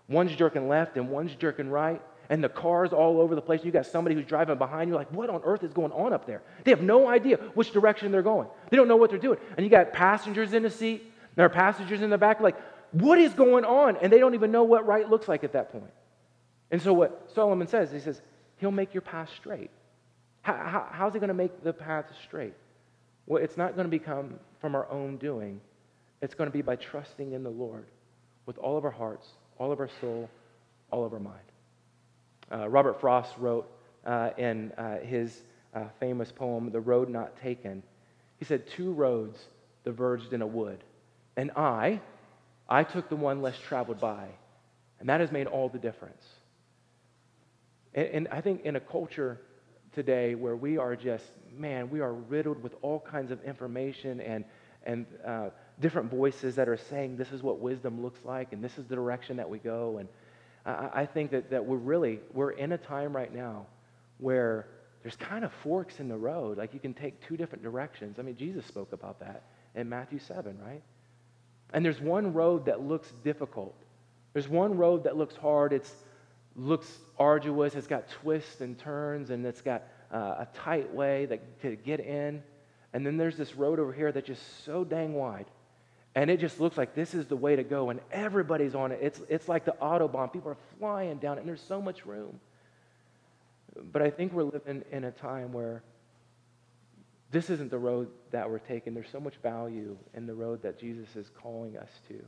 One's 0.08 0.36
jerking 0.36 0.68
left 0.68 0.98
and 0.98 1.10
one's 1.10 1.36
jerking 1.36 1.70
right 1.70 2.02
and 2.30 2.44
the 2.44 2.50
cars 2.50 2.94
all 2.94 3.20
over 3.20 3.36
the 3.36 3.42
place. 3.42 3.64
You 3.64 3.72
got 3.72 3.86
somebody 3.86 4.16
who's 4.16 4.26
driving 4.26 4.58
behind 4.58 4.90
you, 4.90 4.96
like, 4.96 5.12
what 5.12 5.30
on 5.30 5.42
earth 5.44 5.64
is 5.64 5.74
going 5.74 5.92
on 5.92 6.14
up 6.14 6.26
there? 6.26 6.42
They 6.64 6.72
have 6.72 6.82
no 6.82 7.08
idea 7.08 7.38
which 7.54 7.72
direction 7.72 8.12
they're 8.12 8.22
going. 8.22 8.48
They 8.70 8.78
don't 8.78 8.88
know 8.88 8.96
what 8.96 9.10
they're 9.10 9.20
doing. 9.20 9.40
And 9.58 9.66
you 9.66 9.70
got 9.70 9.94
passengers 9.94 10.54
in 10.54 10.64
the 10.64 10.70
seat, 10.70 11.12
there 11.36 11.46
are 11.46 11.50
passengers 11.50 12.02
in 12.02 12.10
the 12.10 12.18
back, 12.18 12.40
like, 12.40 12.56
what 12.92 13.18
is 13.18 13.34
going 13.34 13.66
on? 13.66 13.98
And 13.98 14.14
they 14.14 14.20
don't 14.20 14.36
even 14.36 14.52
know 14.52 14.64
what 14.64 14.86
right 14.86 15.10
looks 15.10 15.28
like 15.28 15.44
at 15.44 15.54
that 15.54 15.72
point. 15.72 15.92
And 16.72 16.82
so, 16.82 16.94
what 16.94 17.30
Solomon 17.34 17.68
says, 17.68 17.92
he 17.92 18.00
says, 18.00 18.22
He'll 18.58 18.72
make 18.72 18.94
your 18.94 19.02
path 19.02 19.30
straight. 19.36 19.72
How, 20.42 20.54
how, 20.54 20.88
how's 20.90 21.14
he 21.14 21.20
going 21.20 21.30
to 21.30 21.34
make 21.34 21.64
the 21.64 21.74
path 21.74 22.06
straight? 22.24 22.54
Well, 23.26 23.42
it's 23.42 23.58
not 23.58 23.76
going 23.76 23.86
to 23.86 23.92
become 23.92 24.40
from 24.60 24.76
our 24.76 24.90
own 24.90 25.18
doing, 25.18 25.60
it's 26.22 26.36
going 26.36 26.50
to 26.50 26.54
be 26.54 26.62
by 26.62 26.76
trusting 26.76 27.34
in 27.34 27.44
the 27.44 27.50
Lord 27.50 27.86
with 28.46 28.58
all 28.58 28.78
of 28.78 28.86
our 28.86 28.92
hearts, 28.92 29.28
all 29.58 29.72
of 29.72 29.80
our 29.80 29.90
soul, 30.02 30.30
all 30.92 31.06
of 31.06 31.14
our 31.14 31.20
mind. 31.20 31.40
Uh, 32.52 32.68
Robert 32.70 33.00
Frost 33.00 33.34
wrote 33.38 33.70
uh, 34.06 34.32
in 34.38 34.72
uh, 34.74 34.98
his 35.00 35.42
uh, 35.74 35.86
famous 36.00 36.32
poem, 36.32 36.72
The 36.72 36.80
Road 36.80 37.10
Not 37.10 37.40
Taken, 37.42 37.84
he 38.38 38.46
said, 38.46 38.68
Two 38.68 38.92
roads 38.92 39.40
diverged 39.84 40.34
in 40.34 40.42
a 40.42 40.48
wood, 40.48 40.84
and 41.38 41.52
I, 41.56 42.00
I 42.68 42.84
took 42.84 43.10
the 43.10 43.16
one 43.16 43.42
less 43.42 43.58
traveled 43.58 44.00
by, 44.00 44.28
and 45.00 45.10
that 45.10 45.20
has 45.20 45.32
made 45.32 45.48
all 45.48 45.70
the 45.70 45.80
difference. 45.80 46.24
And, 47.94 48.08
and 48.08 48.28
I 48.30 48.42
think 48.42 48.66
in 48.66 48.76
a 48.76 48.80
culture 48.80 49.40
today 49.94 50.36
where 50.36 50.56
we 50.56 50.78
are 50.78 50.96
just, 50.96 51.26
man, 51.56 51.90
we 51.90 52.02
are 52.02 52.14
riddled 52.14 52.62
with 52.62 52.74
all 52.82 53.00
kinds 53.00 53.32
of 53.32 53.44
information 53.44 54.22
and, 54.22 54.44
and 54.86 55.06
uh, 55.26 55.50
different 55.80 56.12
voices 56.12 56.56
that 56.56 56.70
are 56.70 56.78
saying 56.78 57.18
this 57.18 57.32
is 57.32 57.42
what 57.42 57.60
wisdom 57.60 58.02
looks 58.02 58.20
like 58.24 58.54
and 58.54 58.64
this 58.64 58.78
is 58.78 58.86
the 58.86 58.96
direction 58.96 59.38
that 59.38 59.50
we 59.50 59.58
go. 59.60 59.98
And 59.98 60.10
I, 60.66 61.02
I 61.02 61.06
think 61.06 61.32
that, 61.32 61.50
that 61.52 61.66
we're 61.66 61.78
really, 61.78 62.20
we're 62.34 62.52
in 62.52 62.72
a 62.72 62.78
time 62.78 63.16
right 63.16 63.34
now 63.34 63.66
where 64.18 64.68
there's 65.02 65.16
kind 65.16 65.44
of 65.44 65.52
forks 65.64 66.00
in 66.00 66.08
the 66.08 66.18
road. 66.18 66.58
Like 66.58 66.74
you 66.74 66.80
can 66.80 66.94
take 66.94 67.26
two 67.28 67.38
different 67.38 67.64
directions. 67.64 68.20
I 68.20 68.22
mean, 68.22 68.38
Jesus 68.38 68.66
spoke 68.66 68.94
about 68.94 69.20
that 69.20 69.44
in 69.76 69.90
Matthew 69.90 70.20
7, 70.20 70.58
right? 70.66 70.82
And 71.74 71.84
there's 71.84 72.00
one 72.00 72.34
road 72.34 72.66
that 72.66 72.82
looks 72.82 73.12
difficult. 73.24 73.76
There's 74.34 74.48
one 74.48 74.78
road 74.78 75.04
that 75.04 75.18
looks 75.18 75.36
hard. 75.36 75.74
It 75.74 75.90
looks 76.56 76.88
arduous. 77.18 77.76
It's 77.76 77.88
got 77.88 78.08
twists 78.10 78.62
and 78.62 78.78
turns, 78.78 79.32
and 79.32 79.46
it's 79.46 79.62
got 79.62 79.84
uh, 80.12 80.46
a 80.46 80.48
tight 80.54 80.94
way 80.94 81.26
that, 81.26 81.62
to 81.62 81.76
get 81.76 82.00
in. 82.00 82.44
And 82.94 83.06
then 83.06 83.18
there's 83.18 83.38
this 83.38 83.56
road 83.56 83.80
over 83.80 83.92
here 83.92 84.12
that's 84.12 84.28
just 84.28 84.64
so 84.66 84.84
dang 84.84 85.14
wide. 85.14 85.48
And 86.16 86.30
it 86.30 86.40
just 86.40 86.60
looks 86.60 86.78
like 86.78 86.94
this 86.94 87.16
is 87.16 87.26
the 87.26 87.36
way 87.36 87.56
to 87.56 87.64
go, 87.64 87.90
and 87.90 88.00
everybody's 88.12 88.76
on 88.76 88.92
it. 88.92 89.00
It's, 89.02 89.20
it's 89.30 89.50
like 89.50 89.66
the 89.66 89.76
Autobahn. 89.82 90.32
People 90.32 90.52
are 90.52 90.58
flying 90.78 91.18
down 91.18 91.38
it, 91.38 91.42
and 91.42 91.50
there's 91.50 91.64
so 91.68 91.82
much 91.82 92.06
room. 92.06 92.40
But 93.92 94.04
I 94.04 94.12
think 94.12 94.32
we're 94.32 94.44
living 94.44 94.84
in 94.92 95.06
a 95.06 95.12
time 95.12 95.52
where 95.52 95.82
this 97.32 97.50
isn't 97.50 97.72
the 97.72 97.80
road 97.80 98.10
that 98.30 98.48
we're 98.48 98.60
taking. 98.60 98.94
There's 98.94 99.10
so 99.10 99.20
much 99.20 99.38
value 99.38 99.98
in 100.14 100.28
the 100.28 100.36
road 100.36 100.62
that 100.62 100.80
Jesus 100.80 101.16
is 101.16 101.32
calling 101.42 101.78
us 101.78 101.90
to. 102.10 102.24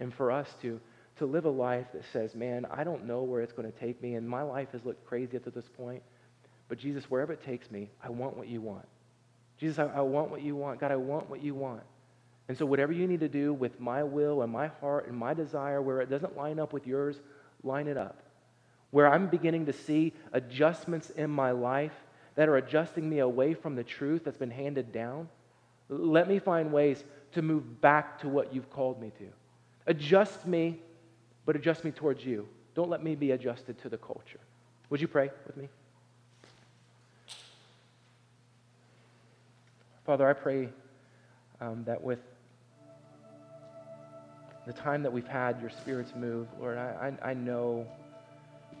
And 0.00 0.14
for 0.14 0.32
us 0.32 0.48
to, 0.62 0.80
to 1.18 1.26
live 1.26 1.44
a 1.44 1.50
life 1.50 1.88
that 1.92 2.04
says, 2.10 2.34
man, 2.34 2.66
I 2.70 2.84
don't 2.84 3.04
know 3.04 3.22
where 3.22 3.42
it's 3.42 3.52
going 3.52 3.70
to 3.70 3.78
take 3.78 4.00
me, 4.02 4.14
and 4.14 4.26
my 4.26 4.40
life 4.40 4.72
has 4.72 4.82
looked 4.86 5.04
crazy 5.06 5.36
up 5.36 5.44
to 5.44 5.50
this 5.50 5.68
point. 5.68 6.02
But 6.68 6.78
Jesus, 6.78 7.10
wherever 7.10 7.34
it 7.34 7.44
takes 7.44 7.70
me, 7.70 7.90
I 8.02 8.08
want 8.08 8.38
what 8.38 8.48
you 8.48 8.62
want. 8.62 8.86
Jesus, 9.58 9.78
I, 9.78 9.84
I 9.84 10.00
want 10.00 10.30
what 10.30 10.42
you 10.42 10.56
want. 10.56 10.80
God, 10.80 10.92
I 10.92 10.96
want 10.96 11.30
what 11.30 11.42
you 11.42 11.54
want. 11.54 11.82
And 12.48 12.58
so, 12.58 12.66
whatever 12.66 12.92
you 12.92 13.06
need 13.06 13.20
to 13.20 13.28
do 13.28 13.54
with 13.54 13.80
my 13.80 14.02
will 14.02 14.42
and 14.42 14.52
my 14.52 14.66
heart 14.80 15.08
and 15.08 15.16
my 15.16 15.32
desire, 15.32 15.80
where 15.80 16.00
it 16.00 16.10
doesn't 16.10 16.36
line 16.36 16.58
up 16.58 16.72
with 16.72 16.86
yours, 16.86 17.20
line 17.62 17.88
it 17.88 17.96
up. 17.96 18.22
Where 18.90 19.12
I'm 19.12 19.28
beginning 19.28 19.66
to 19.66 19.72
see 19.72 20.12
adjustments 20.32 21.10
in 21.10 21.30
my 21.30 21.52
life 21.52 21.94
that 22.34 22.48
are 22.48 22.56
adjusting 22.56 23.08
me 23.08 23.20
away 23.20 23.54
from 23.54 23.74
the 23.74 23.84
truth 23.84 24.24
that's 24.24 24.36
been 24.36 24.50
handed 24.50 24.92
down, 24.92 25.28
let 25.88 26.28
me 26.28 26.38
find 26.38 26.72
ways 26.72 27.02
to 27.32 27.42
move 27.42 27.80
back 27.80 28.18
to 28.20 28.28
what 28.28 28.54
you've 28.54 28.70
called 28.70 29.00
me 29.00 29.10
to. 29.18 29.26
Adjust 29.86 30.46
me, 30.46 30.80
but 31.46 31.56
adjust 31.56 31.84
me 31.84 31.90
towards 31.90 32.24
you. 32.24 32.48
Don't 32.74 32.90
let 32.90 33.02
me 33.02 33.14
be 33.14 33.30
adjusted 33.32 33.80
to 33.82 33.88
the 33.88 33.98
culture. 33.98 34.40
Would 34.90 35.00
you 35.00 35.08
pray 35.08 35.30
with 35.46 35.56
me? 35.56 35.68
Father, 40.04 40.28
I 40.28 40.34
pray 40.34 40.68
um, 41.62 41.84
that 41.84 42.02
with 42.02 42.18
the 44.66 44.72
time 44.72 45.02
that 45.02 45.12
we've 45.12 45.26
had 45.26 45.60
your 45.62 45.70
spirits 45.70 46.12
move, 46.14 46.46
Lord, 46.60 46.76
I, 46.76 47.16
I, 47.22 47.30
I 47.30 47.34
know 47.34 47.86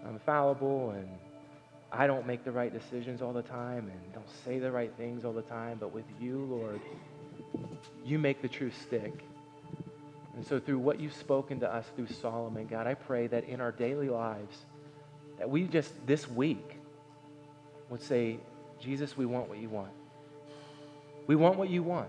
I'm 0.06 0.18
fallible 0.18 0.90
and 0.90 1.08
I 1.90 2.06
don't 2.06 2.26
make 2.26 2.44
the 2.44 2.52
right 2.52 2.72
decisions 2.72 3.22
all 3.22 3.32
the 3.32 3.42
time 3.42 3.90
and 3.90 4.12
don't 4.12 4.28
say 4.44 4.58
the 4.58 4.70
right 4.70 4.92
things 4.98 5.24
all 5.24 5.32
the 5.32 5.42
time, 5.42 5.78
but 5.80 5.94
with 5.94 6.04
you, 6.20 6.44
Lord, 6.44 6.80
you 8.04 8.18
make 8.18 8.42
the 8.42 8.48
truth 8.48 8.74
stick. 8.82 9.24
And 10.36 10.46
so 10.46 10.60
through 10.60 10.78
what 10.78 11.00
you've 11.00 11.14
spoken 11.14 11.60
to 11.60 11.72
us 11.72 11.86
through 11.96 12.08
Solomon, 12.08 12.66
God, 12.66 12.86
I 12.86 12.94
pray 12.94 13.28
that 13.28 13.44
in 13.44 13.62
our 13.62 13.72
daily 13.72 14.10
lives, 14.10 14.56
that 15.38 15.48
we 15.48 15.64
just 15.64 16.06
this 16.06 16.28
week 16.28 16.80
would 17.88 18.02
say, 18.02 18.38
Jesus, 18.78 19.16
we 19.16 19.24
want 19.24 19.48
what 19.48 19.58
you 19.58 19.70
want. 19.70 19.92
We 21.26 21.36
want 21.36 21.56
what 21.56 21.70
you 21.70 21.82
want. 21.82 22.08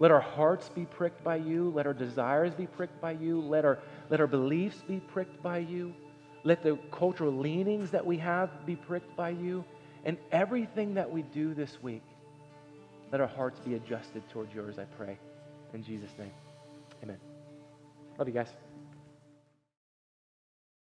Let 0.00 0.10
our 0.10 0.20
hearts 0.20 0.68
be 0.68 0.84
pricked 0.84 1.24
by 1.24 1.36
you. 1.36 1.70
Let 1.70 1.86
our 1.86 1.92
desires 1.92 2.54
be 2.54 2.66
pricked 2.66 3.00
by 3.00 3.12
you. 3.12 3.40
Let 3.40 3.64
our, 3.64 3.78
let 4.10 4.20
our 4.20 4.26
beliefs 4.26 4.82
be 4.86 5.00
pricked 5.00 5.42
by 5.42 5.58
you. 5.58 5.92
Let 6.44 6.62
the 6.62 6.78
cultural 6.92 7.32
leanings 7.32 7.90
that 7.90 8.06
we 8.06 8.16
have 8.18 8.64
be 8.64 8.76
pricked 8.76 9.16
by 9.16 9.30
you. 9.30 9.64
And 10.04 10.16
everything 10.30 10.94
that 10.94 11.10
we 11.10 11.22
do 11.22 11.52
this 11.52 11.82
week, 11.82 12.02
let 13.10 13.20
our 13.20 13.26
hearts 13.26 13.58
be 13.60 13.74
adjusted 13.74 14.22
towards 14.30 14.54
yours, 14.54 14.78
I 14.78 14.84
pray. 14.84 15.18
In 15.74 15.82
Jesus' 15.82 16.12
name, 16.18 16.30
amen. 17.02 17.18
Love 18.18 18.28
you 18.28 18.34
guys. 18.34 18.67